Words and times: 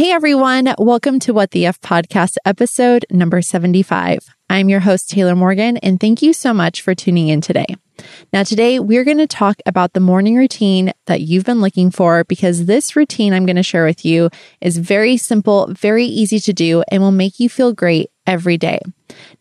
Hey 0.00 0.12
everyone, 0.12 0.74
welcome 0.78 1.18
to 1.18 1.34
What 1.34 1.50
the 1.50 1.66
F 1.66 1.78
podcast 1.82 2.36
episode 2.46 3.04
number 3.10 3.42
75. 3.42 4.34
I'm 4.48 4.70
your 4.70 4.80
host, 4.80 5.10
Taylor 5.10 5.36
Morgan, 5.36 5.76
and 5.76 6.00
thank 6.00 6.22
you 6.22 6.32
so 6.32 6.54
much 6.54 6.80
for 6.80 6.94
tuning 6.94 7.28
in 7.28 7.42
today. 7.42 7.66
Now, 8.32 8.42
today 8.42 8.78
we're 8.78 9.04
going 9.04 9.18
to 9.18 9.26
talk 9.26 9.56
about 9.66 9.92
the 9.92 10.00
morning 10.00 10.36
routine 10.36 10.94
that 11.04 11.20
you've 11.20 11.44
been 11.44 11.60
looking 11.60 11.90
for 11.90 12.24
because 12.24 12.64
this 12.64 12.96
routine 12.96 13.34
I'm 13.34 13.44
going 13.44 13.56
to 13.56 13.62
share 13.62 13.84
with 13.84 14.02
you 14.02 14.30
is 14.62 14.78
very 14.78 15.18
simple, 15.18 15.66
very 15.70 16.06
easy 16.06 16.40
to 16.40 16.54
do, 16.54 16.82
and 16.90 17.02
will 17.02 17.10
make 17.10 17.38
you 17.38 17.50
feel 17.50 17.74
great 17.74 18.08
every 18.30 18.56
day. 18.56 18.78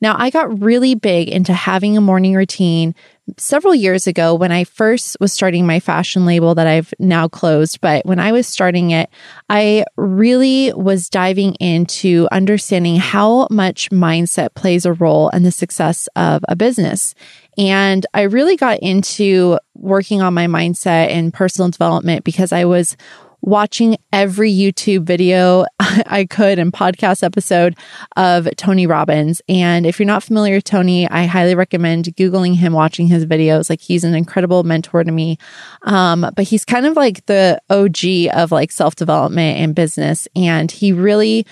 Now, 0.01 0.15
I 0.17 0.31
got 0.31 0.61
really 0.61 0.95
big 0.95 1.29
into 1.29 1.53
having 1.53 1.95
a 1.95 2.01
morning 2.01 2.33
routine 2.33 2.95
several 3.37 3.75
years 3.75 4.07
ago 4.07 4.33
when 4.33 4.51
I 4.51 4.63
first 4.63 5.15
was 5.19 5.31
starting 5.31 5.67
my 5.67 5.79
fashion 5.79 6.25
label 6.25 6.55
that 6.55 6.65
I've 6.65 6.91
now 6.97 7.27
closed. 7.27 7.79
But 7.79 8.03
when 8.03 8.17
I 8.17 8.31
was 8.31 8.47
starting 8.47 8.89
it, 8.89 9.11
I 9.47 9.85
really 9.95 10.73
was 10.73 11.07
diving 11.07 11.53
into 11.55 12.27
understanding 12.31 12.95
how 12.95 13.47
much 13.51 13.91
mindset 13.91 14.55
plays 14.55 14.87
a 14.87 14.93
role 14.93 15.29
in 15.29 15.43
the 15.43 15.51
success 15.51 16.09
of 16.15 16.43
a 16.49 16.55
business. 16.55 17.13
And 17.55 18.07
I 18.15 18.23
really 18.23 18.55
got 18.55 18.79
into 18.79 19.59
working 19.75 20.23
on 20.23 20.33
my 20.33 20.47
mindset 20.47 21.09
and 21.09 21.31
personal 21.31 21.69
development 21.69 22.23
because 22.23 22.51
I 22.51 22.65
was 22.65 22.97
watching 23.41 23.97
every 24.11 24.51
YouTube 24.51 25.03
video 25.03 25.65
I 25.79 26.25
could 26.29 26.59
and 26.59 26.73
podcast 26.73 27.23
episode 27.23 27.77
of 28.15 28.47
Tony 28.57 28.85
Robbins. 28.85 29.41
And 29.47 29.85
if 29.85 29.99
you're 29.99 30.05
not 30.05 30.23
familiar 30.23 30.55
with 30.55 30.65
Tony, 30.65 31.09
I 31.09 31.25
highly 31.25 31.55
recommend 31.55 32.05
Googling 32.15 32.55
him, 32.55 32.73
watching 32.73 33.07
his 33.07 33.25
videos. 33.25 33.69
Like 33.69 33.81
he's 33.81 34.03
an 34.03 34.15
incredible 34.15 34.63
mentor 34.63 35.03
to 35.03 35.11
me. 35.11 35.37
Um, 35.83 36.29
but 36.35 36.45
he's 36.45 36.65
kind 36.65 36.85
of 36.85 36.95
like 36.95 37.25
the 37.25 37.61
OG 37.69 38.35
of 38.37 38.51
like 38.51 38.71
self 38.71 38.95
development 38.95 39.59
and 39.59 39.75
business. 39.75 40.27
And 40.35 40.71
he 40.71 40.91
really 40.91 41.45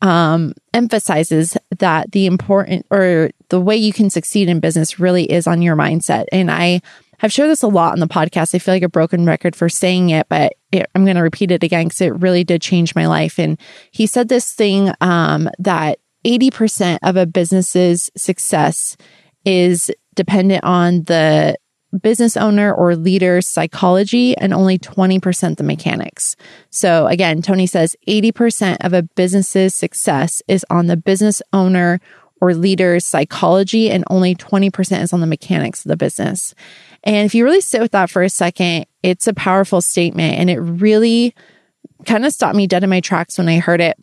um, 0.00 0.52
emphasizes 0.74 1.56
that 1.78 2.12
the 2.12 2.26
important 2.26 2.86
or 2.90 3.30
the 3.48 3.60
way 3.60 3.76
you 3.76 3.92
can 3.92 4.10
succeed 4.10 4.48
in 4.48 4.60
business 4.60 4.98
really 4.98 5.30
is 5.30 5.46
on 5.46 5.62
your 5.62 5.76
mindset. 5.76 6.24
And 6.32 6.50
I 6.50 6.82
have 7.18 7.32
shared 7.32 7.50
this 7.50 7.62
a 7.62 7.68
lot 7.68 7.92
on 7.92 8.00
the 8.00 8.08
podcast. 8.08 8.54
I 8.54 8.58
feel 8.58 8.74
like 8.74 8.82
a 8.82 8.88
broken 8.88 9.24
record 9.24 9.54
for 9.54 9.68
saying 9.68 10.10
it, 10.10 10.28
but 10.28 10.54
it, 10.72 10.90
I'm 10.94 11.04
going 11.04 11.16
to 11.16 11.22
repeat 11.22 11.50
it 11.50 11.62
again 11.62 11.86
because 11.86 12.00
it 12.00 12.18
really 12.20 12.44
did 12.44 12.62
change 12.62 12.94
my 12.94 13.06
life. 13.06 13.38
And 13.38 13.60
he 13.90 14.06
said 14.06 14.28
this 14.28 14.52
thing 14.52 14.92
um, 15.00 15.48
that 15.58 15.98
80% 16.24 16.98
of 17.02 17.16
a 17.16 17.26
business's 17.26 18.10
success 18.16 18.96
is 19.44 19.90
dependent 20.14 20.64
on 20.64 21.04
the 21.04 21.56
business 22.00 22.36
owner 22.38 22.72
or 22.72 22.96
leader's 22.96 23.46
psychology 23.46 24.36
and 24.38 24.54
only 24.54 24.78
20% 24.78 25.56
the 25.56 25.62
mechanics. 25.62 26.36
So 26.70 27.06
again, 27.06 27.42
Tony 27.42 27.66
says 27.66 27.96
80% 28.08 28.78
of 28.80 28.94
a 28.94 29.02
business's 29.02 29.74
success 29.74 30.42
is 30.48 30.64
on 30.70 30.86
the 30.86 30.96
business 30.96 31.42
owner 31.52 32.00
or 32.40 32.54
leader's 32.54 33.04
psychology 33.04 33.90
and 33.90 34.04
only 34.08 34.34
20% 34.34 35.02
is 35.02 35.12
on 35.12 35.20
the 35.20 35.26
mechanics 35.26 35.84
of 35.84 35.90
the 35.90 35.96
business. 35.96 36.54
And 37.04 37.26
if 37.26 37.34
you 37.34 37.44
really 37.44 37.60
sit 37.60 37.80
with 37.80 37.92
that 37.92 38.10
for 38.10 38.22
a 38.22 38.30
second, 38.30 38.86
it's 39.02 39.26
a 39.26 39.34
powerful 39.34 39.80
statement 39.80 40.38
and 40.38 40.48
it 40.48 40.58
really 40.58 41.34
kind 42.06 42.24
of 42.24 42.32
stopped 42.32 42.56
me 42.56 42.66
dead 42.66 42.84
in 42.84 42.90
my 42.90 43.00
tracks 43.00 43.38
when 43.38 43.48
I 43.48 43.58
heard 43.58 43.80
it. 43.80 43.96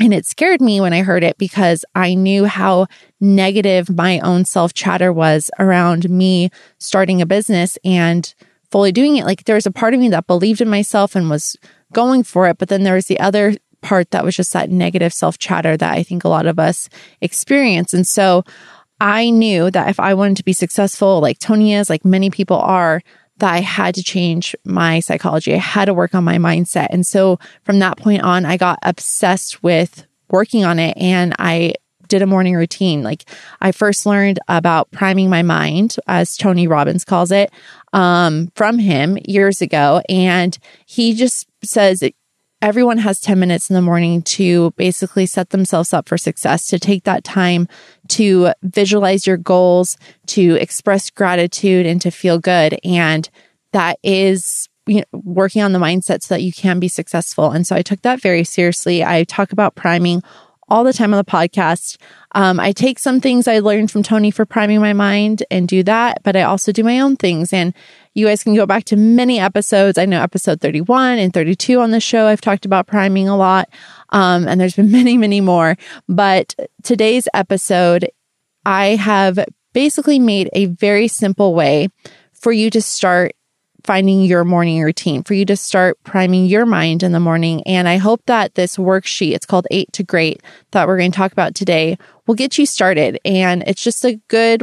And 0.00 0.12
it 0.12 0.26
scared 0.26 0.60
me 0.60 0.80
when 0.80 0.92
I 0.92 1.02
heard 1.02 1.22
it 1.22 1.38
because 1.38 1.84
I 1.94 2.14
knew 2.14 2.46
how 2.46 2.88
negative 3.20 3.88
my 3.88 4.18
own 4.20 4.44
self 4.44 4.74
chatter 4.74 5.12
was 5.12 5.50
around 5.58 6.10
me 6.10 6.50
starting 6.78 7.22
a 7.22 7.26
business 7.26 7.78
and 7.84 8.34
fully 8.72 8.90
doing 8.90 9.16
it. 9.16 9.24
Like 9.24 9.44
there 9.44 9.54
was 9.54 9.66
a 9.66 9.70
part 9.70 9.94
of 9.94 10.00
me 10.00 10.08
that 10.08 10.26
believed 10.26 10.60
in 10.60 10.68
myself 10.68 11.14
and 11.14 11.30
was 11.30 11.56
going 11.92 12.24
for 12.24 12.48
it. 12.48 12.58
But 12.58 12.70
then 12.70 12.82
there 12.82 12.94
was 12.94 13.06
the 13.06 13.20
other 13.20 13.54
part 13.82 14.10
that 14.10 14.24
was 14.24 14.34
just 14.34 14.52
that 14.52 14.70
negative 14.70 15.12
self 15.12 15.38
chatter 15.38 15.76
that 15.76 15.92
I 15.92 16.02
think 16.02 16.24
a 16.24 16.28
lot 16.28 16.46
of 16.46 16.58
us 16.58 16.88
experience. 17.20 17.94
And 17.94 18.06
so 18.06 18.42
I 19.00 19.30
knew 19.30 19.70
that 19.70 19.88
if 19.88 19.98
I 20.00 20.14
wanted 20.14 20.36
to 20.38 20.44
be 20.44 20.52
successful, 20.52 21.20
like 21.20 21.38
Tony 21.38 21.74
is, 21.74 21.90
like 21.90 22.04
many 22.04 22.30
people 22.30 22.58
are, 22.58 23.02
that 23.38 23.52
I 23.52 23.60
had 23.60 23.94
to 23.96 24.02
change 24.02 24.54
my 24.64 25.00
psychology. 25.00 25.54
I 25.54 25.58
had 25.58 25.86
to 25.86 25.94
work 25.94 26.14
on 26.14 26.24
my 26.24 26.38
mindset. 26.38 26.88
And 26.90 27.04
so 27.04 27.38
from 27.64 27.80
that 27.80 27.98
point 27.98 28.22
on, 28.22 28.44
I 28.44 28.56
got 28.56 28.78
obsessed 28.82 29.62
with 29.62 30.06
working 30.30 30.64
on 30.64 30.78
it 30.78 30.96
and 30.96 31.34
I 31.38 31.74
did 32.08 32.22
a 32.22 32.26
morning 32.26 32.54
routine. 32.54 33.02
Like 33.02 33.24
I 33.60 33.72
first 33.72 34.06
learned 34.06 34.38
about 34.48 34.90
priming 34.92 35.30
my 35.30 35.42
mind, 35.42 35.96
as 36.06 36.36
Tony 36.36 36.68
Robbins 36.68 37.04
calls 37.04 37.32
it, 37.32 37.50
um, 37.92 38.52
from 38.54 38.78
him 38.78 39.18
years 39.24 39.60
ago. 39.60 40.02
And 40.08 40.56
he 40.86 41.14
just 41.14 41.48
says 41.62 42.02
everyone 42.64 42.96
has 42.96 43.20
10 43.20 43.38
minutes 43.38 43.68
in 43.68 43.74
the 43.74 43.82
morning 43.82 44.22
to 44.22 44.70
basically 44.72 45.26
set 45.26 45.50
themselves 45.50 45.92
up 45.92 46.08
for 46.08 46.16
success, 46.16 46.66
to 46.66 46.78
take 46.78 47.04
that 47.04 47.22
time 47.22 47.68
to 48.08 48.52
visualize 48.62 49.26
your 49.26 49.36
goals, 49.36 49.98
to 50.26 50.54
express 50.54 51.10
gratitude 51.10 51.84
and 51.84 52.00
to 52.00 52.10
feel 52.10 52.38
good. 52.38 52.78
And 52.82 53.28
that 53.72 53.98
is 54.02 54.70
you 54.86 54.96
know, 54.96 55.20
working 55.20 55.62
on 55.62 55.72
the 55.72 55.78
mindset 55.78 56.22
so 56.22 56.34
that 56.34 56.42
you 56.42 56.54
can 56.54 56.80
be 56.80 56.88
successful. 56.88 57.50
And 57.50 57.66
so 57.66 57.76
I 57.76 57.82
took 57.82 58.00
that 58.00 58.22
very 58.22 58.44
seriously. 58.44 59.04
I 59.04 59.24
talk 59.24 59.52
about 59.52 59.74
priming 59.74 60.22
all 60.68 60.84
the 60.84 60.92
time 60.92 61.12
on 61.12 61.18
the 61.18 61.30
podcast. 61.30 61.96
Um, 62.32 62.58
I 62.58 62.72
take 62.72 62.98
some 62.98 63.20
things 63.20 63.46
I 63.46 63.58
learned 63.58 63.90
from 63.90 64.02
Tony 64.02 64.30
for 64.30 64.44
priming 64.44 64.80
my 64.80 64.92
mind 64.92 65.42
and 65.50 65.68
do 65.68 65.82
that, 65.84 66.22
but 66.22 66.36
I 66.36 66.42
also 66.42 66.72
do 66.72 66.82
my 66.82 67.00
own 67.00 67.16
things. 67.16 67.52
And 67.52 67.74
you 68.14 68.26
guys 68.26 68.42
can 68.42 68.54
go 68.54 68.66
back 68.66 68.84
to 68.84 68.96
many 68.96 69.38
episodes. 69.40 69.98
I 69.98 70.06
know 70.06 70.22
episode 70.22 70.60
31 70.60 71.18
and 71.18 71.32
32 71.32 71.80
on 71.80 71.90
the 71.90 72.00
show. 72.00 72.26
I've 72.26 72.40
talked 72.40 72.64
about 72.64 72.86
priming 72.86 73.28
a 73.28 73.36
lot. 73.36 73.68
Um, 74.10 74.46
and 74.46 74.60
there's 74.60 74.76
been 74.76 74.90
many, 74.92 75.16
many 75.16 75.40
more. 75.40 75.76
But 76.08 76.54
today's 76.82 77.28
episode, 77.34 78.10
I 78.64 78.96
have 78.96 79.38
basically 79.72 80.18
made 80.18 80.48
a 80.52 80.66
very 80.66 81.08
simple 81.08 81.54
way 81.54 81.88
for 82.32 82.52
you 82.52 82.70
to 82.70 82.80
start 82.80 83.32
finding 83.84 84.22
your 84.22 84.44
morning 84.44 84.82
routine, 84.82 85.22
for 85.22 85.34
you 85.34 85.44
to 85.44 85.56
start 85.56 86.02
priming 86.04 86.46
your 86.46 86.66
mind 86.66 87.02
in 87.02 87.12
the 87.12 87.20
morning. 87.20 87.62
And 87.66 87.86
I 87.86 87.98
hope 87.98 88.22
that 88.26 88.54
this 88.54 88.76
worksheet, 88.76 89.34
it's 89.34 89.46
called 89.46 89.66
Eight 89.70 89.92
to 89.92 90.02
Great, 90.02 90.42
that 90.72 90.88
we're 90.88 90.98
going 90.98 91.12
to 91.12 91.16
talk 91.16 91.32
about 91.32 91.54
today, 91.54 91.98
will 92.26 92.34
get 92.34 92.58
you 92.58 92.66
started. 92.66 93.18
And 93.24 93.62
it's 93.66 93.82
just 93.82 94.04
a 94.04 94.20
good 94.28 94.62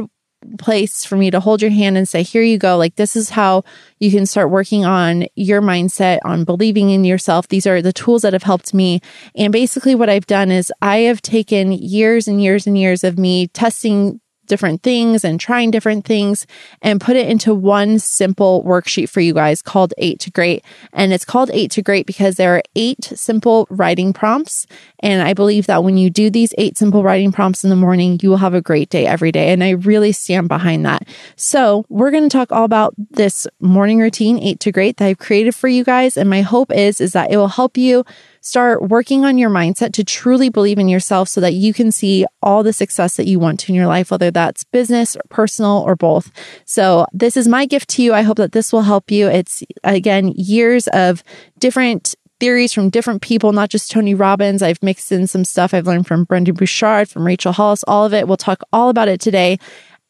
place 0.58 1.04
for 1.04 1.16
me 1.16 1.30
to 1.30 1.38
hold 1.38 1.62
your 1.62 1.70
hand 1.70 1.96
and 1.96 2.08
say, 2.08 2.24
here 2.24 2.42
you 2.42 2.58
go. 2.58 2.76
Like, 2.76 2.96
this 2.96 3.14
is 3.14 3.30
how 3.30 3.62
you 4.00 4.10
can 4.10 4.26
start 4.26 4.50
working 4.50 4.84
on 4.84 5.26
your 5.36 5.62
mindset, 5.62 6.18
on 6.24 6.42
believing 6.42 6.90
in 6.90 7.04
yourself. 7.04 7.46
These 7.46 7.66
are 7.66 7.80
the 7.80 7.92
tools 7.92 8.22
that 8.22 8.32
have 8.32 8.42
helped 8.42 8.74
me. 8.74 9.00
And 9.36 9.52
basically, 9.52 9.94
what 9.94 10.08
I've 10.10 10.26
done 10.26 10.50
is 10.50 10.72
I 10.82 10.96
have 10.98 11.22
taken 11.22 11.70
years 11.70 12.26
and 12.26 12.42
years 12.42 12.66
and 12.66 12.76
years 12.76 13.04
of 13.04 13.18
me 13.18 13.46
testing 13.48 14.20
different 14.52 14.82
things 14.82 15.24
and 15.24 15.40
trying 15.40 15.70
different 15.70 16.04
things 16.04 16.46
and 16.82 17.00
put 17.00 17.16
it 17.16 17.26
into 17.26 17.54
one 17.54 17.98
simple 17.98 18.62
worksheet 18.64 19.08
for 19.08 19.22
you 19.22 19.32
guys 19.32 19.62
called 19.62 19.94
Eight 19.96 20.20
to 20.20 20.30
Great. 20.30 20.62
And 20.92 21.10
it's 21.10 21.24
called 21.24 21.50
Eight 21.54 21.70
to 21.70 21.80
Great 21.80 22.04
because 22.04 22.36
there 22.36 22.54
are 22.54 22.62
eight 22.76 23.02
simple 23.02 23.66
writing 23.70 24.12
prompts. 24.12 24.66
And 24.98 25.22
I 25.22 25.32
believe 25.32 25.68
that 25.68 25.82
when 25.82 25.96
you 25.96 26.10
do 26.10 26.28
these 26.28 26.52
eight 26.58 26.76
simple 26.76 27.02
writing 27.02 27.32
prompts 27.32 27.64
in 27.64 27.70
the 27.70 27.76
morning, 27.76 28.20
you 28.20 28.28
will 28.28 28.36
have 28.36 28.52
a 28.52 28.60
great 28.60 28.90
day 28.90 29.06
every 29.06 29.32
day. 29.32 29.54
And 29.54 29.64
I 29.64 29.70
really 29.70 30.12
stand 30.12 30.48
behind 30.48 30.84
that. 30.84 31.08
So 31.34 31.86
we're 31.88 32.10
going 32.10 32.28
to 32.28 32.28
talk 32.28 32.52
all 32.52 32.64
about 32.64 32.92
this 33.10 33.46
morning 33.58 34.00
routine, 34.00 34.38
Eight 34.38 34.60
to 34.60 34.70
Great, 34.70 34.98
that 34.98 35.06
I've 35.06 35.18
created 35.18 35.54
for 35.54 35.68
you 35.68 35.82
guys. 35.82 36.18
And 36.18 36.28
my 36.28 36.42
hope 36.42 36.70
is, 36.70 37.00
is 37.00 37.14
that 37.14 37.32
it 37.32 37.38
will 37.38 37.48
help 37.48 37.78
you 37.78 38.04
Start 38.44 38.88
working 38.88 39.24
on 39.24 39.38
your 39.38 39.50
mindset 39.50 39.92
to 39.92 40.02
truly 40.02 40.48
believe 40.48 40.80
in 40.80 40.88
yourself 40.88 41.28
so 41.28 41.40
that 41.40 41.54
you 41.54 41.72
can 41.72 41.92
see 41.92 42.26
all 42.42 42.64
the 42.64 42.72
success 42.72 43.14
that 43.16 43.28
you 43.28 43.38
want 43.38 43.60
to 43.60 43.70
in 43.70 43.76
your 43.76 43.86
life, 43.86 44.10
whether 44.10 44.32
that's 44.32 44.64
business 44.64 45.14
or 45.14 45.22
personal 45.28 45.78
or 45.86 45.94
both. 45.94 46.32
So 46.64 47.06
this 47.12 47.36
is 47.36 47.46
my 47.46 47.66
gift 47.66 47.88
to 47.90 48.02
you. 48.02 48.12
I 48.12 48.22
hope 48.22 48.38
that 48.38 48.50
this 48.50 48.72
will 48.72 48.82
help 48.82 49.12
you. 49.12 49.28
It's 49.28 49.62
again, 49.84 50.32
years 50.34 50.88
of 50.88 51.22
different 51.60 52.16
theories 52.40 52.72
from 52.72 52.90
different 52.90 53.22
people, 53.22 53.52
not 53.52 53.70
just 53.70 53.92
Tony 53.92 54.12
Robbins. 54.12 54.60
I've 54.60 54.82
mixed 54.82 55.12
in 55.12 55.28
some 55.28 55.44
stuff 55.44 55.72
I've 55.72 55.86
learned 55.86 56.08
from 56.08 56.24
Brendon 56.24 56.56
Burchard, 56.56 57.08
from 57.08 57.24
Rachel 57.24 57.52
Hollis, 57.52 57.84
all 57.84 58.04
of 58.04 58.12
it. 58.12 58.26
We'll 58.26 58.36
talk 58.36 58.64
all 58.72 58.88
about 58.88 59.06
it 59.06 59.20
today 59.20 59.60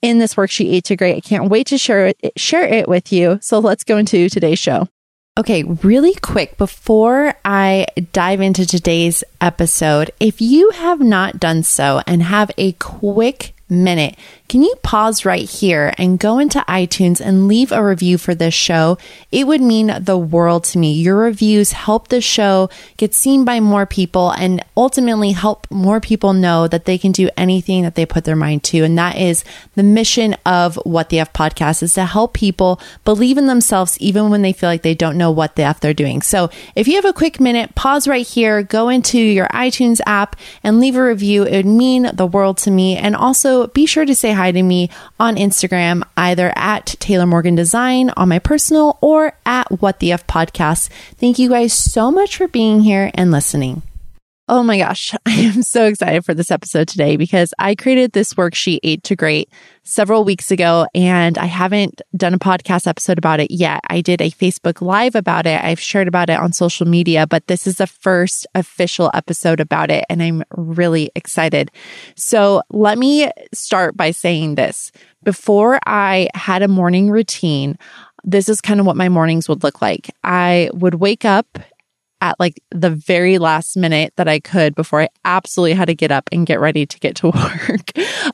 in 0.01 0.21
this 0.21 0.37
worksheet 0.37 0.73
eight 0.73 0.85
to 0.85 0.97
great. 0.97 1.19
I 1.19 1.21
can't 1.21 1.51
wait 1.51 1.67
to 1.67 1.77
share 1.77 2.07
it, 2.07 2.33
share 2.39 2.65
it 2.65 2.89
with 2.89 3.13
you. 3.13 3.39
So 3.43 3.59
let's 3.59 3.85
go 3.85 3.99
into 3.99 4.31
today's 4.31 4.59
show. 4.59 4.89
Okay, 5.39 5.63
really 5.63 6.13
quick 6.17 6.59
before 6.59 7.35
I 7.43 7.87
dive 8.13 8.43
into 8.43 8.67
today's 8.67 9.25
episode, 9.41 10.11
if 10.21 10.43
you 10.43 10.69
have 10.73 11.01
not 11.01 11.41
done 11.41 11.63
so 11.63 12.03
and 12.07 12.23
have 12.23 12.51
a 12.59 12.73
quick 12.73 13.55
minute, 13.67 14.19
can 14.53 14.63
you 14.63 14.75
pause 14.83 15.25
right 15.25 15.49
here 15.49 15.95
and 15.97 16.19
go 16.19 16.39
into 16.39 16.63
iTunes 16.69 17.23
and 17.23 17.49
leave 17.49 17.73
a 17.73 17.83
review 17.83 18.19
for 18.19 18.35
this 18.35 18.53
show? 18.53 18.99
It 19.31 19.47
would 19.47 19.63
mean 19.63 19.91
the 19.99 20.19
world 20.19 20.65
to 20.65 20.79
me. 20.79 20.93
Your 20.93 21.17
reviews 21.17 21.73
help 21.73 22.09
the 22.09 22.21
show 22.21 22.69
get 22.99 23.15
seen 23.15 23.47
by 23.47 23.61
more 23.61 23.87
people 23.87 24.31
and 24.33 24.63
ultimately 24.77 25.33
help 25.33 25.71
more 25.71 26.01
people 26.01 26.35
know 26.35 26.69
that 26.69 26.85
they 26.85 26.99
can 26.99 27.13
do 27.13 27.31
anything 27.35 27.85
that 27.85 27.95
they 27.95 28.05
put 28.05 28.25
their 28.25 28.37
mind 28.37 28.63
to. 28.65 28.85
And 28.85 28.99
that 28.99 29.17
is 29.17 29.43
the 29.75 29.83
mission 29.83 30.37
of 30.45 30.77
What 30.85 31.09
the 31.09 31.21
F 31.21 31.33
podcast 31.33 31.83
is 31.83 31.95
to 31.95 32.05
help 32.05 32.35
people 32.35 32.79
believe 33.07 33.39
in 33.39 33.47
themselves 33.47 33.97
even 34.01 34.29
when 34.29 34.43
they 34.43 34.53
feel 34.53 34.69
like 34.69 34.83
they 34.83 34.95
don't 34.95 35.17
know 35.17 35.31
what 35.31 35.57
the 35.57 35.63
F 35.63 35.81
they're 35.81 35.95
doing. 35.95 36.21
So 36.21 36.51
if 36.77 36.87
you 36.87 36.97
have 36.97 37.07
a 37.07 37.15
quick 37.15 37.41
minute, 37.41 37.75
pause 37.75 38.07
right 38.07 38.27
here, 38.27 38.63
go 38.63 38.91
into 38.91 39.19
your 39.19 39.47
iTunes 39.47 40.03
app 40.05 40.37
and 40.63 40.79
leave 40.79 40.97
a 40.97 41.03
review. 41.03 41.45
It 41.45 41.57
would 41.57 41.65
mean 41.65 42.11
the 42.13 42.27
world 42.27 42.59
to 42.59 42.71
me. 42.71 42.99
And 42.99 43.17
also 43.17 43.69
be 43.69 43.87
sure 43.87 44.05
to 44.05 44.15
say 44.15 44.33
hi 44.33 44.42
to 44.51 44.63
me 44.63 44.91
on 45.21 45.37
Instagram, 45.37 46.03
either 46.17 46.53
at 46.57 46.87
Taylor 46.99 47.27
Morgan 47.27 47.55
Design 47.55 48.11
on 48.17 48.29
my 48.29 48.41
personal 48.41 48.99
or 49.01 49.35
at 49.47 49.81
What 49.81 50.01
the 50.01 50.11
F 50.11 50.27
podcast. 50.27 50.89
Thank 51.19 51.39
you 51.39 51.49
guys 51.49 51.73
so 51.73 52.11
much 52.11 52.37
for 52.37 52.49
being 52.49 52.81
here 52.81 53.11
and 53.15 53.31
listening. 53.31 53.83
Oh 54.53 54.63
my 54.63 54.77
gosh, 54.77 55.15
I 55.27 55.31
am 55.31 55.63
so 55.63 55.87
excited 55.87 56.27
for 56.27 56.35
this 56.35 56.51
episode 56.51 56.87
today 56.87 57.17
because 57.17 57.55
I 57.59 57.75
created 57.75 58.13
this 58.13 58.35
worksheet, 58.35 58.81
Eight 58.83 59.03
to 59.05 59.17
Great, 59.17 59.51
several 59.83 60.25
weeks 60.25 60.51
ago, 60.51 60.87
and 60.95 61.39
I 61.39 61.47
haven't 61.47 62.03
done 62.15 62.35
a 62.35 62.39
podcast 62.39 62.87
episode 62.87 63.17
about 63.17 63.41
it 63.41 63.51
yet. 63.51 63.81
I 63.89 64.03
did 64.03 64.21
a 64.21 64.31
Facebook 64.31 64.83
Live 64.83 65.15
about 65.15 65.47
it. 65.47 65.65
I've 65.65 65.81
shared 65.81 66.07
about 66.07 66.29
it 66.29 66.39
on 66.39 66.53
social 66.53 66.87
media, 66.87 67.27
but 67.27 67.47
this 67.47 67.67
is 67.67 67.77
the 67.77 67.87
first 67.87 68.47
official 68.55 69.11
episode 69.15 69.59
about 69.59 69.91
it, 69.91 70.05
and 70.11 70.23
I'm 70.23 70.43
really 70.55 71.11
excited. 71.15 71.71
So 72.15 72.61
let 72.69 72.99
me 72.99 73.31
start 73.55 73.97
by 73.97 74.11
saying 74.11 74.57
this. 74.57 74.93
Before 75.23 75.81
I 75.87 76.29
had 76.35 76.61
a 76.61 76.69
morning 76.69 77.11
routine, 77.11 77.79
this 78.23 78.51
is 78.51 78.61
kind 78.61 78.81
of 78.81 78.85
what 78.85 78.97
my 78.97 79.09
mornings 79.09 79.49
would 79.49 79.63
look 79.63 79.81
like. 79.81 80.15
I 80.23 80.69
would 80.75 80.97
wake 80.97 81.25
up 81.25 81.59
at 82.23 82.39
like 82.39 82.63
the 82.71 82.89
very 82.89 83.37
last 83.37 83.77
minute 83.77 84.15
that 84.17 84.29
I 84.29 84.39
could 84.39 84.77
before 84.77 85.03
I 85.03 85.09
absolutely 85.25 85.75
had 85.75 85.87
to 85.87 85.95
get 85.95 86.13
up 86.13 86.31
and 86.31 86.47
get 86.47 86.61
ready 86.61 86.87
to 86.87 86.99
get 87.01 87.17
to 87.17 87.27
work. 87.31 87.91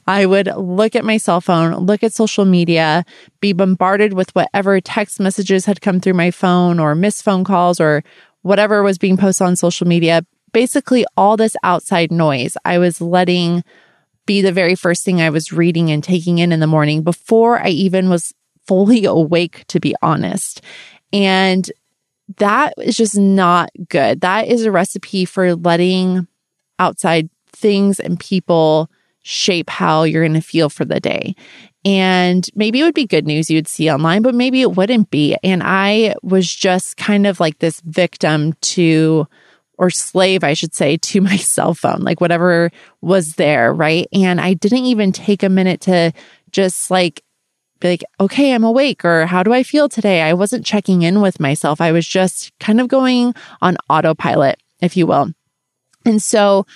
I 0.06 0.26
would 0.26 0.46
look 0.56 0.94
at 0.94 1.06
my 1.06 1.16
cell 1.16 1.40
phone, 1.40 1.74
look 1.86 2.02
at 2.04 2.12
social 2.12 2.44
media, 2.44 3.04
be 3.40 3.54
bombarded 3.54 4.12
with 4.12 4.32
whatever 4.34 4.78
text 4.80 5.18
messages 5.18 5.64
had 5.64 5.80
come 5.80 6.00
through 6.00 6.14
my 6.14 6.30
phone 6.30 6.78
or 6.78 6.94
missed 6.94 7.24
phone 7.24 7.44
calls 7.44 7.80
or 7.80 8.04
whatever 8.42 8.82
was 8.82 8.98
being 8.98 9.16
posted 9.16 9.46
on 9.46 9.56
social 9.56 9.88
media. 9.88 10.24
Basically, 10.52 11.06
all 11.16 11.38
this 11.38 11.56
outside 11.62 12.12
noise 12.12 12.56
I 12.66 12.78
was 12.78 13.00
letting 13.00 13.64
be 14.26 14.42
the 14.42 14.52
very 14.52 14.74
first 14.74 15.02
thing 15.02 15.22
I 15.22 15.30
was 15.30 15.50
reading 15.50 15.90
and 15.90 16.04
taking 16.04 16.38
in 16.38 16.52
in 16.52 16.60
the 16.60 16.66
morning 16.66 17.02
before 17.02 17.58
I 17.58 17.68
even 17.68 18.10
was 18.10 18.34
fully 18.66 19.04
awake, 19.06 19.64
to 19.68 19.80
be 19.80 19.94
honest. 20.02 20.60
And 21.10 21.70
that 22.36 22.74
is 22.78 22.96
just 22.96 23.16
not 23.16 23.70
good. 23.88 24.20
That 24.20 24.48
is 24.48 24.64
a 24.64 24.70
recipe 24.70 25.24
for 25.24 25.54
letting 25.54 26.26
outside 26.78 27.30
things 27.52 27.98
and 27.98 28.20
people 28.20 28.90
shape 29.22 29.68
how 29.68 30.04
you're 30.04 30.22
going 30.22 30.34
to 30.34 30.40
feel 30.40 30.68
for 30.68 30.84
the 30.84 31.00
day. 31.00 31.34
And 31.84 32.46
maybe 32.54 32.80
it 32.80 32.84
would 32.84 32.94
be 32.94 33.06
good 33.06 33.26
news 33.26 33.50
you'd 33.50 33.68
see 33.68 33.90
online, 33.90 34.22
but 34.22 34.34
maybe 34.34 34.62
it 34.62 34.76
wouldn't 34.76 35.10
be. 35.10 35.36
And 35.42 35.62
I 35.64 36.14
was 36.22 36.54
just 36.54 36.96
kind 36.96 37.26
of 37.26 37.40
like 37.40 37.58
this 37.58 37.80
victim 37.80 38.52
to, 38.60 39.26
or 39.78 39.90
slave, 39.90 40.44
I 40.44 40.54
should 40.54 40.74
say, 40.74 40.96
to 41.02 41.20
my 41.20 41.36
cell 41.36 41.74
phone, 41.74 42.00
like 42.00 42.20
whatever 42.20 42.70
was 43.00 43.34
there. 43.34 43.72
Right. 43.72 44.08
And 44.12 44.40
I 44.40 44.54
didn't 44.54 44.84
even 44.84 45.12
take 45.12 45.42
a 45.42 45.48
minute 45.48 45.80
to 45.82 46.12
just 46.50 46.90
like 46.90 47.22
be 47.80 47.88
like, 47.88 48.04
okay, 48.20 48.52
I'm 48.52 48.64
awake, 48.64 49.04
or 49.04 49.26
how 49.26 49.42
do 49.42 49.52
I 49.52 49.62
feel 49.62 49.88
today? 49.88 50.22
I 50.22 50.32
wasn't 50.32 50.66
checking 50.66 51.02
in 51.02 51.20
with 51.20 51.40
myself. 51.40 51.80
I 51.80 51.92
was 51.92 52.06
just 52.06 52.52
kind 52.58 52.80
of 52.80 52.88
going 52.88 53.34
on 53.60 53.76
autopilot, 53.88 54.60
if 54.80 54.96
you 54.96 55.06
will. 55.06 55.32
And 56.04 56.22
so 56.22 56.66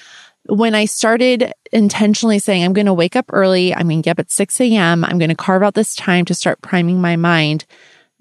when 0.47 0.75
I 0.75 0.85
started 0.87 1.53
intentionally 1.73 2.39
saying, 2.39 2.65
I'm 2.65 2.73
going 2.73 2.87
to 2.87 2.95
wake 2.95 3.17
up 3.17 3.27
early, 3.31 3.75
I'm 3.75 3.89
going 3.89 4.03
to 4.03 4.05
get 4.05 4.13
up 4.13 4.21
at 4.21 4.31
6 4.31 4.61
a.m., 4.61 5.05
I'm 5.05 5.19
going 5.19 5.31
to 5.31 5.37
carve 5.37 5.63
out 5.63 5.75
this 5.75 5.95
time 5.95 6.25
to 6.27 6.35
start 6.35 6.63
priming 6.63 7.01
my 7.01 7.17
mind, 7.17 7.65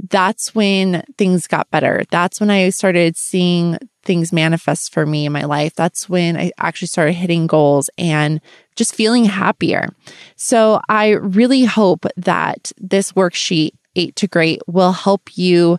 that's 0.09 0.55
when 0.55 1.03
things 1.17 1.47
got 1.47 1.69
better. 1.69 2.03
That's 2.09 2.39
when 2.39 2.49
I 2.49 2.69
started 2.69 3.17
seeing 3.17 3.77
things 4.03 4.33
manifest 4.33 4.93
for 4.93 5.05
me 5.05 5.25
in 5.25 5.31
my 5.31 5.43
life. 5.43 5.73
That's 5.75 6.09
when 6.09 6.37
I 6.37 6.51
actually 6.57 6.87
started 6.87 7.13
hitting 7.13 7.47
goals 7.47 7.89
and 7.97 8.41
just 8.75 8.95
feeling 8.95 9.25
happier. 9.25 9.89
So 10.35 10.81
I 10.89 11.11
really 11.11 11.65
hope 11.65 12.05
that 12.17 12.71
this 12.77 13.11
worksheet, 13.13 13.71
Eight 13.95 14.15
to 14.17 14.27
Great, 14.27 14.61
will 14.67 14.93
help 14.93 15.37
you 15.37 15.77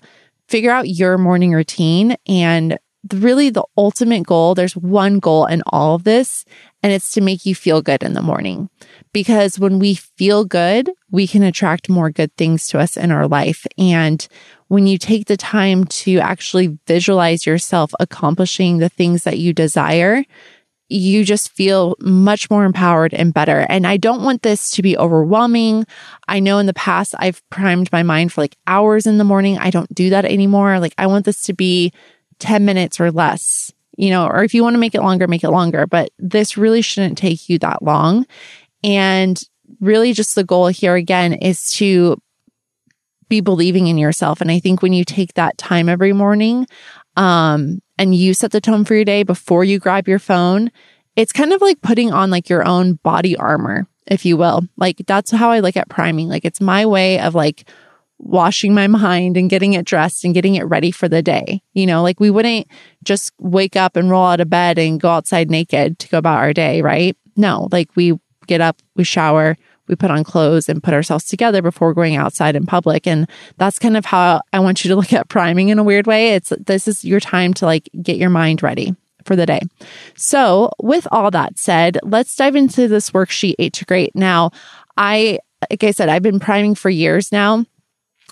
figure 0.48 0.70
out 0.70 0.88
your 0.88 1.16
morning 1.18 1.52
routine 1.52 2.16
and 2.26 2.78
really 3.12 3.50
the 3.50 3.64
ultimate 3.76 4.24
goal. 4.24 4.54
There's 4.54 4.76
one 4.76 5.18
goal 5.18 5.46
in 5.46 5.62
all 5.66 5.96
of 5.96 6.04
this, 6.04 6.44
and 6.82 6.92
it's 6.92 7.12
to 7.12 7.20
make 7.20 7.44
you 7.44 7.54
feel 7.54 7.82
good 7.82 8.02
in 8.02 8.12
the 8.12 8.22
morning. 8.22 8.68
Because 9.12 9.58
when 9.58 9.78
we 9.78 9.94
feel 9.94 10.44
good, 10.44 10.90
we 11.10 11.26
can 11.26 11.42
attract 11.42 11.88
more 11.88 12.10
good 12.10 12.34
things 12.36 12.68
to 12.68 12.78
us 12.78 12.96
in 12.96 13.10
our 13.10 13.26
life. 13.26 13.66
And 13.76 14.26
when 14.72 14.86
you 14.86 14.96
take 14.96 15.26
the 15.26 15.36
time 15.36 15.84
to 15.84 16.18
actually 16.18 16.78
visualize 16.86 17.44
yourself 17.44 17.92
accomplishing 18.00 18.78
the 18.78 18.88
things 18.88 19.24
that 19.24 19.38
you 19.38 19.52
desire, 19.52 20.24
you 20.88 21.26
just 21.26 21.52
feel 21.52 21.94
much 22.00 22.48
more 22.48 22.64
empowered 22.64 23.12
and 23.12 23.34
better. 23.34 23.66
And 23.68 23.86
I 23.86 23.98
don't 23.98 24.22
want 24.22 24.40
this 24.40 24.70
to 24.70 24.80
be 24.80 24.96
overwhelming. 24.96 25.84
I 26.26 26.40
know 26.40 26.56
in 26.56 26.64
the 26.64 26.72
past 26.72 27.14
I've 27.18 27.46
primed 27.50 27.92
my 27.92 28.02
mind 28.02 28.32
for 28.32 28.40
like 28.40 28.56
hours 28.66 29.06
in 29.06 29.18
the 29.18 29.24
morning. 29.24 29.58
I 29.58 29.68
don't 29.68 29.94
do 29.94 30.08
that 30.08 30.24
anymore. 30.24 30.80
Like 30.80 30.94
I 30.96 31.06
want 31.06 31.26
this 31.26 31.42
to 31.42 31.52
be 31.52 31.92
10 32.38 32.64
minutes 32.64 32.98
or 32.98 33.10
less, 33.10 33.70
you 33.98 34.08
know, 34.08 34.26
or 34.26 34.42
if 34.42 34.54
you 34.54 34.62
want 34.62 34.72
to 34.72 34.80
make 34.80 34.94
it 34.94 35.02
longer, 35.02 35.28
make 35.28 35.44
it 35.44 35.50
longer. 35.50 35.86
But 35.86 36.12
this 36.18 36.56
really 36.56 36.80
shouldn't 36.80 37.18
take 37.18 37.50
you 37.50 37.58
that 37.58 37.82
long. 37.82 38.24
And 38.82 39.38
really 39.80 40.14
just 40.14 40.34
the 40.34 40.44
goal 40.44 40.68
here 40.68 40.94
again 40.94 41.34
is 41.34 41.68
to 41.72 42.16
be 43.32 43.40
believing 43.40 43.86
in 43.86 43.96
yourself. 43.96 44.42
And 44.42 44.50
I 44.50 44.58
think 44.58 44.82
when 44.82 44.92
you 44.92 45.06
take 45.06 45.32
that 45.34 45.56
time 45.56 45.88
every 45.88 46.12
morning, 46.12 46.66
um, 47.16 47.80
and 47.96 48.14
you 48.14 48.34
set 48.34 48.50
the 48.50 48.60
tone 48.60 48.84
for 48.84 48.94
your 48.94 49.06
day 49.06 49.22
before 49.22 49.64
you 49.64 49.78
grab 49.78 50.06
your 50.06 50.18
phone, 50.18 50.70
it's 51.16 51.32
kind 51.32 51.54
of 51.54 51.62
like 51.62 51.80
putting 51.80 52.12
on 52.12 52.30
like 52.30 52.50
your 52.50 52.62
own 52.68 52.94
body 53.02 53.34
armor, 53.34 53.86
if 54.06 54.26
you 54.26 54.36
will. 54.36 54.60
Like 54.76 54.98
that's 55.06 55.30
how 55.30 55.50
I 55.50 55.60
look 55.60 55.78
at 55.78 55.88
priming. 55.88 56.28
Like 56.28 56.44
it's 56.44 56.60
my 56.60 56.84
way 56.84 57.20
of 57.20 57.34
like 57.34 57.66
washing 58.18 58.74
my 58.74 58.86
mind 58.86 59.38
and 59.38 59.48
getting 59.48 59.72
it 59.72 59.86
dressed 59.86 60.26
and 60.26 60.34
getting 60.34 60.56
it 60.56 60.64
ready 60.64 60.90
for 60.90 61.08
the 61.08 61.22
day. 61.22 61.62
You 61.72 61.86
know, 61.86 62.02
like 62.02 62.20
we 62.20 62.28
wouldn't 62.28 62.66
just 63.02 63.32
wake 63.38 63.76
up 63.76 63.96
and 63.96 64.10
roll 64.10 64.26
out 64.26 64.40
of 64.40 64.50
bed 64.50 64.78
and 64.78 65.00
go 65.00 65.08
outside 65.08 65.50
naked 65.50 65.98
to 66.00 66.08
go 66.08 66.18
about 66.18 66.38
our 66.38 66.52
day, 66.52 66.82
right? 66.82 67.16
No, 67.34 67.68
like 67.72 67.96
we 67.96 68.12
get 68.46 68.60
up, 68.60 68.82
we 68.94 69.04
shower, 69.04 69.56
we 69.88 69.96
put 69.96 70.10
on 70.10 70.24
clothes 70.24 70.68
and 70.68 70.82
put 70.82 70.94
ourselves 70.94 71.24
together 71.24 71.62
before 71.62 71.94
going 71.94 72.16
outside 72.16 72.56
in 72.56 72.66
public. 72.66 73.06
And 73.06 73.28
that's 73.58 73.78
kind 73.78 73.96
of 73.96 74.04
how 74.04 74.40
I 74.52 74.60
want 74.60 74.84
you 74.84 74.88
to 74.90 74.96
look 75.00 75.12
at 75.12 75.28
priming 75.28 75.68
in 75.68 75.78
a 75.78 75.84
weird 75.84 76.06
way. 76.06 76.34
It's 76.34 76.52
this 76.58 76.88
is 76.88 77.04
your 77.04 77.20
time 77.20 77.54
to 77.54 77.66
like 77.66 77.88
get 78.00 78.16
your 78.16 78.30
mind 78.30 78.62
ready 78.62 78.94
for 79.24 79.36
the 79.36 79.46
day. 79.46 79.60
So, 80.14 80.70
with 80.80 81.06
all 81.10 81.30
that 81.30 81.58
said, 81.58 81.98
let's 82.02 82.34
dive 82.34 82.56
into 82.56 82.88
this 82.88 83.10
worksheet 83.10 83.54
eight 83.58 83.72
to 83.74 83.84
great. 83.84 84.14
Now, 84.14 84.50
I, 84.96 85.38
like 85.70 85.84
I 85.84 85.92
said, 85.92 86.08
I've 86.08 86.22
been 86.22 86.40
priming 86.40 86.74
for 86.74 86.90
years 86.90 87.30
now. 87.30 87.64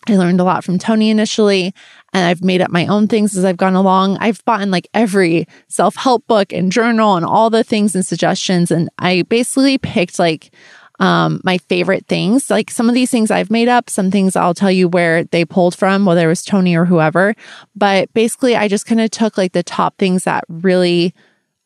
I 0.08 0.16
learned 0.16 0.40
a 0.40 0.44
lot 0.44 0.64
from 0.64 0.78
Tony 0.78 1.10
initially, 1.10 1.74
and 2.12 2.26
I've 2.26 2.42
made 2.42 2.62
up 2.62 2.70
my 2.70 2.86
own 2.86 3.06
things 3.06 3.36
as 3.36 3.44
I've 3.44 3.58
gone 3.58 3.74
along. 3.74 4.16
I've 4.18 4.42
bought 4.46 4.62
in 4.62 4.70
like 4.70 4.88
every 4.94 5.46
self 5.68 5.94
help 5.94 6.26
book 6.26 6.52
and 6.52 6.72
journal 6.72 7.16
and 7.16 7.26
all 7.26 7.50
the 7.50 7.62
things 7.62 7.94
and 7.94 8.04
suggestions. 8.04 8.70
And 8.70 8.88
I 8.98 9.22
basically 9.22 9.78
picked 9.78 10.18
like 10.18 10.52
um, 11.00 11.40
my 11.42 11.58
favorite 11.58 12.06
things. 12.06 12.50
Like 12.50 12.70
some 12.70 12.88
of 12.88 12.94
these 12.94 13.10
things 13.10 13.30
I've 13.30 13.50
made 13.50 13.68
up, 13.68 13.90
some 13.90 14.10
things 14.10 14.36
I'll 14.36 14.54
tell 14.54 14.70
you 14.70 14.86
where 14.86 15.24
they 15.24 15.44
pulled 15.44 15.74
from, 15.74 16.04
whether 16.04 16.26
it 16.26 16.28
was 16.28 16.44
Tony 16.44 16.76
or 16.76 16.84
whoever. 16.84 17.34
But 17.74 18.12
basically, 18.12 18.54
I 18.54 18.68
just 18.68 18.86
kind 18.86 19.00
of 19.00 19.10
took 19.10 19.36
like 19.36 19.52
the 19.52 19.62
top 19.62 19.96
things 19.98 20.24
that 20.24 20.44
really 20.48 21.14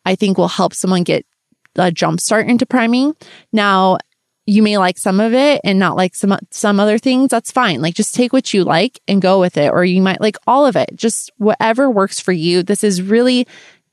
I 0.06 0.14
think 0.14 0.38
will 0.38 0.48
help 0.48 0.72
someone 0.72 1.02
get 1.02 1.26
a 1.76 1.90
jump 1.90 2.20
start 2.20 2.46
into 2.46 2.64
priming. 2.64 3.14
Now, 3.52 3.98
you 4.46 4.62
may 4.62 4.78
like 4.78 4.98
some 4.98 5.20
of 5.20 5.34
it 5.34 5.60
and 5.64 5.78
not 5.78 5.96
like 5.96 6.14
some 6.14 6.38
some 6.50 6.78
other 6.78 6.98
things 6.98 7.30
that's 7.30 7.50
fine 7.50 7.80
like 7.80 7.94
just 7.94 8.14
take 8.14 8.30
what 8.30 8.52
you 8.52 8.62
like 8.62 9.00
and 9.08 9.22
go 9.22 9.40
with 9.40 9.56
it 9.56 9.72
or 9.72 9.86
you 9.86 10.02
might 10.02 10.20
like 10.20 10.36
all 10.46 10.66
of 10.66 10.76
it 10.76 10.90
just 10.94 11.30
whatever 11.38 11.90
works 11.90 12.20
for 12.20 12.30
you 12.32 12.62
this 12.62 12.84
is 12.84 13.00
really 13.00 13.46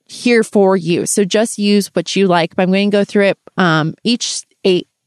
here 0.08 0.44
for 0.44 0.76
you 0.76 1.06
so 1.06 1.24
just 1.24 1.58
use 1.58 1.88
what 1.96 2.18
you 2.18 2.28
like 2.28 2.54
but 2.54 2.64
i'm 2.64 2.70
going 2.70 2.92
to 2.92 2.98
go 2.98 3.06
through 3.06 3.28
it 3.28 3.38
um, 3.56 3.96
each 4.04 4.44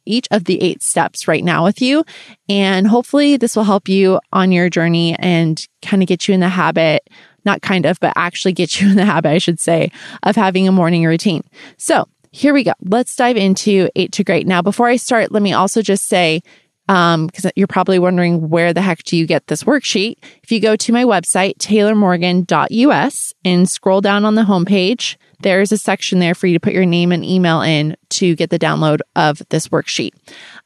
each 0.06 0.28
of 0.30 0.44
the 0.44 0.60
eight 0.62 0.82
steps 0.82 1.26
right 1.28 1.44
now 1.44 1.64
with 1.64 1.80
you. 1.80 2.04
And 2.48 2.86
hopefully 2.86 3.36
this 3.36 3.56
will 3.56 3.64
help 3.64 3.88
you 3.88 4.20
on 4.32 4.52
your 4.52 4.68
journey 4.68 5.14
and 5.18 5.66
kind 5.82 6.02
of 6.02 6.08
get 6.08 6.28
you 6.28 6.34
in 6.34 6.40
the 6.40 6.48
habit, 6.48 7.08
not 7.44 7.62
kind 7.62 7.86
of, 7.86 7.98
but 8.00 8.12
actually 8.16 8.52
get 8.52 8.80
you 8.80 8.88
in 8.90 8.96
the 8.96 9.04
habit, 9.04 9.30
I 9.30 9.38
should 9.38 9.60
say, 9.60 9.90
of 10.22 10.36
having 10.36 10.68
a 10.68 10.72
morning 10.72 11.04
routine. 11.04 11.42
So 11.76 12.06
here 12.30 12.52
we 12.52 12.64
go. 12.64 12.72
Let's 12.82 13.14
dive 13.14 13.36
into 13.36 13.88
eight 13.94 14.10
to 14.12 14.24
great. 14.24 14.46
Now, 14.46 14.60
before 14.60 14.88
I 14.88 14.96
start, 14.96 15.30
let 15.30 15.42
me 15.42 15.52
also 15.52 15.82
just 15.82 16.06
say, 16.06 16.42
um, 16.88 17.26
because 17.26 17.50
you're 17.56 17.66
probably 17.66 17.98
wondering 17.98 18.48
where 18.48 18.72
the 18.72 18.82
heck 18.82 19.02
do 19.04 19.16
you 19.16 19.26
get 19.26 19.46
this 19.46 19.64
worksheet? 19.64 20.16
If 20.42 20.52
you 20.52 20.60
go 20.60 20.76
to 20.76 20.92
my 20.92 21.04
website, 21.04 21.58
taylormorgan.us 21.58 23.34
and 23.44 23.68
scroll 23.68 24.00
down 24.00 24.24
on 24.24 24.34
the 24.34 24.42
homepage, 24.42 25.16
there's 25.40 25.72
a 25.72 25.78
section 25.78 26.20
there 26.20 26.34
for 26.34 26.46
you 26.46 26.54
to 26.54 26.60
put 26.60 26.72
your 26.72 26.86
name 26.86 27.12
and 27.12 27.24
email 27.24 27.60
in 27.60 27.96
to 28.08 28.34
get 28.34 28.50
the 28.50 28.58
download 28.58 29.00
of 29.14 29.42
this 29.50 29.68
worksheet. 29.68 30.10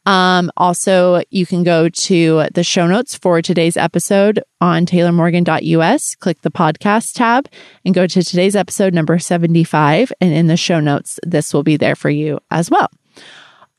Um, 0.07 0.51
also, 0.57 1.23
you 1.31 1.47
can 1.47 1.65
go 1.65 1.89
to 1.89 2.45
the 2.55 2.63
show 2.63 2.87
notes 2.87 3.17
for 3.17 3.43
today's 3.43 3.77
episode 3.77 4.43
on 4.61 4.87
taylormorgan.us, 4.87 6.15
click 6.17 6.43
the 6.43 6.51
podcast 6.51 7.15
tab 7.15 7.49
and 7.85 7.95
go 7.95 8.07
to 8.07 8.23
today's 8.23 8.55
episode 8.55 8.95
number 8.95 9.19
75. 9.19 10.13
And 10.21 10.33
in 10.33 10.47
the 10.47 10.57
show 10.57 10.81
notes, 10.81 11.19
this 11.25 11.53
will 11.53 11.65
be 11.65 11.77
there 11.77 11.97
for 11.97 12.11
you 12.11 12.39
as 12.51 12.71
well. 12.71 12.89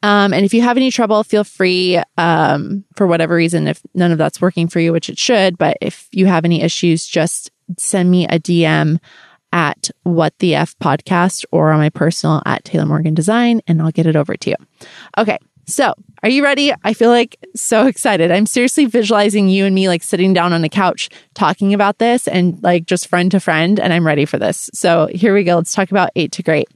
Um, 0.01 0.33
and 0.33 0.45
if 0.45 0.53
you 0.53 0.61
have 0.61 0.77
any 0.77 0.91
trouble, 0.91 1.23
feel 1.23 1.43
free, 1.43 2.01
um, 2.17 2.85
for 2.95 3.05
whatever 3.05 3.35
reason, 3.35 3.67
if 3.67 3.81
none 3.93 4.11
of 4.11 4.17
that's 4.17 4.41
working 4.41 4.67
for 4.67 4.79
you, 4.79 4.93
which 4.93 5.09
it 5.09 5.17
should, 5.17 5.57
but 5.57 5.77
if 5.81 6.07
you 6.11 6.25
have 6.25 6.45
any 6.45 6.61
issues, 6.61 7.05
just 7.05 7.51
send 7.77 8.09
me 8.09 8.25
a 8.27 8.39
DM 8.39 8.99
at 9.51 9.89
what 10.03 10.37
the 10.39 10.55
F 10.55 10.77
podcast 10.79 11.43
or 11.51 11.71
on 11.71 11.79
my 11.79 11.89
personal 11.89 12.41
at 12.45 12.63
Taylor 12.63 12.85
Morgan 12.85 13.13
Design, 13.13 13.61
and 13.67 13.81
I'll 13.81 13.91
get 13.91 14.05
it 14.05 14.15
over 14.15 14.35
to 14.37 14.49
you. 14.51 14.55
Okay. 15.17 15.37
So 15.65 15.93
are 16.23 16.29
you 16.29 16.43
ready? 16.43 16.73
I 16.83 16.93
feel 16.93 17.11
like 17.11 17.37
so 17.55 17.85
excited. 17.87 18.31
I'm 18.31 18.45
seriously 18.45 18.85
visualizing 18.85 19.47
you 19.47 19.65
and 19.65 19.75
me 19.75 19.87
like 19.87 20.03
sitting 20.03 20.33
down 20.33 20.51
on 20.51 20.63
a 20.63 20.69
couch 20.69 21.09
talking 21.35 21.73
about 21.73 21.99
this 21.99 22.27
and 22.27 22.61
like 22.63 22.85
just 22.85 23.07
friend 23.07 23.29
to 23.31 23.39
friend. 23.39 23.79
And 23.79 23.93
I'm 23.93 24.05
ready 24.05 24.25
for 24.25 24.37
this. 24.37 24.69
So 24.73 25.07
here 25.07 25.33
we 25.33 25.43
go. 25.43 25.57
Let's 25.57 25.73
talk 25.73 25.91
about 25.91 26.09
eight 26.15 26.31
to 26.33 26.43
great. 26.43 26.67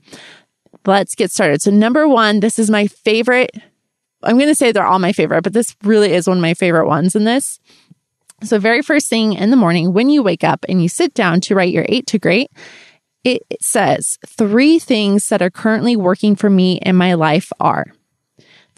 Let's 0.85 1.15
get 1.15 1.31
started. 1.31 1.61
So 1.61 1.71
number 1.71 2.07
one, 2.07 2.39
this 2.39 2.59
is 2.59 2.69
my 2.69 2.87
favorite. 2.87 3.51
I'm 4.21 4.37
going 4.37 4.49
to 4.49 4.55
say 4.55 4.71
they're 4.71 4.85
all 4.85 4.99
my 4.99 5.13
favorite, 5.13 5.43
but 5.43 5.53
this 5.53 5.75
really 5.83 6.13
is 6.13 6.27
one 6.27 6.37
of 6.37 6.41
my 6.41 6.53
favorite 6.53 6.87
ones 6.87 7.15
in 7.15 7.23
this. 7.25 7.59
So, 8.43 8.59
very 8.59 8.81
first 8.81 9.09
thing 9.09 9.33
in 9.33 9.51
the 9.51 9.57
morning, 9.57 9.93
when 9.93 10.09
you 10.09 10.21
wake 10.21 10.43
up 10.43 10.65
and 10.67 10.81
you 10.81 10.89
sit 10.89 11.13
down 11.13 11.39
to 11.41 11.55
write 11.55 11.71
your 11.71 11.85
eight 11.87 12.07
to 12.07 12.19
great, 12.19 12.51
it 13.23 13.41
says 13.61 14.17
three 14.27 14.79
things 14.79 15.29
that 15.29 15.41
are 15.41 15.49
currently 15.49 15.95
working 15.95 16.35
for 16.35 16.49
me 16.49 16.77
in 16.79 16.95
my 16.95 17.13
life 17.13 17.53
are. 17.59 17.85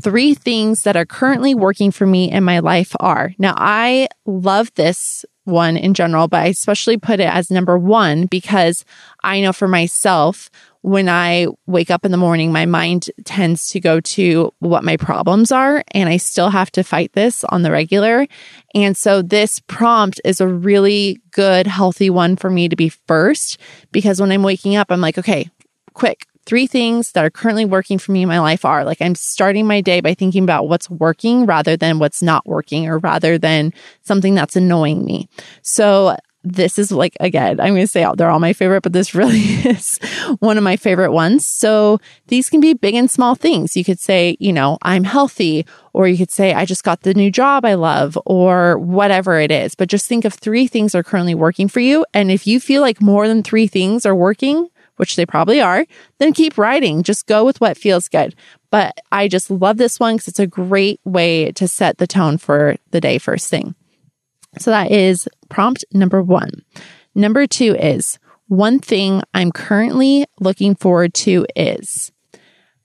Three 0.01 0.35
things 0.35 0.83
that 0.83 0.95
are 0.95 1.05
currently 1.05 1.55
working 1.55 1.89
for 1.89 2.05
me 2.05 2.31
in 2.31 2.43
my 2.43 2.59
life 2.59 2.95
are. 2.99 3.33
Now, 3.39 3.55
I 3.57 4.07
love 4.25 4.71
this 4.75 5.25
one 5.45 5.77
in 5.77 5.93
general, 5.93 6.27
but 6.27 6.41
I 6.41 6.47
especially 6.47 6.97
put 6.97 7.19
it 7.19 7.29
as 7.29 7.49
number 7.49 7.77
one 7.77 8.25
because 8.25 8.83
I 9.23 9.41
know 9.41 9.53
for 9.53 9.67
myself, 9.67 10.49
when 10.85 11.09
I 11.09 11.47
wake 11.65 11.89
up 11.89 12.05
in 12.05 12.11
the 12.11 12.17
morning, 12.17 12.51
my 12.51 12.67
mind 12.67 13.09
tends 13.23 13.69
to 13.69 13.79
go 13.79 13.99
to 14.01 14.53
what 14.59 14.83
my 14.83 14.97
problems 14.97 15.51
are, 15.51 15.83
and 15.89 16.07
I 16.07 16.17
still 16.17 16.51
have 16.51 16.71
to 16.73 16.83
fight 16.83 17.11
this 17.13 17.43
on 17.45 17.63
the 17.63 17.71
regular. 17.71 18.27
And 18.75 18.95
so, 18.95 19.23
this 19.23 19.59
prompt 19.61 20.21
is 20.23 20.39
a 20.39 20.47
really 20.47 21.19
good, 21.31 21.65
healthy 21.65 22.11
one 22.11 22.35
for 22.35 22.51
me 22.51 22.69
to 22.69 22.75
be 22.75 22.89
first 22.89 23.57
because 23.91 24.21
when 24.21 24.31
I'm 24.31 24.43
waking 24.43 24.75
up, 24.75 24.91
I'm 24.91 25.01
like, 25.01 25.17
okay, 25.17 25.49
quick. 25.95 26.27
Three 26.45 26.67
things 26.67 27.13
that 27.13 27.25
are 27.25 27.31
currently 27.31 27.65
working 27.65 27.97
for 27.97 28.11
me 28.11 28.21
in 28.21 28.27
my 28.27 28.39
life 28.39 28.63
are 28.63 28.85
like 28.85 29.01
I'm 29.01 29.15
starting 29.15 29.65
my 29.65 29.81
day 29.81 30.01
by 30.01 30.13
thinking 30.13 30.43
about 30.43 30.67
what's 30.67 30.87
working 30.87 31.47
rather 31.47 31.75
than 31.75 31.97
what's 31.97 32.21
not 32.21 32.45
working 32.45 32.87
or 32.87 32.99
rather 32.99 33.39
than 33.39 33.73
something 34.03 34.35
that's 34.35 34.55
annoying 34.55 35.03
me. 35.03 35.27
So 35.63 36.15
this 36.45 36.77
is 36.77 36.91
like, 36.91 37.17
again, 37.19 37.59
I'm 37.59 37.73
going 37.73 37.81
to 37.81 37.87
say 37.87 38.05
they're 38.15 38.29
all 38.29 38.39
my 38.39 38.53
favorite, 38.53 38.81
but 38.81 38.93
this 38.93 39.15
really 39.15 39.39
is 39.39 39.97
one 40.39 40.57
of 40.57 40.63
my 40.63 40.77
favorite 40.77 41.11
ones. 41.11 41.45
So 41.45 41.99
these 42.27 42.49
can 42.49 42.61
be 42.61 42.73
big 42.73 42.95
and 42.95 43.09
small 43.09 43.35
things. 43.35 43.75
You 43.75 43.83
could 43.83 43.99
say, 43.99 44.37
you 44.39 44.53
know, 44.53 44.77
I'm 44.81 45.03
healthy, 45.03 45.65
or 45.93 46.07
you 46.07 46.17
could 46.17 46.31
say, 46.31 46.53
I 46.53 46.65
just 46.65 46.83
got 46.83 47.01
the 47.01 47.13
new 47.13 47.31
job 47.31 47.65
I 47.65 47.73
love, 47.73 48.17
or 48.25 48.77
whatever 48.77 49.39
it 49.39 49.51
is. 49.51 49.75
But 49.75 49.89
just 49.89 50.07
think 50.07 50.25
of 50.25 50.33
three 50.33 50.67
things 50.67 50.93
are 50.95 51.03
currently 51.03 51.35
working 51.35 51.67
for 51.67 51.79
you. 51.79 52.05
And 52.13 52.31
if 52.31 52.45
you 52.45 52.59
feel 52.59 52.81
like 52.81 53.01
more 53.01 53.27
than 53.27 53.43
three 53.43 53.67
things 53.67 54.05
are 54.05 54.15
working, 54.15 54.69
which 54.97 55.15
they 55.15 55.25
probably 55.25 55.59
are, 55.59 55.85
then 56.19 56.33
keep 56.33 56.57
writing. 56.57 57.03
Just 57.03 57.27
go 57.27 57.43
with 57.43 57.59
what 57.59 57.77
feels 57.77 58.07
good. 58.07 58.35
But 58.69 58.99
I 59.11 59.27
just 59.27 59.51
love 59.51 59.77
this 59.77 59.99
one 59.99 60.15
because 60.15 60.29
it's 60.29 60.39
a 60.39 60.47
great 60.47 60.99
way 61.03 61.51
to 61.53 61.67
set 61.67 61.97
the 61.97 62.07
tone 62.07 62.37
for 62.37 62.77
the 62.91 63.01
day 63.01 63.17
first 63.17 63.49
thing. 63.49 63.75
So 64.59 64.71
that 64.71 64.91
is 64.91 65.27
prompt 65.49 65.85
number 65.93 66.21
one. 66.21 66.63
Number 67.13 67.47
two 67.47 67.75
is 67.75 68.19
one 68.47 68.79
thing 68.79 69.21
I'm 69.33 69.51
currently 69.51 70.25
looking 70.39 70.75
forward 70.75 71.13
to 71.15 71.45
is. 71.55 72.11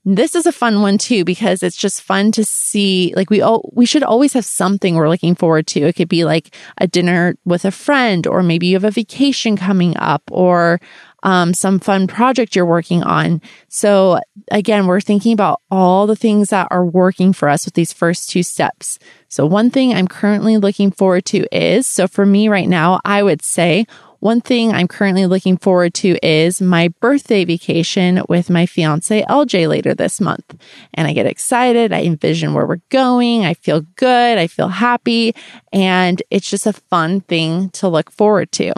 This 0.02 0.34
is 0.34 0.46
a 0.46 0.52
fun 0.52 0.80
one 0.80 0.96
too 0.96 1.26
because 1.26 1.62
it's 1.62 1.76
just 1.76 2.00
fun 2.00 2.32
to 2.32 2.42
see 2.42 3.12
like 3.16 3.28
we 3.28 3.42
all 3.42 3.70
we 3.74 3.84
should 3.84 4.02
always 4.02 4.32
have 4.32 4.46
something 4.46 4.94
we're 4.94 5.10
looking 5.10 5.34
forward 5.34 5.66
to. 5.68 5.80
It 5.80 5.94
could 5.94 6.08
be 6.08 6.24
like 6.24 6.56
a 6.78 6.86
dinner 6.86 7.36
with 7.44 7.66
a 7.66 7.70
friend 7.70 8.26
or 8.26 8.42
maybe 8.42 8.68
you 8.68 8.76
have 8.76 8.84
a 8.84 8.90
vacation 8.90 9.58
coming 9.58 9.94
up 9.98 10.22
or 10.30 10.80
um, 11.22 11.52
some 11.52 11.78
fun 11.78 12.06
project 12.06 12.56
you're 12.56 12.64
working 12.64 13.02
on. 13.02 13.42
So 13.68 14.20
again, 14.50 14.86
we're 14.86 15.02
thinking 15.02 15.34
about 15.34 15.60
all 15.70 16.06
the 16.06 16.16
things 16.16 16.48
that 16.48 16.68
are 16.70 16.84
working 16.84 17.34
for 17.34 17.50
us 17.50 17.66
with 17.66 17.74
these 17.74 17.92
first 17.92 18.30
two 18.30 18.42
steps. 18.42 18.98
So 19.30 19.46
one 19.46 19.70
thing 19.70 19.94
I'm 19.94 20.08
currently 20.08 20.56
looking 20.56 20.90
forward 20.90 21.24
to 21.26 21.46
is, 21.56 21.86
so 21.86 22.08
for 22.08 22.26
me 22.26 22.48
right 22.48 22.68
now, 22.68 23.00
I 23.04 23.22
would 23.22 23.42
say 23.42 23.86
one 24.18 24.40
thing 24.40 24.72
I'm 24.72 24.88
currently 24.88 25.24
looking 25.26 25.56
forward 25.56 25.94
to 25.94 26.18
is 26.20 26.60
my 26.60 26.88
birthday 27.00 27.44
vacation 27.44 28.22
with 28.28 28.50
my 28.50 28.66
fiance 28.66 29.22
LJ 29.22 29.68
later 29.68 29.94
this 29.94 30.20
month. 30.20 30.60
And 30.94 31.06
I 31.06 31.12
get 31.12 31.26
excited. 31.26 31.92
I 31.92 32.02
envision 32.02 32.54
where 32.54 32.66
we're 32.66 32.82
going. 32.88 33.46
I 33.46 33.54
feel 33.54 33.82
good. 33.94 34.36
I 34.36 34.48
feel 34.48 34.66
happy. 34.66 35.36
And 35.72 36.20
it's 36.30 36.50
just 36.50 36.66
a 36.66 36.72
fun 36.72 37.20
thing 37.20 37.70
to 37.70 37.88
look 37.88 38.10
forward 38.10 38.50
to. 38.52 38.72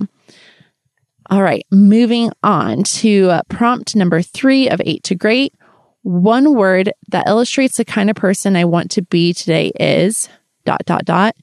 All 1.31 1.43
right, 1.43 1.65
moving 1.71 2.31
on 2.43 2.83
to 2.83 3.31
uh, 3.31 3.43
prompt 3.49 3.97
number 3.97 4.21
three 4.21 4.69
of 4.69 4.83
eight 4.85 5.03
to 5.05 5.15
great. 5.15 5.55
One 6.03 6.55
word 6.55 6.93
that 7.09 7.27
illustrates 7.27 7.79
the 7.79 7.87
kind 7.87 8.11
of 8.11 8.17
person 8.17 8.55
I 8.55 8.67
want 8.67 8.91
to 8.93 9.03
be 9.03 9.33
today 9.33 9.73
is 9.81 10.29
dot, 10.65 10.83
dot, 10.85 11.05
dot. 11.05 11.37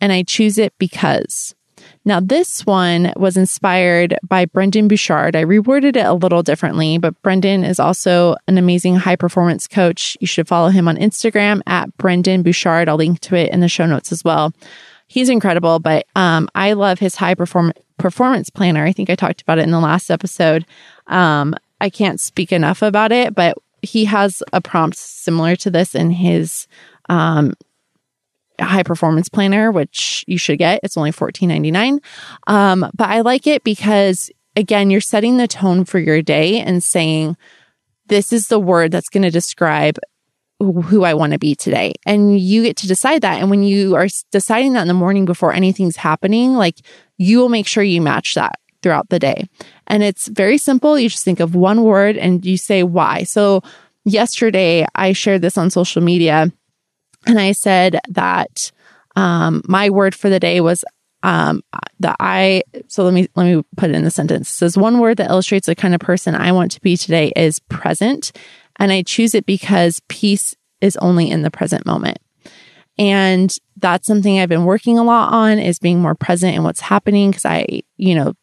And 0.00 0.12
I 0.12 0.22
choose 0.22 0.58
it 0.58 0.72
because. 0.78 1.54
Now, 2.04 2.20
this 2.20 2.66
one 2.66 3.12
was 3.16 3.36
inspired 3.36 4.18
by 4.28 4.44
Brendon 4.44 4.88
Burchard. 4.88 5.36
I 5.36 5.44
reworded 5.44 5.96
it 5.96 6.04
a 6.04 6.14
little 6.14 6.42
differently, 6.42 6.98
but 6.98 7.20
Brendon 7.22 7.64
is 7.64 7.78
also 7.78 8.36
an 8.48 8.58
amazing 8.58 8.96
high 8.96 9.16
performance 9.16 9.68
coach. 9.68 10.16
You 10.20 10.26
should 10.26 10.48
follow 10.48 10.68
him 10.68 10.88
on 10.88 10.96
Instagram 10.96 11.60
at 11.66 11.96
Brendon 11.96 12.42
Burchard. 12.42 12.88
I'll 12.88 12.96
link 12.96 13.20
to 13.20 13.36
it 13.36 13.52
in 13.52 13.60
the 13.60 13.68
show 13.68 13.86
notes 13.86 14.12
as 14.12 14.24
well. 14.24 14.52
He's 15.06 15.28
incredible, 15.28 15.78
but 15.78 16.06
um, 16.16 16.48
I 16.54 16.72
love 16.72 16.98
his 16.98 17.16
high 17.16 17.34
performance 17.34 17.78
performance 17.98 18.50
planner. 18.50 18.84
I 18.84 18.92
think 18.92 19.10
I 19.10 19.14
talked 19.14 19.42
about 19.42 19.58
it 19.58 19.62
in 19.62 19.70
the 19.70 19.78
last 19.78 20.10
episode. 20.10 20.66
Um, 21.06 21.54
I 21.80 21.88
can't 21.88 22.20
speak 22.20 22.50
enough 22.50 22.82
about 22.82 23.12
it, 23.12 23.34
but 23.34 23.56
he 23.82 24.04
has 24.06 24.42
a 24.52 24.60
prompt 24.60 24.96
similar 24.96 25.54
to 25.56 25.70
this 25.70 25.94
in 25.94 26.10
his 26.10 26.66
um, 27.08 27.52
high 28.64 28.82
performance 28.82 29.28
planner, 29.28 29.70
which 29.70 30.24
you 30.26 30.38
should 30.38 30.58
get. 30.58 30.80
It's 30.82 30.96
only 30.96 31.12
fourteen 31.12 31.48
ninety 31.48 31.70
nine. 31.70 32.00
Um, 32.46 32.90
but 32.94 33.08
I 33.08 33.20
like 33.20 33.46
it 33.46 33.64
because 33.64 34.30
again, 34.56 34.90
you're 34.90 35.00
setting 35.00 35.36
the 35.36 35.48
tone 35.48 35.84
for 35.84 35.98
your 35.98 36.22
day 36.22 36.60
and 36.60 36.82
saying, 36.82 37.36
"This 38.06 38.32
is 38.32 38.48
the 38.48 38.60
word 38.60 38.90
that's 38.90 39.08
going 39.08 39.22
to 39.22 39.30
describe 39.30 39.98
who 40.62 41.04
I 41.04 41.14
want 41.14 41.32
to 41.32 41.38
be 41.38 41.54
today. 41.54 41.94
And 42.06 42.38
you 42.38 42.62
get 42.62 42.76
to 42.78 42.86
decide 42.88 43.22
that. 43.22 43.40
And 43.40 43.50
when 43.50 43.62
you 43.62 43.96
are 43.96 44.06
deciding 44.30 44.74
that 44.74 44.82
in 44.82 44.88
the 44.88 44.94
morning 44.94 45.24
before 45.24 45.52
anything's 45.52 45.96
happening, 45.96 46.54
like 46.54 46.76
you 47.18 47.38
will 47.38 47.48
make 47.48 47.66
sure 47.66 47.82
you 47.82 48.00
match 48.00 48.34
that 48.34 48.58
throughout 48.82 49.08
the 49.08 49.18
day. 49.18 49.48
And 49.86 50.02
it's 50.02 50.28
very 50.28 50.58
simple. 50.58 50.98
You 50.98 51.08
just 51.08 51.24
think 51.24 51.40
of 51.40 51.54
one 51.54 51.82
word 51.82 52.16
and 52.16 52.44
you 52.44 52.56
say 52.56 52.82
why. 52.82 53.24
So 53.24 53.62
yesterday 54.04 54.86
I 54.94 55.12
shared 55.12 55.42
this 55.42 55.58
on 55.58 55.70
social 55.70 56.02
media 56.02 56.52
and 57.26 57.38
I 57.38 57.52
said 57.52 58.00
that 58.08 58.72
um, 59.16 59.62
my 59.66 59.90
word 59.90 60.14
for 60.14 60.28
the 60.28 60.40
day 60.40 60.60
was 60.60 60.84
um, 61.22 61.62
the 62.00 62.14
I. 62.18 62.62
So 62.88 63.04
let 63.04 63.14
me 63.14 63.28
let 63.36 63.44
me 63.44 63.62
put 63.76 63.90
it 63.90 63.96
in 63.96 64.04
the 64.04 64.10
sentence. 64.10 64.50
It 64.50 64.54
says 64.54 64.76
one 64.76 64.98
word 64.98 65.18
that 65.18 65.30
illustrates 65.30 65.66
the 65.66 65.74
kind 65.74 65.94
of 65.94 66.00
person 66.00 66.34
I 66.34 66.52
want 66.52 66.72
to 66.72 66.80
be 66.80 66.96
today 66.96 67.32
is 67.36 67.60
present, 67.60 68.32
and 68.76 68.92
I 68.92 69.02
choose 69.02 69.34
it 69.34 69.46
because 69.46 70.00
peace 70.08 70.54
is 70.80 70.96
only 70.96 71.30
in 71.30 71.42
the 71.42 71.50
present 71.50 71.86
moment. 71.86 72.18
And 72.98 73.56
that's 73.76 74.06
something 74.06 74.38
I've 74.38 74.48
been 74.48 74.64
working 74.64 74.98
a 74.98 75.04
lot 75.04 75.32
on 75.32 75.58
is 75.58 75.78
being 75.78 76.00
more 76.00 76.14
present 76.14 76.54
in 76.54 76.62
what's 76.62 76.80
happening. 76.80 77.32
Cause 77.32 77.46
I, 77.46 77.82
you 77.96 78.14
know, 78.14 78.34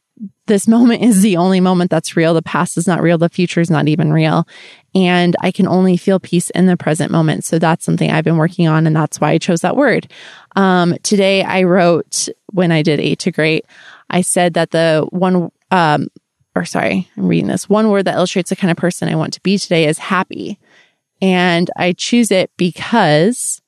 this 0.48 0.68
moment 0.68 1.04
is 1.04 1.22
the 1.22 1.38
only 1.38 1.60
moment 1.60 1.92
that's 1.92 2.18
real. 2.18 2.34
The 2.34 2.42
past 2.42 2.78
is 2.78 2.88
not 2.88 3.02
real. 3.02 3.18
The 3.18 3.30
future 3.30 3.62
is 3.62 3.70
not 3.70 3.88
even 3.88 4.12
real. 4.12 4.48
And 4.96 5.36
I 5.42 5.52
can 5.52 5.68
only 5.68 5.96
feel 5.96 6.20
peace 6.20 6.50
in 6.50 6.66
the 6.66 6.76
present 6.76 7.12
moment. 7.12 7.46
So 7.46 7.60
that's 7.60 7.86
something 7.86 8.10
I've 8.10 8.24
been 8.24 8.38
working 8.38 8.68
on. 8.68 8.88
And 8.88 8.96
that's 8.96 9.22
why 9.22 9.32
I 9.32 9.38
chose 9.38 9.62
that 9.62 9.78
word. 9.78 10.12
Um, 10.56 10.96
today 11.04 11.44
I 11.44 11.64
wrote 11.64 12.28
when 12.52 12.72
I 12.72 12.82
did 12.82 13.00
eight 13.00 13.20
to 13.20 13.32
great, 13.32 13.66
I 14.10 14.22
said 14.22 14.56
that 14.56 14.72
the 14.72 15.08
one, 15.12 15.52
um, 15.72 16.08
or 16.56 16.66
sorry, 16.66 17.08
I'm 17.16 17.28
reading 17.28 17.48
this. 17.48 17.70
One 17.70 17.90
word 17.90 18.06
that 18.06 18.16
illustrates 18.16 18.50
the 18.50 18.56
kind 18.56 18.72
of 18.72 18.78
person 18.78 19.08
I 19.08 19.16
want 19.16 19.34
to 19.34 19.42
be 19.42 19.58
today 19.58 19.88
is 19.88 20.00
happy. 20.00 20.60
And 21.22 21.70
I 21.78 21.94
choose 21.94 22.32
it 22.32 22.50
because 22.58 23.62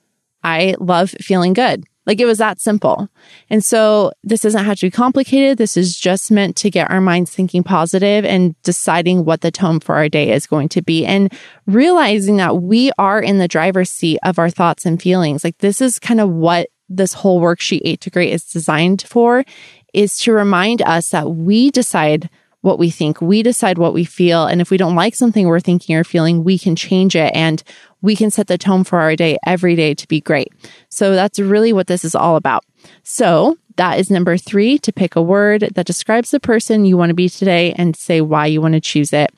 I 0.44 0.76
love 0.80 1.12
feeling 1.12 1.54
good. 1.54 1.86
Like 2.06 2.20
it 2.20 2.26
was 2.26 2.40
that 2.40 2.60
simple. 2.60 3.10
And 3.50 3.64
so 3.64 4.12
this 4.24 4.42
doesn't 4.42 4.66
have 4.66 4.80
to 4.80 4.88
be 4.88 4.92
complicated. 4.92 5.58
This 5.58 5.78
is 5.78 5.98
just 5.98 6.32
meant 6.32 6.56
to 6.58 6.72
get 6.72 6.90
our 6.90 7.02
minds 7.02 7.32
thinking 7.32 7.64
positive 7.64 8.26
and 8.26 8.60
deciding 8.64 9.24
what 9.24 9.42
the 9.42 9.52
tone 9.52 9.80
for 9.80 9.96
our 9.96 10.10
day 10.10 10.32
is 10.32 10.48
going 10.48 10.70
to 10.70 10.82
be 10.82 11.06
and 11.06 11.32
realizing 11.68 12.38
that 12.38 12.62
we 12.62 12.92
are 12.98 13.22
in 13.22 13.38
the 13.38 13.48
driver's 13.48 13.92
seat 13.92 14.20
of 14.24 14.40
our 14.40 14.50
thoughts 14.50 14.86
and 14.86 15.02
feelings. 15.02 15.44
Like 15.44 15.60
this 15.60 15.80
is 15.80 16.00
kind 16.00 16.20
of 16.20 16.30
what 16.30 16.70
this 16.90 17.14
whole 17.14 17.40
worksheet 17.40 17.82
eight 17.86 18.02
to 18.02 18.10
great 18.10 18.34
is 18.34 18.44
designed 18.46 19.04
for 19.04 19.46
is 19.94 20.18
to 20.20 20.34
remind 20.34 20.82
us 20.82 21.10
that 21.10 21.30
we 21.32 21.72
decide 21.72 22.30
what 22.62 22.80
we 22.80 22.90
think. 22.90 23.22
We 23.22 23.44
decide 23.44 23.78
what 23.78 23.94
we 23.94 24.06
feel. 24.06 24.46
And 24.46 24.62
if 24.62 24.70
we 24.70 24.78
don't 24.78 24.96
like 24.96 25.16
something 25.16 25.48
we're 25.48 25.60
thinking 25.60 25.96
or 25.96 26.04
feeling, 26.04 26.44
we 26.44 26.58
can 26.58 26.76
change 26.76 27.16
it 27.16 27.32
and 27.36 27.62
we 28.02 28.16
can 28.16 28.32
set 28.32 28.48
the 28.48 28.58
tone 28.58 28.84
for 28.84 29.00
our 29.00 29.16
day 29.16 29.38
every 29.46 29.76
day 29.76 29.94
to 29.94 30.08
be 30.08 30.22
great. 30.22 30.54
So 30.90 31.14
that's 31.14 31.40
really 31.40 31.74
what 31.74 31.88
this 31.88 32.06
is 32.06 32.16
all 32.16 32.36
about. 32.36 32.64
So 33.04 33.58
that 33.78 34.00
is 34.00 34.12
number 34.12 34.38
three 34.38 34.78
to 34.80 34.94
pick 34.94 35.16
a 35.16 35.22
word 35.22 35.70
that 35.76 35.86
describes 35.86 36.32
the 36.32 36.40
person 36.40 36.86
you 36.86 36.98
want 36.98 37.10
to 37.10 37.16
be 37.16 37.30
today 37.30 37.74
and 37.74 37.96
say 37.96 38.22
why 38.22 38.46
you 38.46 38.62
want 38.62 38.74
to 38.76 38.82
choose 38.82 39.14
it. 39.14 39.32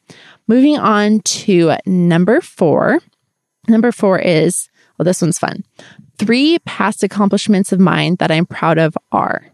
Moving 0.47 0.77
on 0.77 1.21
to 1.21 1.75
number 1.85 2.41
four. 2.41 2.99
Number 3.67 3.91
four 3.93 4.19
is, 4.19 4.69
well, 4.97 5.05
this 5.05 5.21
one's 5.21 5.39
fun. 5.39 5.63
Three 6.17 6.59
past 6.59 7.03
accomplishments 7.03 7.71
of 7.71 7.79
mine 7.79 8.15
that 8.19 8.31
I'm 8.31 8.45
proud 8.45 8.77
of 8.77 8.97
are. 9.11 9.45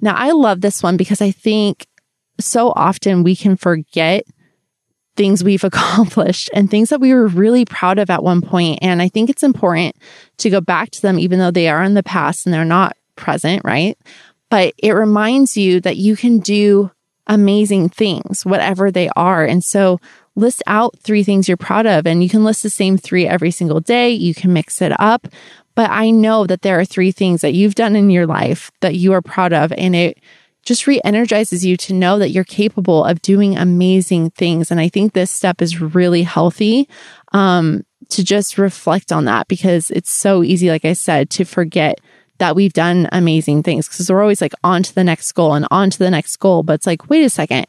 Now, 0.00 0.14
I 0.14 0.30
love 0.30 0.60
this 0.60 0.82
one 0.82 0.96
because 0.96 1.20
I 1.20 1.30
think 1.30 1.86
so 2.40 2.72
often 2.74 3.22
we 3.22 3.36
can 3.36 3.56
forget 3.56 4.24
things 5.16 5.44
we've 5.44 5.64
accomplished 5.64 6.50
and 6.52 6.70
things 6.70 6.90
that 6.90 7.00
we 7.00 7.14
were 7.14 7.26
really 7.26 7.64
proud 7.64 7.98
of 7.98 8.10
at 8.10 8.22
one 8.22 8.42
point. 8.42 8.78
And 8.82 9.00
I 9.00 9.08
think 9.08 9.30
it's 9.30 9.42
important 9.42 9.96
to 10.38 10.50
go 10.50 10.60
back 10.60 10.90
to 10.92 11.02
them, 11.02 11.18
even 11.18 11.38
though 11.38 11.50
they 11.50 11.68
are 11.68 11.82
in 11.82 11.94
the 11.94 12.02
past 12.02 12.46
and 12.46 12.52
they're 12.52 12.64
not 12.64 12.96
present, 13.16 13.62
right? 13.64 13.96
But 14.50 14.74
it 14.78 14.92
reminds 14.92 15.56
you 15.56 15.80
that 15.80 15.96
you 15.96 16.16
can 16.16 16.38
do 16.38 16.90
amazing 17.26 17.88
things, 17.88 18.44
whatever 18.44 18.90
they 18.90 19.08
are. 19.16 19.44
And 19.44 19.64
so 19.64 19.98
list 20.36 20.62
out 20.66 20.98
three 21.00 21.22
things 21.22 21.48
you're 21.48 21.56
proud 21.56 21.86
of 21.86 22.06
and 22.06 22.22
you 22.22 22.28
can 22.28 22.44
list 22.44 22.62
the 22.62 22.70
same 22.70 22.98
three 22.98 23.26
every 23.26 23.50
single 23.50 23.80
day. 23.80 24.10
You 24.10 24.34
can 24.34 24.52
mix 24.52 24.82
it 24.82 24.92
up. 25.00 25.28
But 25.74 25.90
I 25.90 26.10
know 26.10 26.46
that 26.46 26.62
there 26.62 26.78
are 26.78 26.84
three 26.84 27.10
things 27.10 27.40
that 27.40 27.54
you've 27.54 27.74
done 27.74 27.96
in 27.96 28.10
your 28.10 28.26
life 28.26 28.70
that 28.80 28.94
you 28.94 29.12
are 29.12 29.22
proud 29.22 29.52
of 29.52 29.72
and 29.72 29.96
it 29.96 30.18
just 30.64 30.86
re 30.86 31.00
energizes 31.04 31.64
you 31.64 31.76
to 31.76 31.92
know 31.92 32.18
that 32.18 32.30
you're 32.30 32.44
capable 32.44 33.04
of 33.04 33.22
doing 33.22 33.56
amazing 33.56 34.30
things. 34.30 34.70
And 34.70 34.80
I 34.80 34.88
think 34.88 35.12
this 35.12 35.30
step 35.30 35.60
is 35.60 35.80
really 35.80 36.22
healthy 36.22 36.88
um, 37.32 37.84
to 38.10 38.24
just 38.24 38.58
reflect 38.58 39.12
on 39.12 39.24
that 39.26 39.48
because 39.48 39.90
it's 39.90 40.10
so 40.10 40.42
easy, 40.42 40.68
like 40.68 40.84
I 40.84 40.92
said, 40.92 41.30
to 41.30 41.44
forget 41.44 42.00
that 42.38 42.56
we've 42.56 42.72
done 42.72 43.08
amazing 43.12 43.62
things 43.62 43.88
because 43.88 44.10
we're 44.10 44.22
always 44.22 44.40
like 44.40 44.54
on 44.64 44.82
to 44.82 44.94
the 44.94 45.04
next 45.04 45.32
goal 45.32 45.54
and 45.54 45.66
on 45.70 45.90
to 45.90 45.98
the 45.98 46.10
next 46.10 46.36
goal. 46.36 46.62
But 46.62 46.74
it's 46.74 46.86
like, 46.86 47.08
wait 47.08 47.24
a 47.24 47.30
second. 47.30 47.66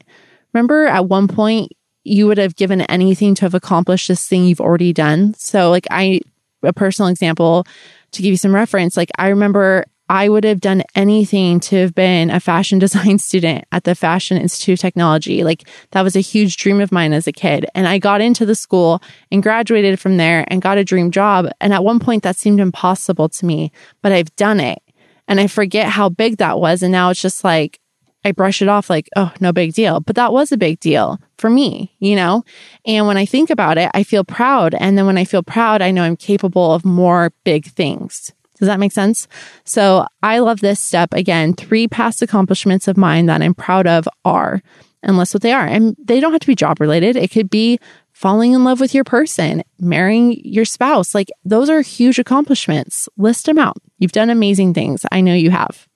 Remember 0.52 0.86
at 0.86 1.08
one 1.08 1.28
point 1.28 1.72
you 2.02 2.26
would 2.26 2.38
have 2.38 2.56
given 2.56 2.82
anything 2.82 3.34
to 3.34 3.42
have 3.42 3.54
accomplished 3.54 4.08
this 4.08 4.26
thing 4.26 4.44
you've 4.44 4.60
already 4.60 4.92
done. 4.92 5.34
So 5.34 5.70
like 5.70 5.86
I, 5.90 6.20
a 6.62 6.72
personal 6.72 7.08
example 7.08 7.66
to 8.12 8.22
give 8.22 8.30
you 8.30 8.36
some 8.36 8.54
reference, 8.54 8.96
like 8.96 9.10
I 9.18 9.28
remember 9.28 9.84
I 10.08 10.28
would 10.28 10.44
have 10.44 10.60
done 10.60 10.82
anything 10.94 11.60
to 11.60 11.76
have 11.76 11.94
been 11.94 12.30
a 12.30 12.40
fashion 12.40 12.78
design 12.86 13.18
student 13.18 13.64
at 13.72 13.84
the 13.84 13.94
Fashion 13.94 14.36
Institute 14.36 14.78
of 14.78 14.80
Technology. 14.80 15.44
Like 15.44 15.68
that 15.90 16.02
was 16.02 16.16
a 16.16 16.20
huge 16.20 16.56
dream 16.56 16.80
of 16.80 16.92
mine 16.92 17.12
as 17.12 17.26
a 17.26 17.32
kid. 17.32 17.66
And 17.74 17.88
I 17.88 17.98
got 17.98 18.20
into 18.20 18.46
the 18.46 18.54
school 18.54 19.02
and 19.30 19.42
graduated 19.42 19.98
from 19.98 20.16
there 20.16 20.44
and 20.48 20.62
got 20.62 20.78
a 20.78 20.84
dream 20.84 21.10
job. 21.10 21.48
And 21.60 21.72
at 21.72 21.84
one 21.84 22.00
point 22.00 22.22
that 22.22 22.36
seemed 22.36 22.60
impossible 22.60 23.28
to 23.30 23.46
me, 23.46 23.72
but 24.02 24.12
I've 24.12 24.34
done 24.36 24.60
it. 24.60 24.80
And 25.28 25.40
I 25.40 25.48
forget 25.48 25.88
how 25.88 26.08
big 26.08 26.36
that 26.36 26.60
was. 26.60 26.82
And 26.82 26.92
now 26.92 27.10
it's 27.10 27.20
just 27.20 27.42
like, 27.42 27.80
I 28.24 28.32
brush 28.32 28.60
it 28.60 28.66
off 28.66 28.90
like, 28.90 29.08
oh, 29.14 29.32
no 29.38 29.52
big 29.52 29.72
deal. 29.72 30.00
But 30.00 30.16
that 30.16 30.32
was 30.32 30.50
a 30.50 30.56
big 30.56 30.80
deal 30.80 31.20
for 31.38 31.48
me, 31.48 31.94
you 32.00 32.16
know? 32.16 32.44
And 32.84 33.06
when 33.06 33.16
I 33.16 33.24
think 33.24 33.50
about 33.50 33.78
it, 33.78 33.88
I 33.94 34.02
feel 34.02 34.24
proud. 34.24 34.74
And 34.74 34.98
then 34.98 35.06
when 35.06 35.16
I 35.16 35.24
feel 35.24 35.44
proud, 35.44 35.80
I 35.80 35.92
know 35.92 36.02
I'm 36.02 36.16
capable 36.16 36.72
of 36.72 36.84
more 36.84 37.32
big 37.44 37.66
things. 37.66 38.32
Does 38.58 38.68
that 38.68 38.80
make 38.80 38.92
sense? 38.92 39.28
So 39.64 40.06
I 40.22 40.38
love 40.38 40.60
this 40.60 40.80
step. 40.80 41.12
Again, 41.12 41.54
three 41.54 41.88
past 41.88 42.22
accomplishments 42.22 42.88
of 42.88 42.96
mine 42.96 43.26
that 43.26 43.42
I'm 43.42 43.54
proud 43.54 43.86
of 43.86 44.08
are, 44.24 44.62
and 45.02 45.16
list 45.16 45.34
what 45.34 45.42
they 45.42 45.52
are. 45.52 45.66
And 45.66 45.96
they 46.02 46.20
don't 46.20 46.32
have 46.32 46.40
to 46.40 46.46
be 46.46 46.54
job 46.54 46.80
related. 46.80 47.16
It 47.16 47.30
could 47.30 47.50
be 47.50 47.78
falling 48.12 48.52
in 48.52 48.64
love 48.64 48.80
with 48.80 48.94
your 48.94 49.04
person, 49.04 49.62
marrying 49.78 50.40
your 50.42 50.64
spouse. 50.64 51.14
Like 51.14 51.28
those 51.44 51.68
are 51.68 51.82
huge 51.82 52.18
accomplishments. 52.18 53.08
List 53.18 53.46
them 53.46 53.58
out. 53.58 53.76
You've 53.98 54.12
done 54.12 54.30
amazing 54.30 54.72
things. 54.74 55.04
I 55.12 55.20
know 55.20 55.34
you 55.34 55.50
have. 55.50 55.86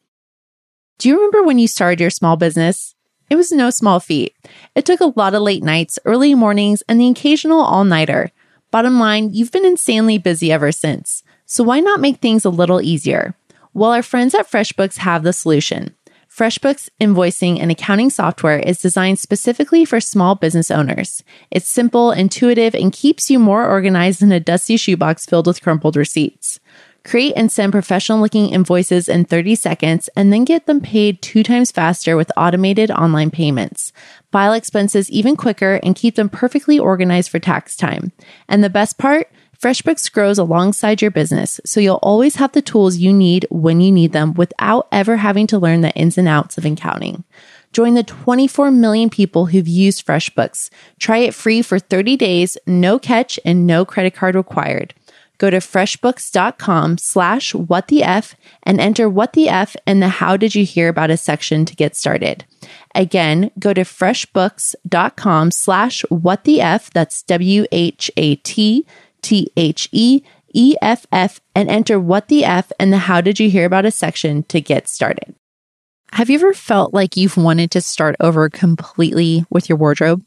Do 0.98 1.08
you 1.08 1.16
remember 1.16 1.42
when 1.42 1.58
you 1.58 1.66
started 1.66 1.98
your 1.98 2.10
small 2.10 2.36
business? 2.36 2.94
It 3.30 3.36
was 3.36 3.52
no 3.52 3.70
small 3.70 4.00
feat. 4.00 4.34
It 4.74 4.84
took 4.84 5.00
a 5.00 5.12
lot 5.16 5.34
of 5.34 5.42
late 5.42 5.62
nights, 5.62 5.98
early 6.04 6.34
mornings, 6.34 6.82
and 6.88 7.00
the 7.00 7.08
occasional 7.08 7.60
all 7.60 7.84
nighter. 7.84 8.30
Bottom 8.70 9.00
line, 9.00 9.30
you've 9.32 9.52
been 9.52 9.64
insanely 9.64 10.18
busy 10.18 10.52
ever 10.52 10.72
since. 10.72 11.22
So 11.50 11.64
why 11.64 11.80
not 11.80 11.98
make 11.98 12.18
things 12.18 12.44
a 12.44 12.48
little 12.48 12.80
easier? 12.80 13.34
Well, 13.74 13.90
our 13.90 14.04
friends 14.04 14.36
at 14.36 14.48
FreshBooks 14.48 14.98
have 14.98 15.24
the 15.24 15.32
solution. 15.32 15.96
FreshBooks 16.30 16.88
invoicing 17.00 17.58
and 17.58 17.72
accounting 17.72 18.08
software 18.08 18.60
is 18.60 18.78
designed 18.78 19.18
specifically 19.18 19.84
for 19.84 20.00
small 20.00 20.36
business 20.36 20.70
owners. 20.70 21.24
It's 21.50 21.66
simple, 21.66 22.12
intuitive, 22.12 22.76
and 22.76 22.92
keeps 22.92 23.32
you 23.32 23.40
more 23.40 23.68
organized 23.68 24.20
than 24.20 24.30
a 24.30 24.38
dusty 24.38 24.76
shoebox 24.76 25.26
filled 25.26 25.48
with 25.48 25.60
crumpled 25.60 25.96
receipts. 25.96 26.60
Create 27.02 27.32
and 27.34 27.50
send 27.50 27.72
professional 27.72 28.20
looking 28.20 28.50
invoices 28.50 29.08
in 29.08 29.24
30 29.24 29.56
seconds 29.56 30.08
and 30.14 30.32
then 30.32 30.44
get 30.44 30.66
them 30.66 30.80
paid 30.80 31.20
two 31.20 31.42
times 31.42 31.72
faster 31.72 32.16
with 32.16 32.30
automated 32.36 32.92
online 32.92 33.32
payments. 33.32 33.92
File 34.30 34.52
expenses 34.52 35.10
even 35.10 35.34
quicker 35.34 35.80
and 35.82 35.96
keep 35.96 36.14
them 36.14 36.28
perfectly 36.28 36.78
organized 36.78 37.28
for 37.28 37.40
tax 37.40 37.74
time. 37.74 38.12
And 38.48 38.62
the 38.62 38.70
best 38.70 38.98
part? 38.98 39.28
FreshBooks 39.60 40.10
grows 40.10 40.38
alongside 40.38 41.02
your 41.02 41.10
business, 41.10 41.60
so 41.66 41.80
you'll 41.80 41.96
always 41.96 42.36
have 42.36 42.52
the 42.52 42.62
tools 42.62 42.96
you 42.96 43.12
need 43.12 43.46
when 43.50 43.82
you 43.82 43.92
need 43.92 44.12
them 44.12 44.32
without 44.32 44.88
ever 44.90 45.18
having 45.18 45.46
to 45.48 45.58
learn 45.58 45.82
the 45.82 45.92
ins 45.92 46.16
and 46.16 46.26
outs 46.26 46.56
of 46.56 46.64
accounting. 46.64 47.24
Join 47.70 47.92
the 47.92 48.02
24 48.02 48.70
million 48.70 49.10
people 49.10 49.46
who've 49.46 49.68
used 49.68 50.06
FreshBooks. 50.06 50.70
Try 50.98 51.18
it 51.18 51.34
free 51.34 51.60
for 51.60 51.78
30 51.78 52.16
days, 52.16 52.56
no 52.66 52.98
catch, 52.98 53.38
and 53.44 53.66
no 53.66 53.84
credit 53.84 54.14
card 54.14 54.34
required. 54.34 54.94
Go 55.36 55.50
to 55.50 55.58
freshbooks.com 55.58 56.96
slash 56.96 57.54
what 57.54 57.88
the 57.88 58.02
F 58.02 58.34
and 58.62 58.80
enter 58.80 59.10
what 59.10 59.34
the 59.34 59.50
F 59.50 59.76
in 59.86 60.00
the 60.00 60.08
how 60.08 60.38
did 60.38 60.54
you 60.54 60.64
hear 60.64 60.88
about 60.88 61.10
us 61.10 61.22
section 61.22 61.66
to 61.66 61.76
get 61.76 61.94
started. 61.94 62.46
Again, 62.94 63.50
go 63.58 63.74
to 63.74 63.82
freshbooks.com 63.82 65.50
slash 65.50 66.02
what 66.08 66.44
the 66.44 66.62
F, 66.62 66.90
that's 66.90 67.22
W 67.24 67.66
H 67.70 68.10
A 68.16 68.36
T 68.36 68.86
T 69.22 69.50
H 69.56 69.88
E 69.92 70.22
E 70.52 70.76
F 70.82 71.06
F 71.12 71.40
and 71.54 71.68
enter 71.68 71.98
what 71.98 72.28
the 72.28 72.44
F 72.44 72.72
and 72.78 72.92
the 72.92 72.98
how 72.98 73.20
did 73.20 73.38
you 73.38 73.50
hear 73.50 73.64
about 73.64 73.86
a 73.86 73.90
section 73.90 74.42
to 74.44 74.60
get 74.60 74.88
started. 74.88 75.34
Have 76.12 76.28
you 76.28 76.36
ever 76.36 76.52
felt 76.52 76.92
like 76.92 77.16
you've 77.16 77.36
wanted 77.36 77.70
to 77.72 77.80
start 77.80 78.16
over 78.18 78.48
completely 78.48 79.44
with 79.48 79.68
your 79.68 79.78
wardrobe? 79.78 80.24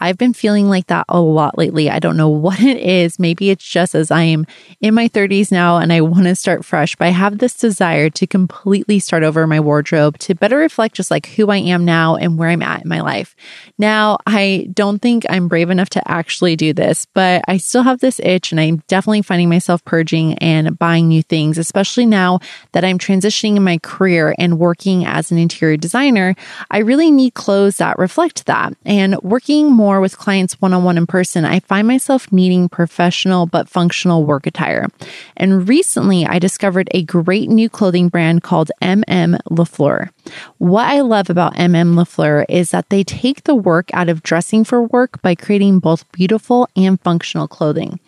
I've 0.00 0.18
been 0.18 0.32
feeling 0.32 0.68
like 0.68 0.86
that 0.88 1.06
a 1.08 1.20
lot 1.20 1.58
lately. 1.58 1.90
I 1.90 1.98
don't 1.98 2.16
know 2.16 2.28
what 2.48 2.60
it 2.60 2.78
is. 2.78 3.18
Maybe 3.18 3.50
it's 3.50 3.64
just 3.64 3.94
as 3.94 4.10
I 4.10 4.22
am 4.22 4.46
in 4.80 4.94
my 4.94 5.08
30s 5.08 5.50
now 5.50 5.78
and 5.78 5.92
I 5.92 6.00
want 6.00 6.24
to 6.24 6.34
start 6.34 6.64
fresh, 6.64 6.96
but 6.96 7.06
I 7.06 7.10
have 7.10 7.38
this 7.38 7.54
desire 7.54 8.10
to 8.10 8.26
completely 8.26 8.98
start 8.98 9.22
over 9.22 9.46
my 9.46 9.60
wardrobe 9.60 10.18
to 10.18 10.34
better 10.34 10.58
reflect 10.58 10.94
just 10.94 11.10
like 11.10 11.26
who 11.26 11.50
I 11.50 11.58
am 11.58 11.84
now 11.84 12.16
and 12.16 12.38
where 12.38 12.48
I'm 12.48 12.62
at 12.62 12.82
in 12.82 12.88
my 12.88 13.00
life. 13.00 13.34
Now, 13.78 14.18
I 14.26 14.68
don't 14.72 15.00
think 15.00 15.24
I'm 15.28 15.48
brave 15.48 15.70
enough 15.70 15.90
to 15.90 16.10
actually 16.10 16.56
do 16.56 16.72
this, 16.72 17.06
but 17.06 17.44
I 17.48 17.56
still 17.56 17.82
have 17.82 18.00
this 18.00 18.20
itch 18.20 18.52
and 18.52 18.60
I'm 18.60 18.82
definitely 18.88 19.22
finding 19.22 19.48
myself 19.48 19.84
purging 19.84 20.34
and 20.38 20.78
buying 20.78 21.08
new 21.08 21.22
things, 21.22 21.58
especially 21.58 22.06
now 22.06 22.40
that 22.72 22.84
I'm 22.84 22.98
transitioning 22.98 23.56
in 23.56 23.64
my 23.64 23.78
career 23.78 24.34
and 24.38 24.58
working 24.58 25.04
as 25.04 25.30
an 25.30 25.38
interior 25.38 25.76
designer. 25.76 26.34
I 26.70 26.78
really 26.78 27.10
need 27.10 27.34
clothes 27.34 27.78
that 27.78 27.98
reflect 27.98 28.46
that 28.46 28.74
and 28.84 29.16
working 29.22 29.70
more 29.72 29.87
more 29.88 30.02
with 30.02 30.18
clients 30.18 30.60
one 30.60 30.74
on 30.74 30.84
one 30.84 30.98
in 30.98 31.06
person, 31.06 31.46
I 31.46 31.60
find 31.60 31.88
myself 31.88 32.30
needing 32.30 32.68
professional 32.68 33.46
but 33.46 33.70
functional 33.70 34.22
work 34.22 34.46
attire. 34.46 34.88
And 35.34 35.66
recently, 35.66 36.26
I 36.26 36.38
discovered 36.38 36.88
a 36.90 37.02
great 37.04 37.48
new 37.48 37.70
clothing 37.70 38.10
brand 38.10 38.42
called 38.42 38.70
MM 38.82 39.40
LaFleur. 39.48 40.10
What 40.58 40.86
I 40.86 41.00
love 41.00 41.30
about 41.30 41.54
MM 41.54 41.94
LaFleur 41.94 42.44
is 42.48 42.70
that 42.70 42.88
they 42.90 43.04
take 43.04 43.44
the 43.44 43.54
work 43.54 43.90
out 43.92 44.08
of 44.08 44.22
dressing 44.22 44.64
for 44.64 44.82
work 44.82 45.20
by 45.22 45.34
creating 45.34 45.78
both 45.78 46.10
beautiful 46.12 46.68
and 46.76 47.00
functional 47.00 47.48
clothing. 47.48 48.00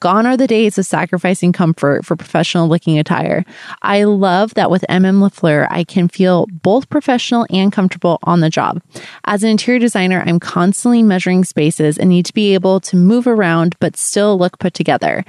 Gone 0.00 0.26
are 0.26 0.36
the 0.36 0.46
days 0.46 0.78
of 0.78 0.86
sacrificing 0.86 1.52
comfort 1.52 2.04
for 2.04 2.14
professional 2.14 2.68
looking 2.68 2.98
attire. 2.98 3.44
I 3.82 4.04
love 4.04 4.54
that 4.54 4.70
with 4.70 4.84
MM 4.88 5.26
LaFleur, 5.26 5.66
I 5.70 5.82
can 5.84 6.08
feel 6.08 6.46
both 6.62 6.88
professional 6.88 7.46
and 7.50 7.72
comfortable 7.72 8.18
on 8.22 8.40
the 8.40 8.50
job. 8.50 8.80
As 9.24 9.42
an 9.42 9.50
interior 9.50 9.80
designer, 9.80 10.22
I'm 10.24 10.38
constantly 10.40 11.02
measuring 11.02 11.44
spaces 11.44 11.98
and 11.98 12.10
need 12.10 12.26
to 12.26 12.34
be 12.34 12.54
able 12.54 12.80
to 12.80 12.96
move 12.96 13.26
around 13.26 13.76
but 13.80 13.96
still 13.96 14.38
look 14.38 14.58
put 14.58 14.74
together. 14.74 15.24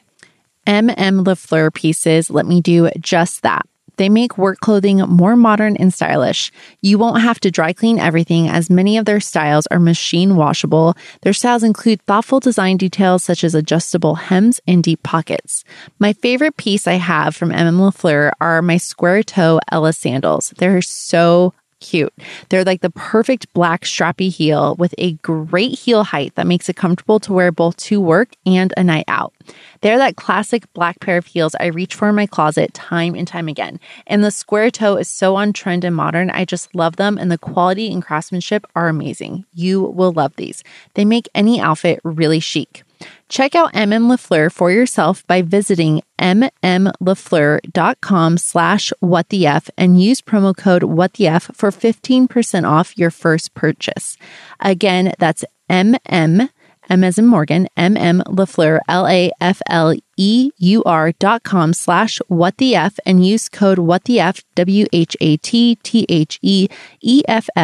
MM 0.67 1.23
LaFleur 1.23 1.73
pieces 1.73 2.29
let 2.29 2.45
me 2.45 2.61
do 2.61 2.89
just 2.99 3.41
that. 3.41 3.65
They 3.99 4.07
make 4.07 4.37
work 4.37 4.61
clothing 4.61 4.99
more 4.99 5.35
modern 5.35 5.75
and 5.75 5.93
stylish. 5.93 6.53
You 6.81 6.97
won't 6.97 7.21
have 7.21 7.37
to 7.41 7.51
dry 7.51 7.73
clean 7.73 7.99
everything 7.99 8.47
as 8.47 8.69
many 8.69 8.97
of 8.97 9.03
their 9.03 9.19
styles 9.19 9.67
are 9.67 9.79
machine 9.79 10.37
washable. 10.37 10.95
Their 11.21 11.33
styles 11.33 11.63
include 11.63 12.01
thoughtful 12.03 12.39
design 12.39 12.77
details 12.77 13.25
such 13.25 13.43
as 13.43 13.53
adjustable 13.53 14.15
hems 14.15 14.61
and 14.65 14.81
deep 14.81 15.03
pockets. 15.03 15.65
My 15.99 16.13
favorite 16.13 16.55
piece 16.55 16.87
I 16.87 16.93
have 16.93 17.35
from 17.35 17.49
MM 17.49 17.77
LaFleur 17.77 18.31
are 18.39 18.61
my 18.61 18.77
square 18.77 19.21
toe 19.21 19.59
Ella 19.69 19.91
sandals. 19.91 20.53
They're 20.57 20.81
so 20.81 21.53
cute. 21.79 22.13
They're 22.49 22.63
like 22.63 22.81
the 22.81 22.89
perfect 22.89 23.51
black 23.53 23.83
strappy 23.83 24.31
heel 24.31 24.75
with 24.75 24.93
a 24.97 25.13
great 25.13 25.77
heel 25.77 26.03
height 26.03 26.35
that 26.35 26.47
makes 26.47 26.69
it 26.69 26.75
comfortable 26.75 27.19
to 27.21 27.33
wear 27.33 27.51
both 27.51 27.77
to 27.77 27.99
work 27.99 28.29
and 28.45 28.73
a 28.77 28.83
night 28.83 29.05
out. 29.07 29.33
They're 29.81 29.97
that 29.97 30.15
classic 30.15 30.71
black 30.73 30.99
pair 30.99 31.17
of 31.17 31.25
heels 31.25 31.55
I 31.59 31.67
reach 31.67 31.95
for 31.95 32.09
in 32.09 32.15
my 32.15 32.25
closet 32.25 32.73
time 32.73 33.15
and 33.15 33.27
time 33.27 33.47
again. 33.47 33.79
And 34.07 34.23
the 34.23 34.31
square 34.31 34.69
toe 34.71 34.95
is 34.95 35.07
so 35.07 35.35
on 35.35 35.53
trend 35.53 35.83
and 35.83 35.95
modern. 35.95 36.29
I 36.29 36.45
just 36.45 36.75
love 36.75 36.97
them, 36.97 37.17
and 37.17 37.31
the 37.31 37.37
quality 37.37 37.91
and 37.91 38.03
craftsmanship 38.03 38.65
are 38.75 38.87
amazing. 38.87 39.45
You 39.53 39.81
will 39.81 40.11
love 40.11 40.35
these. 40.35 40.63
They 40.93 41.05
make 41.05 41.29
any 41.33 41.59
outfit 41.59 41.99
really 42.03 42.39
chic. 42.39 42.83
Check 43.29 43.53
out 43.53 43.73
MM 43.73 44.11
LaFleur 44.11 44.51
for 44.51 44.71
yourself 44.71 45.25
by 45.27 45.43
visiting 45.43 46.01
mmlafleur.com 46.19 48.37
slash 48.39 48.91
whattheF 49.03 49.69
and 49.77 50.01
use 50.01 50.19
promo 50.19 50.57
code 50.57 50.81
whattheF 50.81 51.55
for 51.55 51.69
15% 51.69 52.67
off 52.67 52.97
your 52.97 53.11
first 53.11 53.53
purchase. 53.53 54.17
Again, 54.59 55.13
that's 55.19 55.45
MM, 55.69 56.49
M 56.89 57.03
as 57.03 57.19
in 57.19 57.27
Morgan, 57.27 57.67
MM 57.77 58.23
LaFleur, 58.23 58.79
L-A-F-L 58.87 59.93
E-U-R 60.19 61.13
dot 61.13 61.43
com 61.43 61.71
slash 61.71 62.19
what 62.27 62.57
the 62.57 62.75
F 62.75 62.99
and 63.05 63.25
use 63.25 63.47
code 63.47 63.79
what 63.79 64.03
the 64.03 64.19
F 64.19 64.43
W-H-A-T-T-H-E-E-F-F 64.55 64.93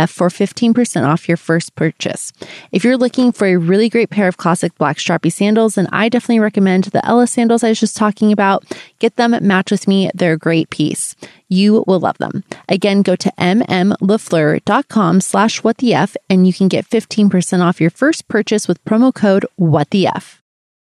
for 0.09 0.29
15% 0.29 1.05
off 1.05 1.27
your 1.27 1.35
first 1.37 1.75
purchase. 1.75 2.31
If 2.71 2.85
you're 2.85 2.95
looking 2.95 3.33
for 3.33 3.45
a 3.47 3.57
really 3.57 3.89
great 3.89 4.09
pair 4.09 4.29
of 4.29 4.37
classic 4.37 4.73
black 4.77 4.97
strappy 4.97 5.31
sandals, 5.31 5.75
then 5.75 5.87
I 5.91 6.07
definitely 6.07 6.39
recommend 6.39 6.85
the 6.85 7.05
Ella 7.05 7.27
sandals 7.27 7.63
I 7.63 7.69
was 7.69 7.79
just 7.81 7.97
talking 7.97 8.31
about. 8.31 8.63
Get 8.99 9.17
them, 9.17 9.35
match 9.45 9.71
with 9.71 9.87
me. 9.87 10.09
They're 10.13 10.33
a 10.33 10.37
great 10.37 10.69
piece. 10.69 11.15
You 11.49 11.83
will 11.85 11.99
love 11.99 12.17
them. 12.19 12.45
Again, 12.69 13.01
go 13.01 13.17
to 13.17 13.31
mmlafleur.com 13.37 15.21
slash 15.21 15.63
what 15.63 15.77
the 15.79 15.93
F 15.93 16.15
and 16.29 16.47
you 16.47 16.53
can 16.53 16.69
get 16.69 16.89
15% 16.89 17.61
off 17.61 17.81
your 17.81 17.89
first 17.89 18.29
purchase 18.29 18.67
with 18.67 18.83
promo 18.85 19.13
code 19.13 19.45
what 19.57 19.89
the 19.89 20.07
F. 20.07 20.44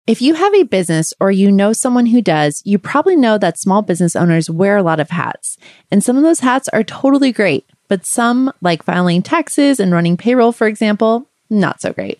If 0.08 0.20
you 0.20 0.34
have 0.34 0.54
a 0.56 0.64
business 0.64 1.14
or 1.20 1.32
you 1.32 1.52
know 1.52 1.74
someone 1.74 2.08
who 2.08 2.24
does, 2.24 2.64
you 2.66 2.80
probably 2.80 3.16
know 3.16 3.38
that 3.38 3.60
small 3.60 3.84
business 3.84 4.16
owners 4.16 4.50
wear 4.50 4.78
a 4.78 4.84
lot 4.84 5.00
of 5.00 5.12
hats. 5.12 5.58
And 5.92 6.04
some 6.04 6.18
of 6.18 6.24
those 6.24 6.40
hats 6.40 6.68
are 6.70 6.84
totally 6.84 7.32
great, 7.32 7.70
but 7.88 8.04
some, 8.04 8.52
like 8.62 8.84
filing 8.84 9.22
taxes 9.22 9.80
and 9.80 9.92
running 9.92 10.18
payroll, 10.18 10.54
for 10.54 10.66
example, 10.66 11.30
not 11.52 11.82
so 11.82 11.94
great. 11.94 12.20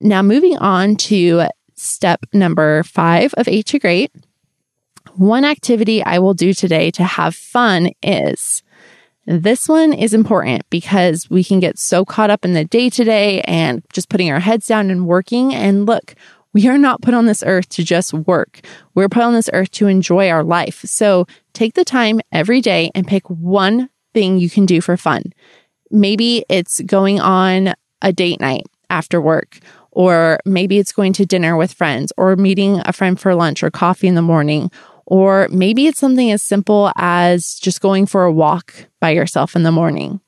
Now 0.00 0.22
moving 0.22 0.56
on 0.58 0.94
to 0.96 1.46
step 1.74 2.24
number 2.32 2.82
five 2.84 3.34
of 3.34 3.48
Eight 3.48 3.66
to 3.66 3.78
Great. 3.78 4.12
One 5.16 5.44
activity 5.44 6.02
I 6.02 6.18
will 6.18 6.34
do 6.34 6.52
today 6.52 6.90
to 6.92 7.04
have 7.04 7.36
fun 7.36 7.90
is 8.02 8.63
this 9.26 9.68
one 9.68 9.92
is 9.92 10.12
important 10.12 10.68
because 10.70 11.30
we 11.30 11.42
can 11.42 11.60
get 11.60 11.78
so 11.78 12.04
caught 12.04 12.30
up 12.30 12.44
in 12.44 12.52
the 12.52 12.64
day 12.64 12.90
to 12.90 13.04
day 13.04 13.40
and 13.42 13.82
just 13.92 14.08
putting 14.08 14.30
our 14.30 14.40
heads 14.40 14.66
down 14.66 14.90
and 14.90 15.06
working. 15.06 15.54
And 15.54 15.86
look, 15.86 16.14
we 16.52 16.68
are 16.68 16.78
not 16.78 17.02
put 17.02 17.14
on 17.14 17.26
this 17.26 17.42
earth 17.46 17.68
to 17.70 17.84
just 17.84 18.12
work. 18.12 18.60
We're 18.94 19.08
put 19.08 19.22
on 19.22 19.34
this 19.34 19.50
earth 19.52 19.70
to 19.72 19.86
enjoy 19.86 20.28
our 20.30 20.44
life. 20.44 20.82
So 20.84 21.26
take 21.52 21.74
the 21.74 21.84
time 21.84 22.20
every 22.32 22.60
day 22.60 22.90
and 22.94 23.06
pick 23.06 23.28
one 23.28 23.88
thing 24.12 24.38
you 24.38 24.48
can 24.48 24.66
do 24.66 24.80
for 24.80 24.96
fun. 24.96 25.32
Maybe 25.90 26.44
it's 26.48 26.80
going 26.82 27.20
on 27.20 27.74
a 28.02 28.12
date 28.12 28.40
night 28.40 28.66
after 28.90 29.20
work, 29.20 29.58
or 29.90 30.38
maybe 30.44 30.78
it's 30.78 30.92
going 30.92 31.12
to 31.14 31.26
dinner 31.26 31.56
with 31.56 31.72
friends, 31.72 32.12
or 32.16 32.36
meeting 32.36 32.80
a 32.84 32.92
friend 32.92 33.18
for 33.18 33.34
lunch 33.34 33.62
or 33.62 33.70
coffee 33.70 34.06
in 34.06 34.14
the 34.14 34.22
morning, 34.22 34.70
or 35.06 35.48
maybe 35.50 35.86
it's 35.86 35.98
something 35.98 36.30
as 36.30 36.42
simple 36.42 36.92
as 36.96 37.54
just 37.54 37.80
going 37.80 38.06
for 38.06 38.24
a 38.24 38.32
walk 38.32 38.86
by 39.00 39.10
yourself 39.10 39.56
in 39.56 39.62
the 39.62 39.72
morning. 39.72 40.20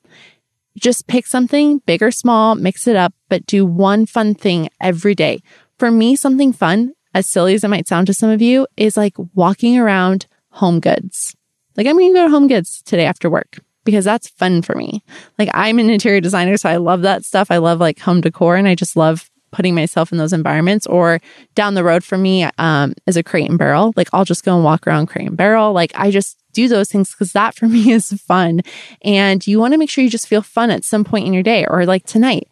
Just 0.77 1.07
pick 1.07 1.25
something 1.25 1.79
big 1.85 2.03
or 2.03 2.11
small, 2.11 2.55
mix 2.55 2.87
it 2.87 2.95
up, 2.95 3.13
but 3.29 3.45
do 3.47 3.65
one 3.65 4.05
fun 4.05 4.35
thing 4.35 4.69
every 4.79 5.15
day. 5.15 5.41
For 5.79 5.89
me, 5.89 6.15
something 6.15 6.53
fun, 6.53 6.93
as 7.13 7.27
silly 7.27 7.55
as 7.55 7.63
it 7.63 7.69
might 7.69 7.87
sound 7.87 8.07
to 8.07 8.13
some 8.13 8.29
of 8.29 8.41
you, 8.41 8.67
is 8.77 8.95
like 8.95 9.15
walking 9.33 9.77
around 9.77 10.27
home 10.49 10.79
goods. 10.79 11.35
Like 11.75 11.87
I'm 11.87 11.97
going 11.97 12.13
to 12.13 12.19
go 12.19 12.25
to 12.25 12.31
home 12.31 12.47
goods 12.47 12.81
today 12.83 13.05
after 13.05 13.29
work 13.29 13.59
because 13.85 14.05
that's 14.05 14.27
fun 14.27 14.61
for 14.61 14.75
me. 14.75 15.03
Like 15.39 15.49
I'm 15.53 15.79
an 15.79 15.89
interior 15.89 16.21
designer, 16.21 16.57
so 16.57 16.69
I 16.69 16.77
love 16.77 17.03
that 17.03 17.23
stuff. 17.23 17.49
I 17.49 17.57
love 17.57 17.79
like 17.79 17.99
home 17.99 18.21
decor 18.21 18.55
and 18.55 18.67
I 18.67 18.75
just 18.75 18.95
love 18.95 19.29
putting 19.57 19.73
myself 19.73 20.11
in 20.11 20.19
those 20.19 20.33
environments 20.33 20.85
or 20.85 21.19
down 21.55 21.73
the 21.73 21.83
road 21.83 22.03
for 22.03 22.15
me 22.15 22.47
um, 22.59 22.93
is 23.07 23.17
a 23.17 23.23
crate 23.23 23.49
and 23.49 23.57
barrel. 23.57 23.91
Like 23.95 24.07
I'll 24.13 24.23
just 24.23 24.45
go 24.45 24.53
and 24.53 24.63
walk 24.63 24.85
around 24.85 25.07
crate 25.07 25.27
and 25.27 25.35
barrel. 25.35 25.73
Like 25.73 25.91
I 25.95 26.11
just 26.11 26.37
do 26.53 26.67
those 26.67 26.91
things 26.91 27.09
because 27.09 27.33
that 27.33 27.55
for 27.55 27.67
me 27.75 27.91
is 27.91 28.09
fun. 28.21 28.61
And 29.01 29.45
you 29.47 29.59
want 29.59 29.73
to 29.73 29.79
make 29.79 29.89
sure 29.89 30.03
you 30.03 30.11
just 30.11 30.27
feel 30.27 30.43
fun 30.43 30.69
at 30.69 30.85
some 30.85 31.03
point 31.03 31.25
in 31.25 31.33
your 31.33 31.41
day 31.41 31.65
or 31.67 31.87
like 31.87 32.05
tonight, 32.05 32.47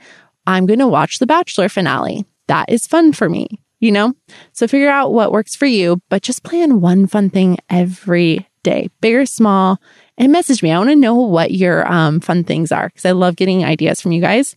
I'm 0.48 0.66
going 0.66 0.80
to 0.80 0.88
watch 0.88 1.20
the 1.20 1.28
Bachelor 1.28 1.70
finale. 1.70 2.26
That 2.48 2.70
is 2.70 2.88
fun 2.88 3.14
for 3.14 3.30
me, 3.30 3.62
you 3.80 3.92
know? 3.92 4.16
So 4.54 4.68
figure 4.68 4.90
out 4.90 5.14
what 5.14 5.32
works 5.32 5.56
for 5.56 5.68
you, 5.68 6.02
but 6.10 6.24
just 6.24 6.44
plan 6.44 6.82
one 6.82 7.06
fun 7.06 7.30
thing 7.30 7.60
every 7.70 8.48
day, 8.64 8.90
big 9.00 9.14
or 9.14 9.28
small, 9.28 9.80
and 10.18 10.32
message 10.32 10.64
me. 10.64 10.72
I 10.72 10.80
want 10.80 10.90
to 10.90 10.96
know 10.96 11.16
what 11.16 11.52
your 11.52 11.88
um, 11.92 12.20
fun 12.20 12.44
things 12.44 12.72
are 12.72 12.88
because 12.88 13.06
I 13.06 13.12
love 13.12 13.36
getting 13.36 13.64
ideas 13.64 14.02
from 14.02 14.12
you 14.12 14.22
guys. 14.22 14.56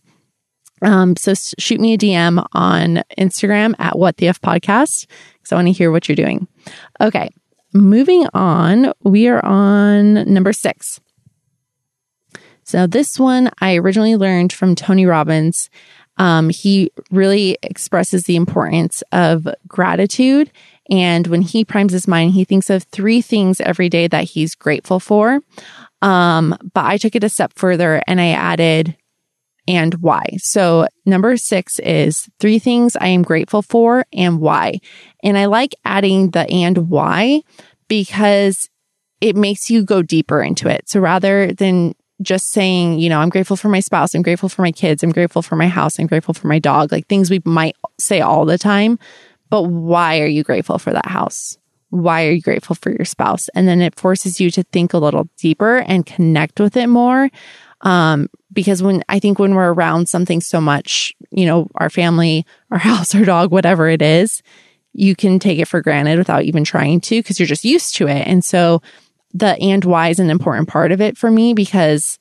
Um, 0.81 1.15
so 1.15 1.33
shoot 1.33 1.79
me 1.79 1.93
a 1.93 1.97
DM 1.97 2.45
on 2.53 3.03
Instagram 3.17 3.75
at 3.79 3.97
what 3.97 4.17
the 4.17 4.27
F 4.27 4.41
podcast 4.41 5.07
because 5.33 5.51
I 5.51 5.55
want 5.55 5.67
to 5.67 5.71
hear 5.73 5.91
what 5.91 6.07
you're 6.07 6.15
doing. 6.15 6.47
Okay. 7.01 7.29
Moving 7.73 8.27
on, 8.33 8.93
we 9.03 9.27
are 9.27 9.45
on 9.45 10.13
number 10.31 10.53
six. 10.53 10.99
So 12.63 12.87
this 12.87 13.19
one 13.19 13.51
I 13.59 13.75
originally 13.77 14.15
learned 14.15 14.53
from 14.53 14.75
Tony 14.75 15.05
Robbins. 15.05 15.69
Um, 16.17 16.49
he 16.49 16.91
really 17.11 17.57
expresses 17.63 18.23
the 18.23 18.35
importance 18.35 19.01
of 19.11 19.47
gratitude. 19.67 20.51
And 20.89 21.27
when 21.27 21.41
he 21.41 21.63
primes 21.63 21.93
his 21.93 22.07
mind, 22.07 22.31
he 22.31 22.43
thinks 22.43 22.69
of 22.69 22.83
three 22.83 23.21
things 23.21 23.61
every 23.61 23.89
day 23.89 24.07
that 24.07 24.25
he's 24.25 24.55
grateful 24.55 24.99
for. 24.99 25.39
Um, 26.01 26.57
but 26.73 26.85
I 26.85 26.97
took 26.97 27.15
it 27.15 27.23
a 27.23 27.29
step 27.29 27.53
further 27.55 28.01
and 28.07 28.19
I 28.19 28.29
added 28.29 28.95
and 29.69 29.93
why. 30.01 30.25
So 30.39 30.87
number 31.05 31.37
six 31.37 31.77
is 31.79 32.27
three 32.39 32.57
things 32.57 32.97
I 32.99 33.07
am 33.07 33.21
grateful 33.21 33.61
for 33.61 34.03
and 34.11 34.41
why. 34.41 34.79
And 35.23 35.37
I 35.37 35.45
like 35.45 35.75
adding 35.85 36.31
the 36.31 36.49
and 36.49 36.89
why 36.89 37.43
because 37.87 38.67
it 39.21 39.35
makes 39.35 39.69
you 39.69 39.83
go 39.83 40.01
deeper 40.01 40.41
into 40.41 40.67
it. 40.67 40.89
So 40.89 40.99
rather 40.99 41.53
than 41.53 41.93
just 42.21 42.49
saying, 42.49 42.99
you 42.99 43.09
know, 43.09 43.19
I'm 43.19 43.29
grateful 43.29 43.55
for 43.55 43.69
my 43.69 43.79
spouse, 43.79 44.15
I'm 44.15 44.23
grateful 44.23 44.49
for 44.49 44.63
my 44.63 44.71
kids, 44.71 45.03
I'm 45.03 45.11
grateful 45.11 45.43
for 45.43 45.55
my 45.55 45.67
house, 45.67 45.99
I'm 45.99 46.07
grateful 46.07 46.33
for 46.33 46.47
my 46.47 46.59
dog, 46.59 46.91
like 46.91 47.07
things 47.07 47.29
we 47.29 47.41
might 47.45 47.75
say 47.99 48.21
all 48.21 48.45
the 48.45 48.57
time. 48.57 48.97
But 49.51 49.63
why 49.63 50.19
are 50.19 50.27
you 50.27 50.43
grateful 50.43 50.79
for 50.79 50.91
that 50.91 51.07
house? 51.07 51.57
Why 51.91 52.25
are 52.25 52.31
you 52.31 52.41
grateful 52.41 52.75
for 52.75 52.89
your 52.89 53.05
spouse? 53.05 53.49
And 53.49 53.67
then 53.67 53.81
it 53.81 53.95
forces 53.95 54.39
you 54.39 54.49
to 54.51 54.63
think 54.63 54.93
a 54.93 54.97
little 54.97 55.29
deeper 55.37 55.77
and 55.77 56.05
connect 56.05 56.59
with 56.59 56.75
it 56.75 56.87
more. 56.87 57.29
Um, 57.81 58.29
because 58.51 58.83
when 58.83 59.03
I 59.07 59.19
think 59.19 59.39
when 59.39 59.55
we're 59.55 59.73
around 59.73 60.09
something 60.09 60.41
so 60.41 60.59
much, 60.59 61.13
you 61.31 61.45
know, 61.45 61.69
our 61.75 61.89
family, 61.89 62.45
our 62.71 62.77
house, 62.77 63.15
our 63.15 63.25
dog, 63.25 63.51
whatever 63.51 63.87
it 63.87 64.01
is, 64.01 64.41
you 64.93 65.15
can 65.15 65.39
take 65.39 65.59
it 65.59 65.67
for 65.67 65.81
granted 65.81 66.17
without 66.17 66.43
even 66.43 66.63
trying 66.63 66.99
to 67.01 67.19
because 67.19 67.39
you're 67.39 67.47
just 67.47 67.63
used 67.63 67.95
to 67.95 68.07
it. 68.07 68.27
And 68.27 68.43
so 68.43 68.81
the 69.33 69.57
and 69.59 69.85
why 69.85 70.09
is 70.09 70.19
an 70.19 70.29
important 70.29 70.67
part 70.67 70.91
of 70.91 71.01
it 71.01 71.17
for 71.17 71.29
me 71.29 71.53
because 71.53 72.17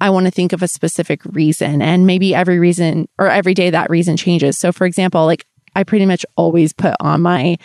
I 0.00 0.10
want 0.10 0.26
to 0.26 0.32
think 0.32 0.52
of 0.52 0.62
a 0.62 0.68
specific 0.68 1.24
reason 1.24 1.80
and 1.80 2.06
maybe 2.06 2.34
every 2.34 2.58
reason 2.58 3.08
or 3.18 3.28
every 3.28 3.54
day 3.54 3.70
that 3.70 3.88
reason 3.88 4.16
changes. 4.16 4.58
So 4.58 4.72
for 4.72 4.84
example, 4.84 5.24
like 5.26 5.46
I 5.76 5.84
pretty 5.84 6.06
much 6.06 6.26
always 6.36 6.72
put 6.72 6.94
on 6.98 7.22
my 7.22 7.56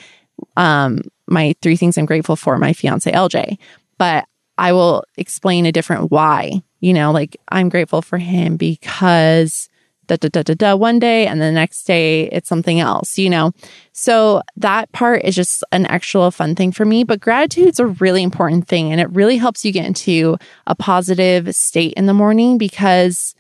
um 0.56 1.02
my 1.28 1.56
three 1.64 1.76
things 1.76 1.98
I'm 1.98 2.06
grateful 2.06 2.36
for 2.36 2.58
my 2.60 2.74
fiance 2.74 3.12
LJ, 3.12 3.58
but 3.98 4.26
I 4.60 4.72
will 4.72 5.04
explain 5.18 5.66
a 5.66 5.72
different 5.72 6.12
why 6.12 6.62
you 6.80 6.94
know, 6.94 7.12
like 7.12 7.38
I'm 7.50 7.70
grateful 7.70 8.02
for 8.02 8.18
him 8.18 8.58
because 8.58 9.70
da 10.08 10.16
da 10.16 10.30
da 10.30 10.42
da 10.42 10.54
da 10.54 10.76
one 10.76 11.00
day 11.00 11.28
and 11.28 11.42
the 11.42 11.52
next 11.52 11.84
day 11.84 12.30
it's 12.30 12.50
something 12.50 12.80
else, 12.80 13.18
you 13.18 13.30
know. 13.30 13.52
So 13.92 14.42
that 14.56 14.92
part 14.92 15.24
is 15.24 15.36
just 15.36 15.64
an 15.72 15.86
actual 15.86 16.32
fun 16.32 16.56
thing 16.56 16.72
for 16.72 16.86
me, 16.86 17.04
but 17.04 17.20
gratitude's 17.20 17.80
a 17.80 17.88
really 17.88 18.24
important 18.24 18.68
thing 18.68 18.92
and 18.92 19.02
it 19.02 19.10
really 19.12 19.38
helps 19.38 19.66
you 19.66 19.72
get 19.72 19.86
into 19.86 20.38
a 20.66 20.76
positive 20.76 21.54
state 21.56 21.94
in 21.94 22.06
the 22.06 22.14
morning 22.14 22.58
because 22.58 23.36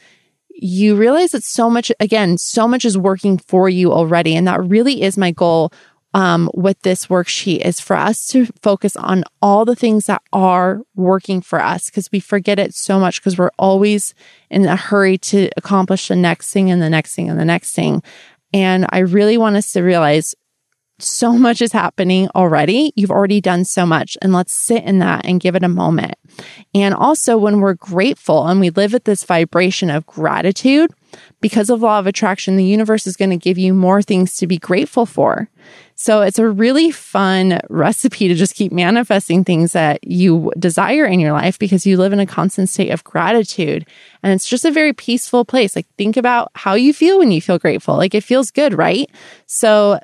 you 0.49 0.95
realize 0.95 1.31
that 1.31 1.43
so 1.43 1.69
much 1.69 1.91
again, 1.99 2.37
so 2.37 2.67
much 2.67 2.83
is 2.83 2.97
working 2.97 3.37
for 3.37 3.69
you 3.69 3.93
already 3.93 4.35
and 4.35 4.47
that 4.47 4.63
really 4.63 5.01
is 5.01 5.17
my 5.17 5.31
goal 5.31 5.71
um, 6.13 6.49
with 6.53 6.79
this 6.81 7.07
worksheet 7.07 7.65
is 7.65 7.79
for 7.79 7.95
us 7.95 8.25
to 8.27 8.47
focus 8.61 8.95
on 8.95 9.23
all 9.41 9.65
the 9.65 9.75
things 9.75 10.05
that 10.05 10.21
are 10.33 10.81
working 10.95 11.41
for 11.41 11.61
us 11.61 11.89
because 11.89 12.11
we 12.11 12.19
forget 12.19 12.59
it 12.59 12.73
so 12.73 12.99
much 12.99 13.21
because 13.21 13.37
we're 13.37 13.51
always 13.59 14.15
in 14.49 14.65
a 14.65 14.75
hurry 14.75 15.17
to 15.17 15.49
accomplish 15.57 16.07
the 16.07 16.15
next 16.15 16.51
thing 16.51 16.71
and 16.71 16.81
the 16.81 16.89
next 16.89 17.13
thing 17.13 17.29
and 17.29 17.39
the 17.39 17.45
next 17.45 17.73
thing. 17.73 18.01
And 18.53 18.85
I 18.89 18.99
really 18.99 19.37
want 19.37 19.57
us 19.57 19.71
to 19.73 19.81
realize 19.81 20.33
so 20.99 21.33
much 21.33 21.61
is 21.61 21.71
happening 21.71 22.27
already. 22.33 22.91
You've 22.95 23.11
already 23.11 23.39
done 23.39 23.65
so 23.65 23.85
much 23.85 24.17
and 24.21 24.33
let's 24.33 24.53
sit 24.53 24.83
in 24.83 24.99
that 24.99 25.25
and 25.25 25.39
give 25.39 25.55
it 25.55 25.63
a 25.63 25.69
moment. 25.69 26.15
And 26.73 26.93
also 26.93 27.37
when 27.37 27.59
we're 27.59 27.75
grateful 27.75 28.47
and 28.47 28.59
we 28.59 28.71
live 28.71 28.95
at 28.95 29.05
this 29.05 29.23
vibration 29.23 29.89
of 29.89 30.05
gratitude, 30.07 30.91
because 31.41 31.69
of 31.69 31.81
law 31.81 31.99
of 31.99 32.07
attraction, 32.07 32.55
the 32.55 32.65
universe 32.65 33.07
is 33.07 33.15
going 33.15 33.29
to 33.29 33.37
give 33.37 33.57
you 33.57 33.73
more 33.73 34.01
things 34.01 34.37
to 34.37 34.47
be 34.47 34.57
grateful 34.57 35.05
for. 35.05 35.49
So 35.95 36.21
it's 36.21 36.37
a 36.37 36.47
really 36.47 36.91
fun 36.91 37.59
recipe 37.69 38.27
to 38.27 38.35
just 38.35 38.53
keep 38.53 38.71
manifesting 38.71 39.43
things 39.43 39.71
that 39.71 39.99
you 40.03 40.51
desire 40.59 41.05
in 41.05 41.19
your 41.19 41.31
life 41.31 41.57
because 41.57 41.85
you 41.85 41.97
live 41.97 42.13
in 42.13 42.19
a 42.19 42.25
constant 42.25 42.69
state 42.69 42.91
of 42.91 43.03
gratitude. 43.03 43.85
And 44.21 44.31
it's 44.31 44.47
just 44.47 44.63
a 44.63 44.71
very 44.71 44.93
peaceful 44.93 45.43
place. 45.43 45.75
Like 45.75 45.87
think 45.97 46.15
about 46.15 46.51
how 46.53 46.75
you 46.75 46.93
feel 46.93 47.17
when 47.17 47.31
you 47.31 47.41
feel 47.41 47.57
grateful. 47.57 47.97
Like 47.97 48.13
it 48.13 48.23
feels 48.23 48.51
good, 48.51 48.77
right? 48.77 49.09
So 49.47 49.99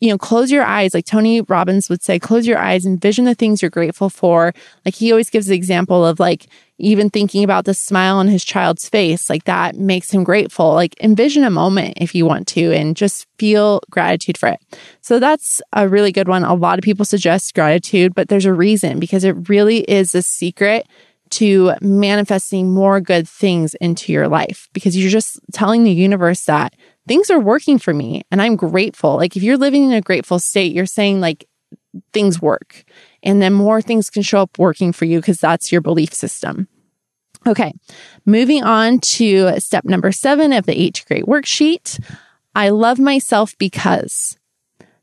you 0.00 0.10
know, 0.10 0.18
close 0.18 0.50
your 0.50 0.64
eyes. 0.64 0.94
Like 0.94 1.06
Tony 1.06 1.40
Robbins 1.42 1.88
would 1.88 2.02
say, 2.02 2.18
close 2.18 2.46
your 2.46 2.58
eyes, 2.58 2.86
envision 2.86 3.24
the 3.24 3.34
things 3.34 3.62
you're 3.62 3.70
grateful 3.70 4.08
for. 4.08 4.54
Like 4.84 4.94
he 4.94 5.10
always 5.10 5.30
gives 5.30 5.46
the 5.46 5.56
example 5.56 6.06
of 6.06 6.20
like 6.20 6.46
even 6.78 7.10
thinking 7.10 7.42
about 7.42 7.64
the 7.64 7.74
smile 7.74 8.18
on 8.18 8.28
his 8.28 8.44
child's 8.44 8.88
face, 8.88 9.28
like 9.28 9.44
that 9.44 9.74
makes 9.74 10.10
him 10.10 10.22
grateful. 10.22 10.74
Like 10.74 10.94
envision 11.02 11.42
a 11.42 11.50
moment 11.50 11.94
if 12.00 12.14
you 12.14 12.24
want 12.24 12.46
to 12.48 12.72
and 12.72 12.96
just 12.96 13.26
feel 13.38 13.80
gratitude 13.90 14.38
for 14.38 14.48
it. 14.48 14.60
So 15.00 15.18
that's 15.18 15.60
a 15.72 15.88
really 15.88 16.12
good 16.12 16.28
one. 16.28 16.44
A 16.44 16.54
lot 16.54 16.78
of 16.78 16.84
people 16.84 17.04
suggest 17.04 17.54
gratitude, 17.54 18.14
but 18.14 18.28
there's 18.28 18.44
a 18.44 18.54
reason 18.54 19.00
because 19.00 19.24
it 19.24 19.48
really 19.48 19.78
is 19.80 20.14
a 20.14 20.22
secret 20.22 20.86
to 21.30 21.74
manifesting 21.80 22.70
more 22.70 23.00
good 23.00 23.28
things 23.28 23.74
into 23.74 24.12
your 24.12 24.28
life 24.28 24.68
because 24.72 24.96
you're 24.96 25.10
just 25.10 25.38
telling 25.52 25.84
the 25.84 25.92
universe 25.92 26.44
that 26.44 26.74
things 27.08 27.30
are 27.30 27.40
working 27.40 27.78
for 27.78 27.92
me 27.92 28.22
and 28.30 28.40
I'm 28.40 28.56
grateful. 28.56 29.16
Like 29.16 29.36
if 29.36 29.42
you're 29.42 29.56
living 29.56 29.84
in 29.84 29.92
a 29.92 30.00
grateful 30.00 30.38
state, 30.38 30.72
you're 30.72 30.86
saying 30.86 31.20
like 31.20 31.46
things 32.12 32.40
work 32.40 32.84
and 33.22 33.42
then 33.42 33.52
more 33.52 33.82
things 33.82 34.10
can 34.10 34.22
show 34.22 34.42
up 34.42 34.58
working 34.58 34.92
for 34.92 35.04
you 35.04 35.20
because 35.20 35.40
that's 35.40 35.72
your 35.72 35.80
belief 35.80 36.14
system. 36.14 36.68
Okay. 37.46 37.72
Moving 38.26 38.62
on 38.62 39.00
to 39.00 39.58
step 39.60 39.84
number 39.84 40.12
seven 40.12 40.52
of 40.52 40.66
the 40.66 40.80
eight 40.80 41.04
great 41.08 41.24
worksheet. 41.24 42.02
I 42.54 42.70
love 42.70 42.98
myself 42.98 43.56
because 43.58 44.37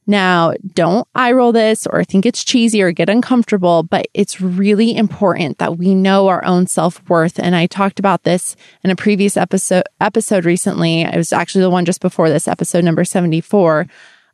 now, 0.08 0.54
don't 0.74 1.08
eye 1.16 1.32
roll 1.32 1.52
this 1.52 1.88
or 1.88 2.04
think 2.04 2.26
it's 2.26 2.44
cheesy 2.44 2.82
or 2.82 2.92
get 2.92 3.10
uncomfortable, 3.10 3.84
but 3.84 4.08
it's 4.14 4.40
really 4.40 4.96
important 4.96 5.58
that 5.58 5.78
we 5.78 5.96
know 5.96 6.28
our 6.28 6.46
own 6.46 6.68
self 6.68 7.02
worth. 7.10 7.40
And 7.40 7.56
I 7.56 7.66
talked 7.66 8.00
about 8.00 8.24
this 8.24 8.56
in 8.84 8.92
a 8.92 8.96
previous 8.96 9.36
episode, 9.36 9.84
episode 10.00 10.46
recently. 10.46 11.02
It 11.02 11.16
was 11.16 11.34
actually 11.34 11.62
the 11.62 11.72
one 11.72 11.86
just 11.86 12.02
before 12.02 12.30
this 12.30 12.48
episode 12.48 12.84
number 12.84 13.04
74 13.04 13.88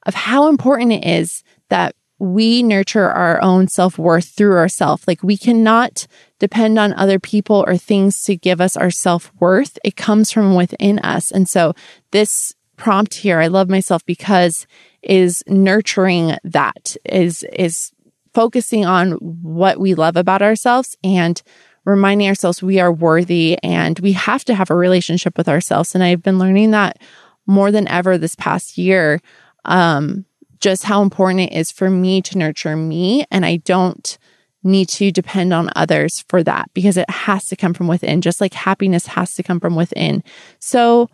of 0.05 0.13
how 0.13 0.47
important 0.47 0.91
it 0.91 1.05
is 1.05 1.43
that 1.69 1.95
we 2.19 2.62
nurture 2.62 3.10
our 3.10 3.41
own 3.41 3.67
self 3.67 3.97
worth 3.97 4.27
through 4.27 4.57
ourselves. 4.57 5.07
Like 5.07 5.23
we 5.23 5.38
cannot 5.38 6.05
depend 6.38 6.77
on 6.77 6.93
other 6.93 7.17
people 7.17 7.63
or 7.65 7.77
things 7.77 8.23
to 8.25 8.36
give 8.36 8.60
us 8.60 8.75
our 8.75 8.91
self 8.91 9.31
worth. 9.39 9.79
It 9.86 9.95
comes 9.95 10.31
from 10.31 10.53
within 10.53 10.99
us. 10.99 11.31
And 11.31 11.47
so 11.47 11.73
this 12.12 12.53
prompt 12.82 13.13
here, 13.13 13.39
I 13.39 13.46
love 13.46 13.70
myself 13.70 14.04
because 14.08 14.65
is 15.04 15.44
nurturing 15.46 16.36
that 16.44 16.98
is, 17.06 17.46
is 17.54 17.91
focusing 18.34 18.88
on 18.88 19.12
what 19.12 19.80
we 19.80 19.94
love 19.94 20.15
about 20.15 20.41
ourselves 20.41 20.98
and 21.04 21.44
reminding 21.86 22.28
ourselves 22.28 22.63
we 22.63 22.80
are 22.80 22.91
worthy 22.91 23.56
and 23.62 24.00
we 24.00 24.13
have 24.13 24.44
to 24.46 24.56
have 24.56 24.72
a 24.72 24.76
relationship 24.76 25.38
with 25.38 25.48
ourselves. 25.48 25.94
And 25.94 26.04
I've 26.04 26.24
been 26.24 26.39
learning 26.39 26.72
that 26.72 26.98
more 27.46 27.72
than 27.72 27.88
ever 27.88 28.17
this 28.17 28.34
past 28.34 28.80
year. 28.80 29.22
Um, 29.65 30.26
just 30.60 30.84
how 30.84 31.04
important 31.04 31.41
it 31.41 31.54
is 31.54 31.72
for 31.72 31.88
me 31.88 32.20
to 32.24 32.38
nurture 32.39 32.76
me. 32.76 33.26
And 33.30 33.46
I 33.46 33.58
don't 33.58 34.17
need 34.63 34.89
to 34.89 35.12
depend 35.12 35.54
on 35.54 35.70
others 35.76 36.26
for 36.30 36.41
that 36.44 36.72
because 36.74 36.98
it 36.98 37.10
has 37.12 37.48
to 37.50 37.56
come 37.56 37.76
from 37.76 37.88
within, 37.88 38.22
just 38.22 38.41
like 38.41 38.56
happiness 38.56 39.06
has 39.06 39.36
to 39.36 39.44
come 39.44 39.60
from 39.60 39.76
within. 39.76 40.24
So 40.58 41.10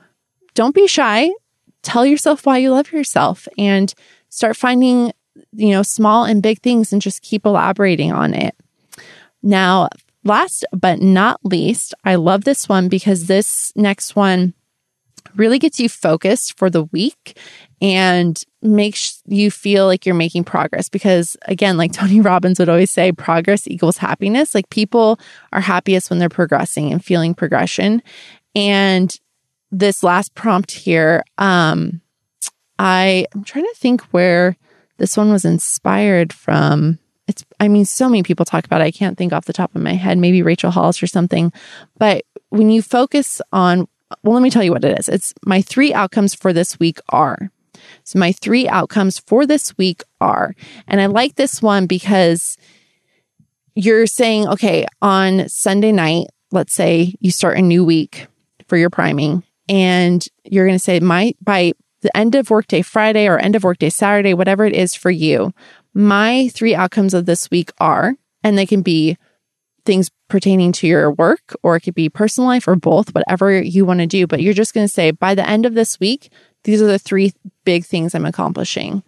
don't 0.53 0.73
be 0.73 0.87
shy 0.87 1.29
tell 1.87 2.05
yourself 2.05 2.45
why 2.45 2.57
you 2.57 2.71
love 2.71 2.91
yourself 2.91 3.47
and 3.57 3.93
start 4.29 4.57
finding, 4.57 5.13
you 5.53 5.69
know, 5.69 5.83
small 5.83 6.25
and 6.25 6.43
big 6.43 6.61
things 6.61 6.91
and 6.91 7.01
just 7.01 7.21
keep 7.21 7.45
elaborating 7.45 8.11
on 8.11 8.33
it. 8.33 8.55
Now, 9.41 9.87
last 10.25 10.65
but 10.73 11.01
not 11.01 11.39
least, 11.45 11.93
I 12.03 12.15
love 12.15 12.43
this 12.43 12.67
one 12.67 12.89
because 12.89 13.27
this 13.27 13.71
next 13.75 14.15
one 14.15 14.53
really 15.35 15.59
gets 15.59 15.79
you 15.79 15.87
focused 15.87 16.57
for 16.57 16.69
the 16.69 16.83
week 16.85 17.39
and 17.79 18.41
makes 18.61 19.21
you 19.27 19.49
feel 19.51 19.85
like 19.85 20.05
you're 20.05 20.15
making 20.15 20.43
progress. 20.43 20.89
Because 20.89 21.37
again, 21.43 21.77
like 21.77 21.93
Tony 21.93 22.19
Robbins 22.19 22.59
would 22.59 22.69
always 22.69 22.91
say, 22.91 23.13
progress 23.13 23.67
equals 23.67 23.97
happiness. 23.97 24.53
Like 24.53 24.69
people 24.69 25.19
are 25.53 25.61
happiest 25.61 26.09
when 26.09 26.19
they're 26.19 26.27
progressing 26.27 26.91
and 26.91 27.03
feeling 27.03 27.33
progression. 27.33 28.01
And 28.55 29.17
this 29.71 30.03
last 30.03 30.35
prompt 30.35 30.71
here, 30.71 31.23
um, 31.37 32.01
I 32.79 33.25
I'm 33.33 33.43
trying 33.43 33.65
to 33.65 33.75
think 33.75 34.01
where 34.11 34.57
this 34.97 35.17
one 35.17 35.31
was 35.31 35.45
inspired 35.45 36.33
from. 36.33 36.99
It's, 37.27 37.43
I 37.59 37.67
mean, 37.67 37.85
so 37.85 38.07
many 38.07 38.23
people 38.23 38.45
talk 38.45 38.65
about 38.65 38.81
it. 38.81 38.85
I 38.85 38.91
can't 38.91 39.17
think 39.17 39.33
off 39.33 39.45
the 39.45 39.53
top 39.53 39.75
of 39.75 39.81
my 39.81 39.93
head, 39.93 40.17
maybe 40.17 40.41
Rachel 40.41 40.71
Hollis 40.71 41.03
or 41.03 41.07
something. 41.07 41.51
But 41.99 42.23
when 42.49 42.69
you 42.69 42.81
focus 42.81 43.41
on, 43.51 43.87
well, 44.23 44.33
let 44.33 44.41
me 44.41 44.49
tell 44.49 44.63
you 44.63 44.71
what 44.71 44.85
it 44.85 44.97
is. 44.97 45.09
It's 45.09 45.33
my 45.45 45.61
three 45.61 45.93
outcomes 45.93 46.33
for 46.33 46.53
this 46.53 46.79
week 46.79 46.99
are. 47.09 47.51
So 48.05 48.17
my 48.17 48.31
three 48.31 48.67
outcomes 48.67 49.19
for 49.19 49.45
this 49.45 49.77
week 49.77 50.03
are, 50.21 50.55
and 50.87 51.01
I 51.01 51.07
like 51.07 51.35
this 51.35 51.61
one 51.61 51.85
because 51.85 52.57
you're 53.75 54.07
saying, 54.07 54.47
okay, 54.47 54.85
on 55.01 55.49
Sunday 55.49 55.91
night, 55.91 56.27
let's 56.51 56.73
say 56.73 57.13
you 57.19 57.29
start 57.29 57.57
a 57.57 57.61
new 57.61 57.83
week 57.83 58.27
for 58.67 58.77
your 58.77 58.89
priming 58.89 59.43
and 59.69 60.25
you're 60.43 60.65
going 60.65 60.77
to 60.77 60.83
say, 60.83 60.99
my, 60.99 61.33
by 61.41 61.73
the 62.01 62.15
end 62.15 62.35
of 62.35 62.49
workday 62.49 62.81
Friday 62.81 63.27
or 63.27 63.37
end 63.37 63.55
of 63.55 63.63
workday 63.63 63.89
Saturday, 63.89 64.33
whatever 64.33 64.65
it 64.65 64.73
is 64.73 64.95
for 64.95 65.11
you, 65.11 65.53
my 65.93 66.49
three 66.49 66.75
outcomes 66.75 67.13
of 67.13 67.25
this 67.25 67.49
week 67.49 67.71
are, 67.79 68.15
and 68.43 68.57
they 68.57 68.65
can 68.65 68.81
be 68.81 69.17
things 69.85 70.11
pertaining 70.27 70.71
to 70.73 70.87
your 70.87 71.11
work 71.11 71.55
or 71.63 71.75
it 71.75 71.81
could 71.81 71.95
be 71.95 72.09
personal 72.09 72.47
life 72.47 72.67
or 72.67 72.75
both, 72.75 73.15
whatever 73.15 73.61
you 73.61 73.85
want 73.85 73.99
to 73.99 74.07
do. 74.07 74.27
But 74.27 74.41
you're 74.41 74.53
just 74.53 74.73
going 74.73 74.85
to 74.85 74.93
say, 74.93 75.11
by 75.11 75.33
the 75.33 75.47
end 75.47 75.65
of 75.65 75.73
this 75.73 75.99
week, 75.99 76.31
these 76.63 76.81
are 76.81 76.87
the 76.87 76.99
three 76.99 77.33
big 77.63 77.85
things 77.85 78.13
I'm 78.13 78.25
accomplishing. 78.25 79.03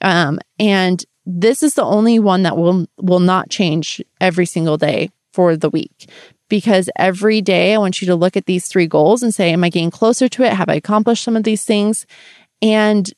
Um, 0.00 0.38
and 0.58 1.04
this 1.24 1.62
is 1.62 1.74
the 1.74 1.84
only 1.84 2.18
one 2.18 2.42
that 2.42 2.56
will 2.56 2.86
will 2.96 3.20
not 3.20 3.48
change 3.48 4.02
every 4.20 4.46
single 4.46 4.76
day 4.76 5.10
for 5.32 5.56
the 5.56 5.70
week 5.70 6.08
because 6.52 6.90
every 6.96 7.40
day 7.40 7.72
I 7.72 7.78
want 7.78 8.02
you 8.02 8.06
to 8.08 8.14
look 8.14 8.36
at 8.36 8.44
these 8.44 8.68
three 8.68 8.86
goals 8.86 9.22
and 9.22 9.34
say, 9.34 9.54
Am 9.54 9.64
I 9.64 9.70
getting 9.70 9.90
closer 9.90 10.28
to 10.28 10.42
it? 10.42 10.52
Have 10.52 10.68
I 10.68 10.74
accomplished 10.74 11.24
some 11.24 11.34
of 11.34 11.44
these 11.44 11.64
things? 11.64 12.06
And 12.60 13.10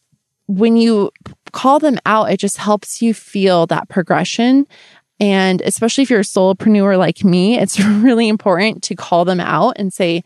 when 0.47 0.77
you 0.77 1.11
call 1.51 1.81
them 1.81 1.99
out, 2.07 2.31
it 2.31 2.37
just 2.37 2.59
helps 2.59 3.03
you 3.03 3.13
feel 3.13 3.67
that 3.67 3.89
progression. 3.89 4.69
And 5.19 5.63
especially 5.63 6.03
if 6.03 6.11
you're 6.11 6.21
a 6.21 6.23
solopreneur 6.23 6.97
like 6.97 7.25
me, 7.25 7.59
it's 7.59 7.81
really 7.85 8.29
important 8.29 8.85
to 8.85 8.95
call 8.95 9.25
them 9.25 9.41
out 9.41 9.79
and 9.81 9.93
say, 9.93 10.23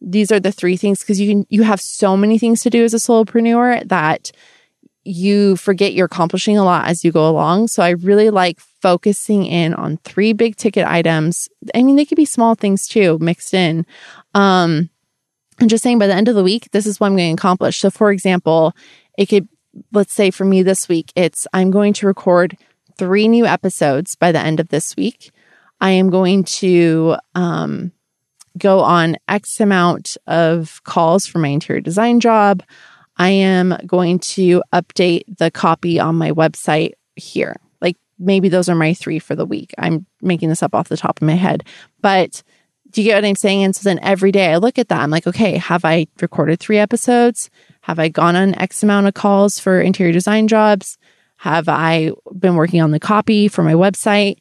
these 0.00 0.32
are 0.32 0.40
the 0.40 0.50
three 0.50 0.76
things 0.76 0.98
because 0.98 1.20
you 1.20 1.28
can, 1.28 1.46
you 1.50 1.62
have 1.62 1.80
so 1.80 2.16
many 2.16 2.40
things 2.40 2.62
to 2.62 2.70
do 2.70 2.82
as 2.82 2.92
a 2.92 2.96
solopreneur 2.96 3.86
that 3.88 4.32
you 5.04 5.54
forget 5.54 5.92
you're 5.92 6.06
accomplishing 6.06 6.58
a 6.58 6.64
lot 6.64 6.88
as 6.88 7.04
you 7.04 7.12
go 7.12 7.30
along. 7.30 7.68
So 7.68 7.84
I 7.84 7.90
really 7.90 8.30
like 8.30 8.58
focusing 8.80 9.44
in 9.46 9.74
on 9.74 9.98
three 9.98 10.32
big 10.32 10.56
ticket 10.56 10.86
items. 10.86 11.48
I 11.74 11.82
mean, 11.82 11.96
they 11.96 12.04
could 12.04 12.16
be 12.16 12.24
small 12.24 12.54
things 12.54 12.86
too, 12.86 13.18
mixed 13.20 13.54
in. 13.54 13.86
Um, 14.34 14.90
I'm 15.60 15.68
just 15.68 15.82
saying 15.82 15.98
by 15.98 16.06
the 16.06 16.14
end 16.14 16.28
of 16.28 16.34
the 16.34 16.44
week, 16.44 16.70
this 16.70 16.86
is 16.86 17.00
what 17.00 17.08
I'm 17.08 17.16
going 17.16 17.34
to 17.34 17.40
accomplish. 17.40 17.78
So 17.78 17.90
for 17.90 18.12
example, 18.12 18.74
it 19.16 19.26
could, 19.26 19.48
let's 19.92 20.12
say 20.12 20.30
for 20.30 20.44
me 20.44 20.62
this 20.62 20.88
week, 20.88 21.12
it's 21.16 21.46
I'm 21.52 21.70
going 21.70 21.92
to 21.94 22.06
record 22.06 22.56
three 22.96 23.28
new 23.28 23.46
episodes 23.46 24.14
by 24.14 24.32
the 24.32 24.40
end 24.40 24.60
of 24.60 24.68
this 24.68 24.96
week. 24.96 25.30
I 25.80 25.90
am 25.90 26.10
going 26.10 26.44
to, 26.44 27.16
um, 27.34 27.92
go 28.56 28.80
on 28.80 29.16
X 29.28 29.60
amount 29.60 30.16
of 30.26 30.82
calls 30.84 31.26
for 31.26 31.38
my 31.38 31.48
interior 31.48 31.80
design 31.80 32.18
job. 32.20 32.62
I 33.16 33.30
am 33.30 33.76
going 33.86 34.18
to 34.20 34.62
update 34.72 35.22
the 35.38 35.50
copy 35.50 35.98
on 35.98 36.16
my 36.16 36.32
website 36.32 36.92
here. 37.16 37.56
Maybe 38.18 38.48
those 38.48 38.68
are 38.68 38.74
my 38.74 38.94
three 38.94 39.18
for 39.18 39.34
the 39.34 39.46
week. 39.46 39.74
I'm 39.78 40.06
making 40.20 40.48
this 40.48 40.62
up 40.62 40.74
off 40.74 40.88
the 40.88 40.96
top 40.96 41.20
of 41.20 41.26
my 41.26 41.34
head, 41.34 41.64
but 42.00 42.42
do 42.90 43.02
you 43.02 43.08
get 43.08 43.16
what 43.16 43.28
I'm 43.28 43.36
saying? 43.36 43.64
And 43.64 43.76
so 43.76 43.88
then 43.88 43.98
every 44.02 44.32
day 44.32 44.52
I 44.52 44.56
look 44.56 44.78
at 44.78 44.88
that. 44.88 45.02
I'm 45.02 45.10
like, 45.10 45.26
okay, 45.26 45.56
have 45.58 45.84
I 45.84 46.06
recorded 46.20 46.58
three 46.58 46.78
episodes? 46.78 47.50
Have 47.82 47.98
I 47.98 48.08
gone 48.08 48.36
on 48.36 48.54
X 48.54 48.82
amount 48.82 49.06
of 49.06 49.14
calls 49.14 49.58
for 49.58 49.80
interior 49.80 50.12
design 50.12 50.48
jobs? 50.48 50.98
Have 51.36 51.68
I 51.68 52.12
been 52.36 52.56
working 52.56 52.80
on 52.80 52.90
the 52.90 53.00
copy 53.00 53.48
for 53.48 53.62
my 53.62 53.74
website? 53.74 54.38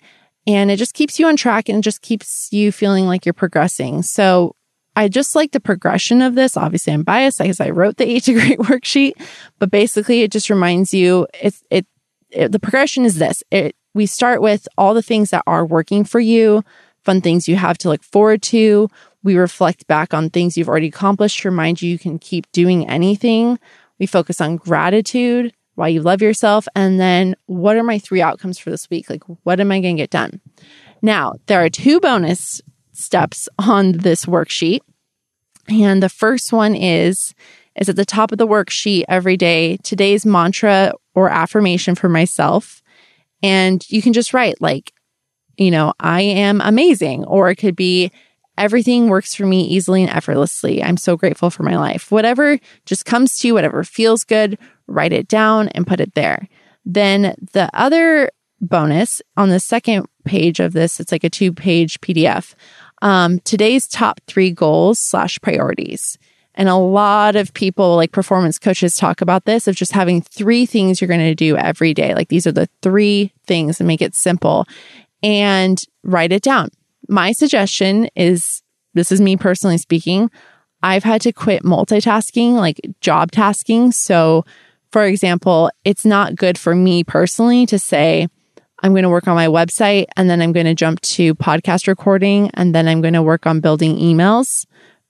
And 0.48 0.72
it 0.72 0.78
just 0.78 0.94
keeps 0.94 1.20
you 1.20 1.28
on 1.28 1.36
track 1.36 1.68
and 1.68 1.84
just 1.84 2.02
keeps 2.02 2.52
you 2.52 2.72
feeling 2.72 3.06
like 3.06 3.26
you're 3.26 3.34
progressing. 3.34 4.02
So 4.02 4.56
I 4.96 5.10
just 5.10 5.36
like 5.36 5.52
the 5.52 5.60
progression 5.60 6.22
of 6.22 6.36
this. 6.36 6.58
Obviously, 6.58 6.94
I'm 6.94 7.04
biased 7.04 7.38
because 7.38 7.60
I 7.60 7.70
wrote 7.70 7.98
the 7.98 8.06
Eight 8.10 8.24
to 8.24 8.34
Great 8.34 8.60
worksheet, 8.60 9.14
but 9.60 9.70
basically, 9.70 10.22
it 10.24 10.32
just 10.32 10.50
reminds 10.50 10.94
you 10.94 11.28
it's 11.40 11.64
it, 11.70 11.86
it 12.38 12.52
the 12.52 12.60
progression 12.60 13.06
is 13.06 13.16
this. 13.16 13.44
It 13.52 13.76
we 13.94 14.06
start 14.06 14.42
with 14.42 14.68
all 14.78 14.94
the 14.94 15.02
things 15.02 15.32
that 15.32 15.44
are 15.48 15.66
working 15.66 16.04
for 16.04 16.20
you, 16.20 16.64
fun 17.04 17.22
things 17.22 17.48
you 17.48 17.56
have 17.56 17.78
to 17.80 17.90
look 17.90 18.04
forward 18.04 18.42
to. 18.44 18.90
We 19.24 19.36
reflect 19.36 19.88
back 19.88 20.14
on 20.14 20.30
things 20.30 20.58
you've 20.58 20.70
already 20.70 20.88
accomplished 20.88 21.42
to 21.42 21.50
remind 21.50 21.82
you 21.82 21.90
you 21.90 22.00
can 22.00 22.20
keep 22.20 22.50
doing 22.52 22.88
anything. 22.88 23.60
We 24.00 24.06
focus 24.06 24.40
on 24.40 24.58
gratitude, 24.58 25.54
why 25.76 25.88
you 25.88 26.02
love 26.02 26.22
yourself, 26.22 26.68
and 26.76 27.00
then 27.00 27.36
what 27.48 27.76
are 27.76 27.84
my 27.84 27.98
three 27.98 28.22
outcomes 28.22 28.60
for 28.60 28.70
this 28.70 28.90
week? 28.90 29.10
Like, 29.10 29.24
what 29.44 29.60
am 29.60 29.72
I 29.72 29.80
going 29.80 29.96
to 29.96 30.02
get 30.04 30.12
done? 30.12 30.40
Now, 31.02 31.34
there 31.48 31.64
are 31.64 31.70
two 31.70 32.00
bonus 32.00 32.62
steps 32.92 33.50
on 33.58 33.94
this 33.94 34.26
worksheet. 34.26 34.80
And 35.70 36.02
the 36.02 36.10
first 36.10 36.54
one 36.54 36.76
is 36.76 37.34
is 37.76 37.90
at 37.90 37.96
the 37.96 38.06
top 38.06 38.32
of 38.32 38.40
the 38.40 38.48
worksheet 38.48 39.04
every 39.08 39.38
day, 39.38 39.78
today's 39.78 40.26
mantra 40.26 40.94
or 41.18 41.32
affirmation 41.32 41.96
for 41.96 42.08
myself. 42.08 42.84
And 43.42 43.84
you 43.90 44.04
can 44.04 44.14
just 44.14 44.36
write 44.36 44.62
like, 44.62 44.94
you 45.58 45.72
know, 45.72 45.94
I 46.00 46.22
am 46.22 46.62
amazing, 46.62 47.26
or 47.26 47.50
it 47.50 47.56
could 47.56 47.76
be 47.76 48.12
everything 48.56 49.10
works 49.10 49.34
for 49.34 49.48
me 49.48 49.64
easily 49.64 50.04
and 50.04 50.12
effortlessly. 50.12 50.84
I'm 50.84 50.96
so 50.96 51.18
grateful 51.18 51.50
for 51.50 51.64
my 51.64 51.76
life. 51.76 52.12
Whatever 52.12 52.60
just 52.86 53.06
comes 53.06 53.40
to 53.40 53.48
you, 53.48 53.56
whatever 53.56 53.84
feels 53.84 54.24
good, 54.24 54.60
write 54.86 55.12
it 55.12 55.28
down 55.28 55.70
and 55.70 55.88
put 55.88 56.00
it 56.00 56.14
there. 56.14 56.48
Then 56.86 57.36
the 57.54 57.68
other 57.74 58.30
bonus 58.62 59.20
on 59.36 59.50
the 59.50 59.60
second 59.60 60.06
page 60.24 60.60
of 60.60 60.74
this, 60.74 61.00
it's 61.00 61.12
like 61.12 61.24
a 61.24 61.32
two 61.32 61.52
page 61.52 62.00
PDF 62.02 62.54
um, 63.02 63.40
today's 63.40 63.88
top 63.88 64.20
three 64.28 64.52
goals 64.52 65.00
slash 65.00 65.40
priorities. 65.42 66.18
And 66.58 66.68
a 66.68 66.76
lot 66.76 67.36
of 67.36 67.54
people, 67.54 67.96
like 67.96 68.12
performance 68.12 68.58
coaches, 68.58 68.96
talk 68.96 69.22
about 69.22 69.46
this 69.46 69.68
of 69.68 69.76
just 69.76 69.92
having 69.92 70.22
three 70.22 70.66
things 70.66 71.00
you're 71.00 71.08
going 71.08 71.20
to 71.20 71.36
do 71.36 71.56
every 71.56 71.94
day. 71.94 72.16
Like 72.16 72.30
these 72.30 72.48
are 72.48 72.52
the 72.52 72.68
three 72.82 73.32
things 73.46 73.80
and 73.80 73.88
make 73.88 74.02
it 74.02 74.16
simple 74.16 74.66
and 75.22 75.82
write 76.04 76.32
it 76.32 76.42
down. 76.42 76.70
My 77.08 77.32
suggestion 77.32 78.10
is 78.16 78.64
this 78.96 79.12
is 79.12 79.22
me 79.22 79.38
personally 79.38 79.78
speaking. 79.78 80.32
I've 80.82 81.04
had 81.04 81.22
to 81.22 81.32
quit 81.32 81.62
multitasking, 81.62 82.54
like 82.54 82.82
job 83.02 83.32
tasking. 83.32 83.92
So, 83.92 84.44
for 84.92 85.06
example, 85.06 85.70
it's 85.84 86.06
not 86.06 86.36
good 86.36 86.58
for 86.58 86.74
me 86.74 87.04
personally 87.04 87.68
to 87.68 87.78
say, 87.78 88.28
I'm 88.82 88.94
going 88.94 89.04
to 89.04 89.10
work 89.10 89.28
on 89.28 89.36
my 89.36 89.48
website 89.48 90.06
and 90.18 90.28
then 90.28 90.42
I'm 90.42 90.54
going 90.54 90.66
to 90.66 90.76
jump 90.76 91.02
to 91.02 91.36
podcast 91.36 91.88
recording 91.88 92.50
and 92.56 92.74
then 92.74 92.88
I'm 92.88 93.02
going 93.02 93.14
to 93.14 93.24
work 93.24 93.46
on 93.46 93.60
building 93.60 93.98
emails 93.98 94.66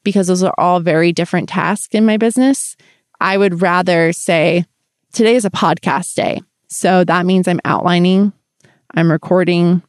because 0.07 0.27
those 0.27 0.41
are 0.41 0.53
all 0.57 0.79
very 0.79 1.11
different 1.11 1.49
tasks 1.49 1.93
in 1.93 2.05
my 2.05 2.15
business. 2.15 2.77
I 3.19 3.37
would 3.37 3.61
rather 3.61 4.13
say 4.13 4.63
today 5.11 5.35
is 5.35 5.43
a 5.43 5.49
podcast 5.49 6.15
day. 6.15 6.41
So 6.69 7.03
that 7.03 7.25
means 7.25 7.45
I'm 7.45 7.59
outlining, 7.65 8.31
I'm 8.95 9.11
recording, 9.11 9.83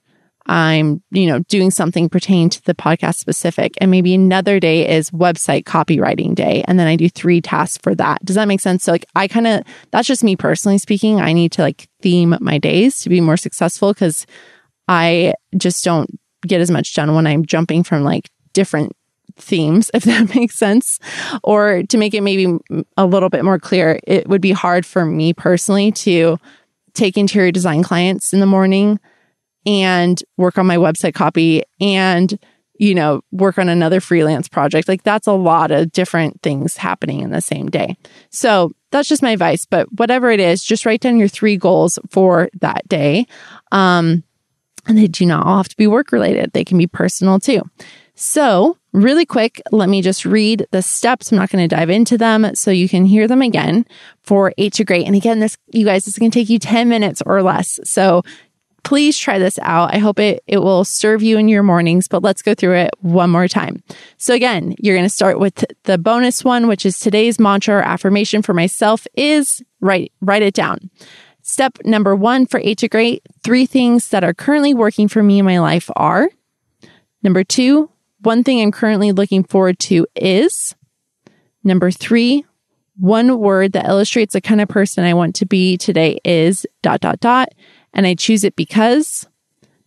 I'm, 0.47 1.05
you 1.13 1.29
know, 1.29 1.39
doing 1.47 1.71
something 1.71 2.09
pertaining 2.09 2.51
to 2.51 2.63
the 2.65 2.75
podcast 2.75 3.19
specific. 3.19 3.75
And 3.81 3.93
maybe 3.93 4.13
another 4.13 4.59
day 4.59 4.89
is 4.89 5.13
website 5.13 5.63
copywriting 5.63 6.35
day. 6.35 6.65
And 6.67 6.81
then 6.81 6.89
I 6.89 6.97
do 6.97 7.09
three 7.09 7.41
tasks 7.41 7.79
for 7.81 7.95
that. 7.95 8.25
Does 8.25 8.35
that 8.35 8.49
make 8.49 8.59
sense? 8.59 8.83
So 8.83 8.91
like 8.91 9.07
I 9.15 9.29
kind 9.29 9.47
of, 9.47 9.63
that's 9.93 10.09
just 10.09 10.25
me 10.25 10.35
personally 10.35 10.79
speaking. 10.79 11.21
I 11.21 11.33
need 11.33 11.53
to 11.53 11.63
like 11.63 11.89
theme 12.03 12.37
my 12.41 12.59
days 12.59 13.03
to 13.03 13.09
be 13.09 13.21
more 13.21 13.37
successful 13.37 13.95
because 13.95 14.27
I 14.89 15.35
just 15.57 15.85
don't 15.85 16.11
get 16.45 16.61
as 16.61 16.73
much 16.73 16.93
done 16.93 17.15
when 17.15 17.29
I'm 17.29 17.47
jumping 17.47 17.85
from 17.85 18.03
like 18.03 18.29
different 18.53 18.97
themes, 19.39 19.91
if 19.95 20.05
that 20.05 20.35
makes 20.35 20.57
sense. 20.57 20.99
Or 21.43 21.83
to 21.85 21.99
make 21.99 22.15
it 22.15 22.23
maybe 22.23 22.57
a 22.97 23.07
little 23.07 23.29
bit 23.29 23.45
more 23.45 23.59
clear, 23.59 24.01
it 24.05 24.29
would 24.29 24.41
be 24.41 24.53
hard 24.53 24.85
for 24.85 25.05
me 25.05 25.33
personally 25.33 25.93
to 25.93 26.39
take 26.95 27.17
interior 27.17 27.53
design 27.53 27.83
clients 27.83 28.33
in 28.33 28.41
the 28.41 28.47
morning 28.47 28.99
and 29.67 30.23
work 30.37 30.59
on 30.59 30.67
my 30.67 30.77
website 30.77 31.15
copy 31.15 31.63
and 31.81 32.39
you 32.79 32.95
know, 32.95 33.23
work 33.33 33.59
on 33.59 33.69
another 33.69 34.01
freelance 34.01 34.49
project. 34.49 34.89
Like 34.89 35.03
that's 35.03 35.27
a 35.27 35.33
lot 35.33 35.71
of 35.71 35.93
different 35.93 36.41
things 36.43 36.77
happening 36.77 37.21
in 37.21 37.31
the 37.31 37.41
same 37.41 37.69
day. 37.69 37.97
So 38.31 38.71
that's 38.91 39.09
just 39.09 39.23
my 39.23 39.33
advice. 39.33 39.67
But 39.67 39.93
whatever 39.99 40.31
it 40.31 40.41
is, 40.41 40.63
just 40.63 40.87
write 40.87 41.01
down 41.01 41.19
your 41.19 41.29
three 41.29 41.57
goals 41.57 41.99
for 42.11 42.49
that 42.61 42.89
day. 42.89 43.27
Um, 43.73 44.23
and 44.87 44.97
they 44.97 45.09
do 45.09 45.27
not 45.27 45.45
all 45.45 45.59
have 45.59 45.69
to 45.69 45.77
be 45.77 45.87
work 45.87 46.13
related. 46.13 46.53
They 46.53 46.65
can 46.65 46.79
be 46.79 46.87
personal 46.87 47.41
too. 47.41 47.63
So 48.15 48.79
really 48.93 49.27
quick, 49.27 49.61
let 49.71 49.89
me 49.89 50.03
just 50.03 50.25
read 50.25 50.67
the 50.71 50.83
steps. 50.83 51.31
I'm 51.31 51.39
not 51.39 51.51
going 51.51 51.67
to 51.69 51.75
dive 51.75 51.91
into 51.91 52.19
them 52.19 52.55
so 52.55 52.71
you 52.71 52.89
can 52.89 53.05
hear 53.05 53.29
them 53.29 53.43
again 53.43 53.87
for 54.23 54.53
eight 54.59 54.73
to 54.75 54.85
great. 54.85 55.07
And 55.07 55.15
again, 55.15 55.41
this, 55.41 55.57
you 55.73 55.85
guys, 55.85 56.05
this 56.05 56.15
is 56.15 56.19
going 56.19 56.31
to 56.31 56.39
take 56.39 56.49
you 56.49 56.59
10 56.59 56.89
minutes 56.89 57.23
or 57.27 57.43
less. 57.43 57.79
So 57.85 58.23
please 58.85 59.19
try 59.19 59.39
this 59.39 59.59
out. 59.61 59.95
I 59.95 59.99
hope 59.99 60.19
it, 60.19 60.43
it 60.47 60.59
will 60.59 60.85
serve 60.85 61.23
you 61.23 61.37
in 61.37 61.49
your 61.49 61.63
mornings, 61.63 62.09
but 62.09 62.23
let's 62.23 62.43
go 62.43 62.55
through 62.55 62.77
it 62.77 62.91
one 63.01 63.31
more 63.31 63.49
time. 63.49 63.83
So 64.17 64.35
again, 64.35 64.75
you're 64.79 64.97
going 64.97 65.05
to 65.05 65.11
start 65.11 65.39
with 65.39 65.65
the 65.85 65.99
bonus 65.99 66.45
one, 66.45 66.69
which 66.69 66.87
is 66.87 66.99
today's 66.99 67.39
mantra 67.39 67.77
or 67.77 67.83
affirmation 67.83 68.43
for 68.43 68.55
myself 68.55 69.07
is 69.15 69.63
write, 69.81 70.13
write 70.21 70.43
it 70.43 70.55
down. 70.55 70.91
Step 71.43 71.79
number 71.85 72.15
one 72.15 72.47
for 72.47 72.61
eight 72.61 72.79
to 72.79 72.89
great, 72.89 73.23
three 73.43 73.67
things 73.67 74.11
that 74.11 74.25
are 74.25 74.35
currently 74.35 74.75
working 74.75 75.09
for 75.09 75.23
me 75.23 75.39
in 75.39 75.45
my 75.45 75.59
life 75.61 75.91
are 75.97 76.29
number 77.23 77.43
two, 77.43 77.91
one 78.21 78.43
thing 78.45 78.61
I'm 78.61 78.73
currently 78.73 79.13
looking 79.13 79.45
forward 79.45 79.79
to 79.81 80.07
is 80.15 80.75
number 81.63 81.91
three, 81.91 82.45
one 82.97 83.39
word 83.39 83.73
that 83.73 83.87
illustrates 83.87 84.33
the 84.33 84.41
kind 84.41 84.61
of 84.61 84.69
person 84.69 85.05
I 85.05 85.15
want 85.15 85.37
to 85.37 85.47
be 85.47 85.77
today 85.77 86.19
is 86.25 86.67
dot, 86.83 87.01
dot, 87.01 87.21
dot 87.21 87.51
and 87.93 88.07
I 88.07 88.15
choose 88.15 88.45
it 88.45 88.57
because 88.57 89.27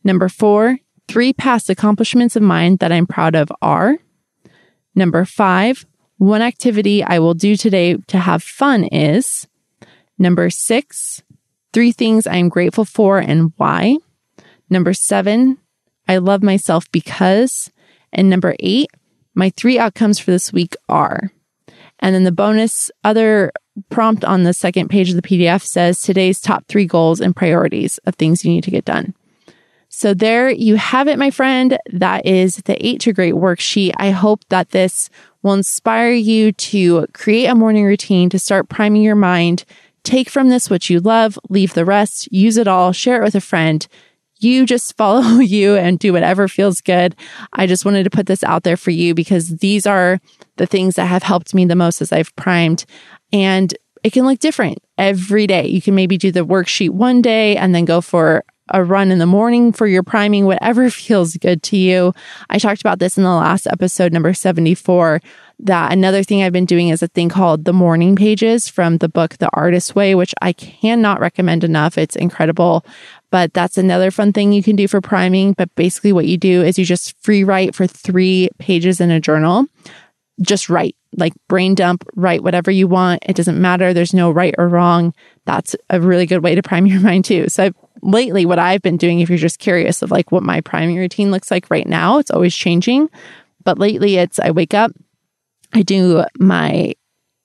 number 0.04 0.30
four, 0.30 0.78
three 1.08 1.34
past 1.34 1.70
accomplishments 1.70 2.36
of 2.36 2.44
mine 2.44 2.78
that 2.78 2.92
I'm 2.92 3.08
proud 3.08 3.36
of 3.36 3.52
are 3.62 3.98
number 4.96 5.26
five, 5.26 5.86
one 6.18 6.42
activity 6.42 7.04
I 7.04 7.20
will 7.20 7.34
do 7.34 7.58
today 7.58 7.98
to 8.08 8.18
have 8.18 8.44
fun 8.44 8.86
is 8.86 9.48
number 10.18 10.50
six, 10.50 11.22
three 11.74 11.92
things 11.92 12.28
I'm 12.28 12.48
grateful 12.48 12.86
for 12.86 13.20
and 13.20 13.52
why. 13.58 13.98
Number 14.70 14.94
seven, 14.94 15.58
I 16.08 16.18
love 16.18 16.44
myself 16.44 16.90
because. 16.92 17.72
And 18.14 18.30
number 18.30 18.56
eight, 18.60 18.90
my 19.36 19.50
three 19.52 19.80
outcomes 19.80 20.20
for 20.20 20.32
this 20.32 20.52
week 20.52 20.76
are. 20.90 21.32
And 22.00 22.16
then 22.16 22.24
the 22.24 22.32
bonus 22.32 22.92
other 23.04 23.52
prompt 23.90 24.26
on 24.26 24.44
the 24.44 24.54
second 24.54 24.90
page 24.90 25.10
of 25.10 25.16
the 25.16 25.22
PDF 25.22 25.62
says 25.64 26.02
today's 26.02 26.42
top 26.42 26.66
three 26.68 26.86
goals 26.86 27.22
and 27.22 27.36
priorities 27.36 28.00
of 28.00 28.16
things 28.16 28.44
you 28.44 28.52
need 28.52 28.64
to 28.64 28.72
get 28.72 28.86
done. 28.86 29.14
So 29.94 30.14
there 30.14 30.50
you 30.50 30.78
have 30.78 31.08
it, 31.08 31.20
my 31.20 31.32
friend. 31.32 31.78
That 31.92 32.26
is 32.26 32.58
the 32.58 32.86
eight 32.86 33.02
to 33.02 33.14
great 33.14 33.34
worksheet. 33.34 33.92
I 33.98 34.12
hope 34.12 34.44
that 34.50 34.70
this 34.70 35.10
will 35.42 35.54
inspire 35.54 36.14
you 36.14 36.54
to 36.54 37.08
create 37.14 37.48
a 37.48 37.56
morning 37.56 37.86
routine, 37.86 38.30
to 38.30 38.40
start 38.40 38.70
priming 38.70 39.02
your 39.02 39.16
mind, 39.16 39.66
take 40.04 40.30
from 40.30 40.50
this 40.50 40.70
what 40.70 40.90
you 40.90 41.00
love, 41.00 41.38
leave 41.50 41.74
the 41.74 41.86
rest, 41.86 42.32
use 42.32 42.58
it 42.58 42.68
all, 42.68 42.94
share 42.94 43.22
it 43.22 43.26
with 43.26 43.36
a 43.36 43.42
friend. 43.42 43.86
You 44.42 44.66
just 44.66 44.98
follow 44.98 45.40
you 45.40 45.76
and 45.76 45.98
do 45.98 46.14
whatever 46.14 46.48
feels 46.48 46.82
good. 46.82 47.16
I 47.54 47.68
just 47.68 47.86
wanted 47.86 48.04
to 48.04 48.10
put 48.10 48.26
this 48.26 48.44
out 48.44 48.64
there 48.64 48.78
for 48.78 48.92
you 48.92 49.14
because 49.16 49.58
these 49.58 49.88
are 49.88 50.20
the 50.58 50.66
things 50.66 50.96
that 50.96 51.06
have 51.06 51.24
helped 51.24 51.54
me 51.54 51.66
the 51.66 51.76
most 51.76 52.02
as 52.02 52.12
I've 52.12 52.36
primed. 52.36 52.86
And 53.32 53.74
it 54.04 54.14
can 54.14 54.26
look 54.26 54.40
different 54.40 54.80
every 54.98 55.48
day. 55.48 55.68
You 55.68 55.82
can 55.82 55.96
maybe 55.96 56.18
do 56.18 56.32
the 56.32 56.46
worksheet 56.46 56.90
one 56.90 57.22
day 57.22 57.56
and 57.56 57.74
then 57.74 57.86
go 57.86 58.02
for 58.02 58.44
a 58.72 58.84
run 58.84 59.12
in 59.12 59.20
the 59.20 59.26
morning 59.26 59.72
for 59.72 59.86
your 59.86 60.04
priming, 60.04 60.46
whatever 60.46 60.90
feels 60.90 61.36
good 61.38 61.62
to 61.64 61.78
you. 61.78 62.14
I 62.50 62.58
talked 62.58 62.82
about 62.82 63.00
this 63.00 63.18
in 63.18 63.24
the 63.24 63.30
last 63.30 63.68
episode, 63.68 64.14
number 64.14 64.34
74. 64.34 65.22
That 65.64 65.92
another 65.92 66.24
thing 66.24 66.42
I've 66.42 66.54
been 66.54 66.66
doing 66.66 66.90
is 66.90 67.04
a 67.04 67.08
thing 67.08 67.30
called 67.30 67.66
the 67.66 67.74
morning 67.74 68.16
pages 68.16 68.68
from 68.68 68.98
the 68.98 69.10
book, 69.10 69.38
The 69.38 69.50
Artist 69.54 69.94
Way, 69.94 70.16
which 70.16 70.34
I 70.42 70.54
cannot 70.54 71.20
recommend 71.20 71.64
enough. 71.64 72.00
It's 72.00 72.16
incredible. 72.16 72.84
But 73.32 73.54
that's 73.54 73.78
another 73.78 74.12
fun 74.12 74.34
thing 74.34 74.52
you 74.52 74.62
can 74.62 74.76
do 74.76 74.88
for 74.88 75.02
priming. 75.02 75.54
But 75.54 75.74
basically, 75.76 76.12
what 76.12 76.28
you 76.28 76.38
do 76.38 76.62
is 76.62 76.78
you 76.78 76.86
just 76.86 77.18
free 77.24 77.44
write 77.44 77.74
for 77.74 77.88
three 77.88 78.50
pages 78.60 79.00
in 79.00 79.10
a 79.10 79.22
journal. 79.22 79.66
Just 80.42 80.70
write, 80.70 80.96
like 81.18 81.34
brain 81.48 81.74
dump, 81.74 82.04
write 82.16 82.44
whatever 82.44 82.72
you 82.72 82.88
want. 82.88 83.24
It 83.26 83.36
doesn't 83.36 83.60
matter. 83.60 83.94
There's 83.94 84.14
no 84.14 84.32
right 84.32 84.54
or 84.58 84.68
wrong. 84.68 85.14
That's 85.46 85.76
a 85.90 86.02
really 86.02 86.26
good 86.26 86.44
way 86.44 86.56
to 86.56 86.62
prime 86.62 86.86
your 86.86 87.00
mind 87.02 87.26
too. 87.26 87.48
So 87.48 87.66
I've 87.66 87.76
lately 88.02 88.46
what 88.46 88.60
I've 88.60 88.82
been 88.82 88.98
doing, 88.98 89.20
if 89.20 89.30
you're 89.30 89.38
just 89.38 89.60
curious 89.60 90.02
of 90.02 90.12
like 90.12 90.32
what 90.32 90.44
my 90.44 90.62
priming 90.62 90.98
routine 90.98 91.32
looks 91.32 91.52
like 91.52 91.70
right 91.70 91.88
now, 91.88 92.18
it's 92.18 92.32
always 92.32 92.56
changing. 92.56 93.10
But 93.64 93.80
lately 93.80 94.18
it's 94.18 94.40
I 94.40 94.52
wake 94.52 94.74
up, 94.74 94.92
I 95.74 95.84
do 95.84 96.26
my 96.38 96.94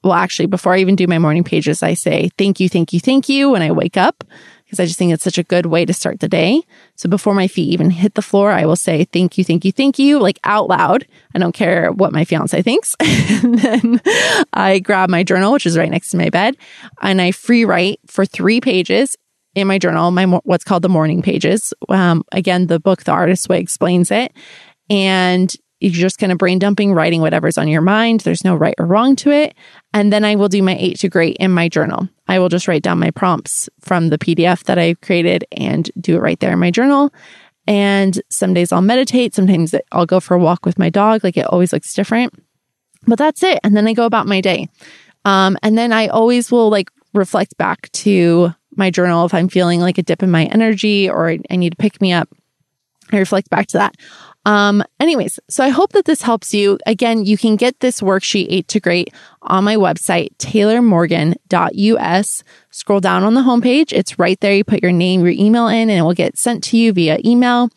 well, 0.02 0.14
actually, 0.14 0.46
before 0.46 0.72
I 0.72 0.78
even 0.78 0.94
do 0.94 1.08
my 1.08 1.18
morning 1.18 1.42
pages, 1.42 1.82
I 1.82 1.94
say 1.94 2.30
thank 2.38 2.60
you, 2.60 2.68
thank 2.68 2.92
you, 2.92 3.00
thank 3.00 3.28
you 3.28 3.50
when 3.50 3.62
I 3.62 3.72
wake 3.72 3.96
up 3.96 4.22
because 4.76 4.84
I 4.84 4.86
just 4.86 4.98
think 4.98 5.12
it's 5.12 5.24
such 5.24 5.38
a 5.38 5.42
good 5.42 5.66
way 5.66 5.86
to 5.86 5.94
start 5.94 6.20
the 6.20 6.28
day. 6.28 6.62
So 6.96 7.08
before 7.08 7.34
my 7.34 7.48
feet 7.48 7.72
even 7.72 7.90
hit 7.90 8.14
the 8.14 8.22
floor, 8.22 8.50
I 8.52 8.66
will 8.66 8.76
say 8.76 9.04
thank 9.04 9.38
you, 9.38 9.44
thank 9.44 9.64
you, 9.64 9.72
thank 9.72 9.98
you, 9.98 10.18
like 10.18 10.38
out 10.44 10.68
loud. 10.68 11.06
I 11.34 11.38
don't 11.38 11.54
care 11.54 11.90
what 11.92 12.12
my 12.12 12.24
fiance 12.24 12.60
thinks. 12.60 12.94
and 13.00 13.58
then 13.58 14.00
I 14.52 14.78
grab 14.80 15.08
my 15.08 15.22
journal, 15.22 15.52
which 15.52 15.66
is 15.66 15.78
right 15.78 15.90
next 15.90 16.10
to 16.10 16.18
my 16.18 16.28
bed, 16.28 16.56
and 17.00 17.22
I 17.22 17.32
free 17.32 17.64
write 17.64 18.00
for 18.06 18.26
three 18.26 18.60
pages 18.60 19.16
in 19.54 19.66
my 19.66 19.78
journal, 19.78 20.10
my 20.10 20.26
what's 20.44 20.64
called 20.64 20.82
the 20.82 20.88
morning 20.90 21.22
pages. 21.22 21.72
Um, 21.88 22.22
again, 22.32 22.66
the 22.66 22.78
book, 22.78 23.04
The 23.04 23.12
Artist 23.12 23.48
Way, 23.48 23.60
explains 23.60 24.10
it. 24.10 24.32
And 24.90 25.54
you're 25.80 25.92
just 25.92 26.18
kind 26.18 26.32
of 26.32 26.38
brain 26.38 26.58
dumping, 26.58 26.92
writing 26.92 27.20
whatever's 27.20 27.58
on 27.58 27.68
your 27.68 27.82
mind. 27.82 28.20
There's 28.20 28.44
no 28.44 28.54
right 28.54 28.74
or 28.78 28.86
wrong 28.86 29.16
to 29.16 29.30
it. 29.30 29.54
And 29.96 30.12
then 30.12 30.26
I 30.26 30.34
will 30.34 30.50
do 30.50 30.62
my 30.62 30.76
eight 30.78 30.98
to 30.98 31.08
great 31.08 31.38
in 31.38 31.50
my 31.52 31.70
journal. 31.70 32.06
I 32.28 32.38
will 32.38 32.50
just 32.50 32.68
write 32.68 32.82
down 32.82 32.98
my 32.98 33.10
prompts 33.10 33.70
from 33.80 34.10
the 34.10 34.18
PDF 34.18 34.64
that 34.64 34.76
I've 34.76 35.00
created 35.00 35.46
and 35.52 35.90
do 35.98 36.16
it 36.16 36.20
right 36.20 36.38
there 36.38 36.52
in 36.52 36.58
my 36.58 36.70
journal. 36.70 37.14
And 37.66 38.20
some 38.28 38.52
days 38.52 38.72
I'll 38.72 38.82
meditate. 38.82 39.34
Sometimes 39.34 39.74
I'll 39.92 40.04
go 40.04 40.20
for 40.20 40.34
a 40.34 40.38
walk 40.38 40.66
with 40.66 40.78
my 40.78 40.90
dog. 40.90 41.24
Like 41.24 41.38
it 41.38 41.46
always 41.46 41.72
looks 41.72 41.94
different. 41.94 42.34
But 43.06 43.16
that's 43.16 43.42
it. 43.42 43.58
And 43.64 43.74
then 43.74 43.86
I 43.86 43.94
go 43.94 44.04
about 44.04 44.26
my 44.26 44.42
day. 44.42 44.68
Um, 45.24 45.56
and 45.62 45.78
then 45.78 45.94
I 45.94 46.08
always 46.08 46.52
will 46.52 46.68
like 46.68 46.90
reflect 47.14 47.56
back 47.56 47.90
to 47.92 48.52
my 48.76 48.90
journal 48.90 49.24
if 49.24 49.32
I'm 49.32 49.48
feeling 49.48 49.80
like 49.80 49.96
a 49.96 50.02
dip 50.02 50.22
in 50.22 50.30
my 50.30 50.44
energy 50.44 51.08
or 51.08 51.30
I 51.30 51.56
need 51.56 51.70
to 51.70 51.76
pick 51.76 52.02
me 52.02 52.12
up. 52.12 52.28
I 53.12 53.16
reflect 53.16 53.48
back 53.48 53.68
to 53.68 53.78
that. 53.78 53.94
Um, 54.46 54.84
anyways, 55.00 55.40
so 55.50 55.64
I 55.64 55.70
hope 55.70 55.92
that 55.92 56.04
this 56.04 56.22
helps 56.22 56.54
you. 56.54 56.78
Again, 56.86 57.24
you 57.24 57.36
can 57.36 57.56
get 57.56 57.80
this 57.80 58.00
worksheet 58.00 58.46
eight 58.48 58.68
to 58.68 58.78
great 58.78 59.12
on 59.42 59.64
my 59.64 59.74
website, 59.74 60.28
taylormorgan.us. 60.38 62.44
Scroll 62.70 63.00
down 63.00 63.24
on 63.24 63.34
the 63.34 63.40
homepage. 63.40 63.92
It's 63.92 64.20
right 64.20 64.38
there. 64.38 64.54
You 64.54 64.62
put 64.62 64.82
your 64.82 64.92
name, 64.92 65.24
your 65.24 65.32
email 65.32 65.66
in, 65.66 65.90
and 65.90 65.98
it 65.98 66.02
will 66.02 66.14
get 66.14 66.38
sent 66.38 66.62
to 66.64 66.76
you 66.76 66.92
via 66.92 67.18
email. 67.24 67.70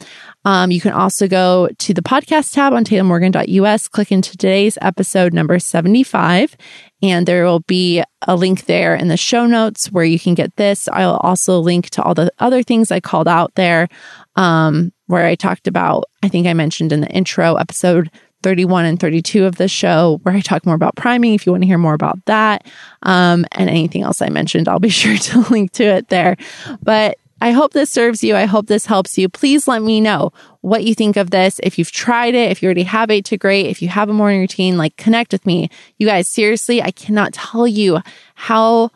Um, 0.45 0.69
you 0.69 0.79
can 0.79 0.91
also 0.91 1.27
go 1.27 1.69
to 1.75 1.93
the 1.93 2.03
podcast 2.03 2.53
tab 2.53 2.73
on 2.73 2.83
taylormorgan.us, 2.83 3.87
click 3.87 4.11
into 4.11 4.31
today's 4.31 4.77
episode 4.79 5.33
number 5.33 5.57
75, 5.57 6.55
and 7.01 7.27
there 7.27 7.45
will 7.45 7.61
be 7.61 8.03
a 8.27 8.35
link 8.35 8.65
there 8.65 8.93
in 8.93 9.07
the 9.07 9.17
show 9.17 9.47
notes 9.47 9.91
where 9.91 10.05
you 10.05 10.19
can 10.19 10.35
get 10.35 10.55
this. 10.55 10.87
I'll 10.89 11.17
also 11.17 11.59
link 11.59 11.89
to 11.91 12.03
all 12.03 12.13
the 12.13 12.31
other 12.37 12.61
things 12.61 12.91
I 12.91 12.99
called 12.99 13.27
out 13.27 13.55
there, 13.55 13.87
um, 14.35 14.91
where 15.09 15.25
I 15.25 15.33
talked 15.33 15.65
about, 15.65 16.05
I 16.21 16.27
think 16.27 16.45
I 16.45 16.53
mentioned 16.53 16.91
in 16.93 17.01
the 17.01 17.09
intro 17.09 17.55
episode 17.55 18.11
31 18.43 18.85
and 18.85 18.99
32 18.99 19.43
of 19.43 19.55
the 19.55 19.67
show, 19.67 20.19
where 20.21 20.35
I 20.35 20.39
talk 20.39 20.67
more 20.67 20.75
about 20.75 20.95
priming. 20.95 21.33
If 21.33 21.47
you 21.47 21.51
want 21.51 21.63
to 21.63 21.67
hear 21.67 21.79
more 21.79 21.95
about 21.95 22.23
that, 22.25 22.67
um, 23.01 23.43
and 23.53 23.71
anything 23.71 24.03
else 24.03 24.21
I 24.21 24.29
mentioned, 24.29 24.69
I'll 24.69 24.79
be 24.79 24.89
sure 25.01 25.17
to 25.17 25.39
link 25.51 25.71
to 25.73 25.83
it 25.83 26.09
there. 26.09 26.37
But 26.83 27.17
I 27.41 27.51
hope 27.51 27.73
this 27.73 27.89
serves 27.89 28.23
you. 28.23 28.35
I 28.35 28.45
hope 28.45 28.67
this 28.67 28.85
helps 28.85 29.17
you. 29.17 29.29
Please 29.29 29.67
let 29.67 29.81
me 29.81 29.99
know 29.99 30.31
what 30.61 30.83
you 30.83 30.93
think 30.93 31.17
of 31.17 31.31
this. 31.31 31.59
If 31.63 31.79
you've 31.79 31.91
tried 31.91 32.35
it, 32.35 32.51
if 32.51 32.61
you 32.61 32.67
already 32.67 32.83
have 32.83 33.09
eight 33.09 33.25
to 33.25 33.37
great, 33.37 33.65
if 33.65 33.81
you 33.81 33.87
have 33.87 34.09
a 34.09 34.13
morning 34.13 34.41
routine, 34.41 34.77
like 34.77 34.95
connect 34.95 35.31
with 35.31 35.43
me. 35.47 35.69
You 35.97 36.05
guys, 36.05 36.27
seriously, 36.27 36.83
I 36.83 36.91
cannot 36.91 37.33
tell 37.33 37.65
you 37.65 37.99
how 38.35 38.91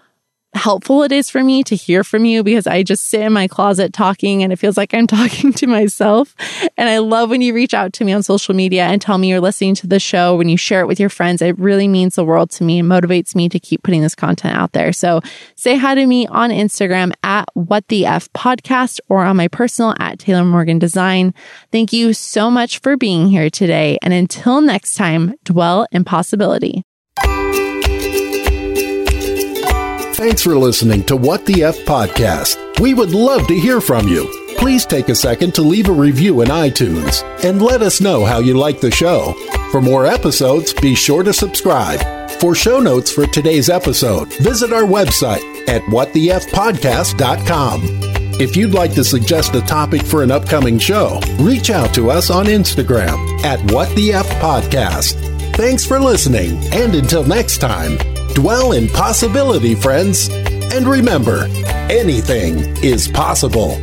helpful 0.55 1.03
it 1.03 1.11
is 1.11 1.29
for 1.29 1.43
me 1.43 1.63
to 1.63 1.75
hear 1.75 2.03
from 2.03 2.25
you 2.25 2.43
because 2.43 2.67
I 2.67 2.83
just 2.83 3.05
sit 3.09 3.21
in 3.21 3.33
my 3.33 3.47
closet 3.47 3.93
talking 3.93 4.43
and 4.43 4.53
it 4.53 4.57
feels 4.57 4.77
like 4.77 4.93
I'm 4.93 5.07
talking 5.19 5.53
to 5.53 5.67
myself. 5.67 6.35
And 6.77 6.89
I 6.89 6.99
love 6.99 7.29
when 7.29 7.41
you 7.41 7.53
reach 7.53 7.73
out 7.73 7.93
to 7.93 8.05
me 8.05 8.13
on 8.13 8.23
social 8.23 8.53
media 8.53 8.85
and 8.85 9.01
tell 9.01 9.17
me 9.17 9.29
you're 9.29 9.41
listening 9.41 9.75
to 9.75 9.87
the 9.87 9.99
show, 9.99 10.35
when 10.35 10.49
you 10.49 10.57
share 10.57 10.81
it 10.81 10.87
with 10.87 10.99
your 10.99 11.09
friends. 11.09 11.41
It 11.41 11.57
really 11.57 11.87
means 11.87 12.15
the 12.15 12.23
world 12.23 12.51
to 12.51 12.63
me 12.63 12.79
and 12.79 12.89
motivates 12.89 13.35
me 13.35 13.49
to 13.49 13.59
keep 13.59 13.83
putting 13.83 14.01
this 14.01 14.15
content 14.15 14.55
out 14.55 14.73
there. 14.73 14.93
So 14.93 15.21
say 15.55 15.77
hi 15.77 15.95
to 15.95 16.05
me 16.05 16.27
on 16.27 16.49
Instagram 16.49 17.13
at 17.23 17.45
what 17.53 17.87
the 17.87 18.05
F 18.05 18.31
podcast 18.33 18.99
or 19.09 19.23
on 19.23 19.37
my 19.37 19.47
personal 19.47 19.95
at 19.99 20.19
Taylor 20.19 20.45
Morgan 20.45 20.79
Design. 20.79 21.33
Thank 21.71 21.93
you 21.93 22.13
so 22.13 22.49
much 22.51 22.79
for 22.79 22.97
being 22.97 23.27
here 23.27 23.49
today. 23.49 23.97
And 24.01 24.13
until 24.13 24.61
next 24.61 24.95
time, 24.95 25.33
dwell 25.43 25.87
in 25.91 26.03
possibility. 26.03 26.83
Thanks 30.13 30.41
for 30.43 30.55
listening 30.55 31.03
to 31.05 31.15
What 31.17 31.45
the 31.45 31.63
F 31.63 31.75
podcast. 31.79 32.79
We 32.79 32.93
would 32.93 33.11
love 33.11 33.47
to 33.47 33.59
hear 33.59 33.81
from 33.81 34.07
you. 34.07 34.25
Please 34.57 34.85
take 34.85 35.09
a 35.09 35.15
second 35.15 35.55
to 35.55 35.61
leave 35.63 35.89
a 35.89 35.93
review 35.93 36.41
in 36.41 36.49
iTunes 36.49 37.23
and 37.43 37.61
let 37.61 37.81
us 37.81 37.99
know 37.99 38.23
how 38.23 38.39
you 38.39 38.53
like 38.53 38.79
the 38.79 38.91
show. 38.91 39.33
For 39.71 39.81
more 39.81 40.05
episodes, 40.05 40.71
be 40.73 40.93
sure 40.95 41.23
to 41.23 41.33
subscribe. 41.33 41.99
For 42.39 42.53
show 42.53 42.79
notes 42.79 43.11
for 43.11 43.25
today's 43.27 43.69
episode, 43.69 44.31
visit 44.35 44.71
our 44.71 44.83
website 44.83 45.41
at 45.67 45.81
whatthefpodcast.com. 45.83 47.81
If 48.39 48.55
you'd 48.55 48.73
like 48.73 48.93
to 48.93 49.03
suggest 49.03 49.55
a 49.55 49.61
topic 49.61 50.03
for 50.03 50.23
an 50.23 50.31
upcoming 50.31 50.77
show, 50.79 51.19
reach 51.39 51.69
out 51.69 51.93
to 51.95 52.11
us 52.11 52.29
on 52.29 52.45
Instagram 52.45 53.43
at 53.43 53.59
whatthefpodcast. 53.59 55.55
Thanks 55.55 55.85
for 55.85 55.99
listening, 55.99 56.57
and 56.73 56.95
until 56.95 57.23
next 57.25 57.57
time, 57.59 57.97
Dwell 58.33 58.71
in 58.71 58.87
possibility, 58.89 59.75
friends. 59.75 60.29
And 60.29 60.87
remember, 60.87 61.45
anything 61.89 62.59
is 62.83 63.07
possible. 63.07 63.79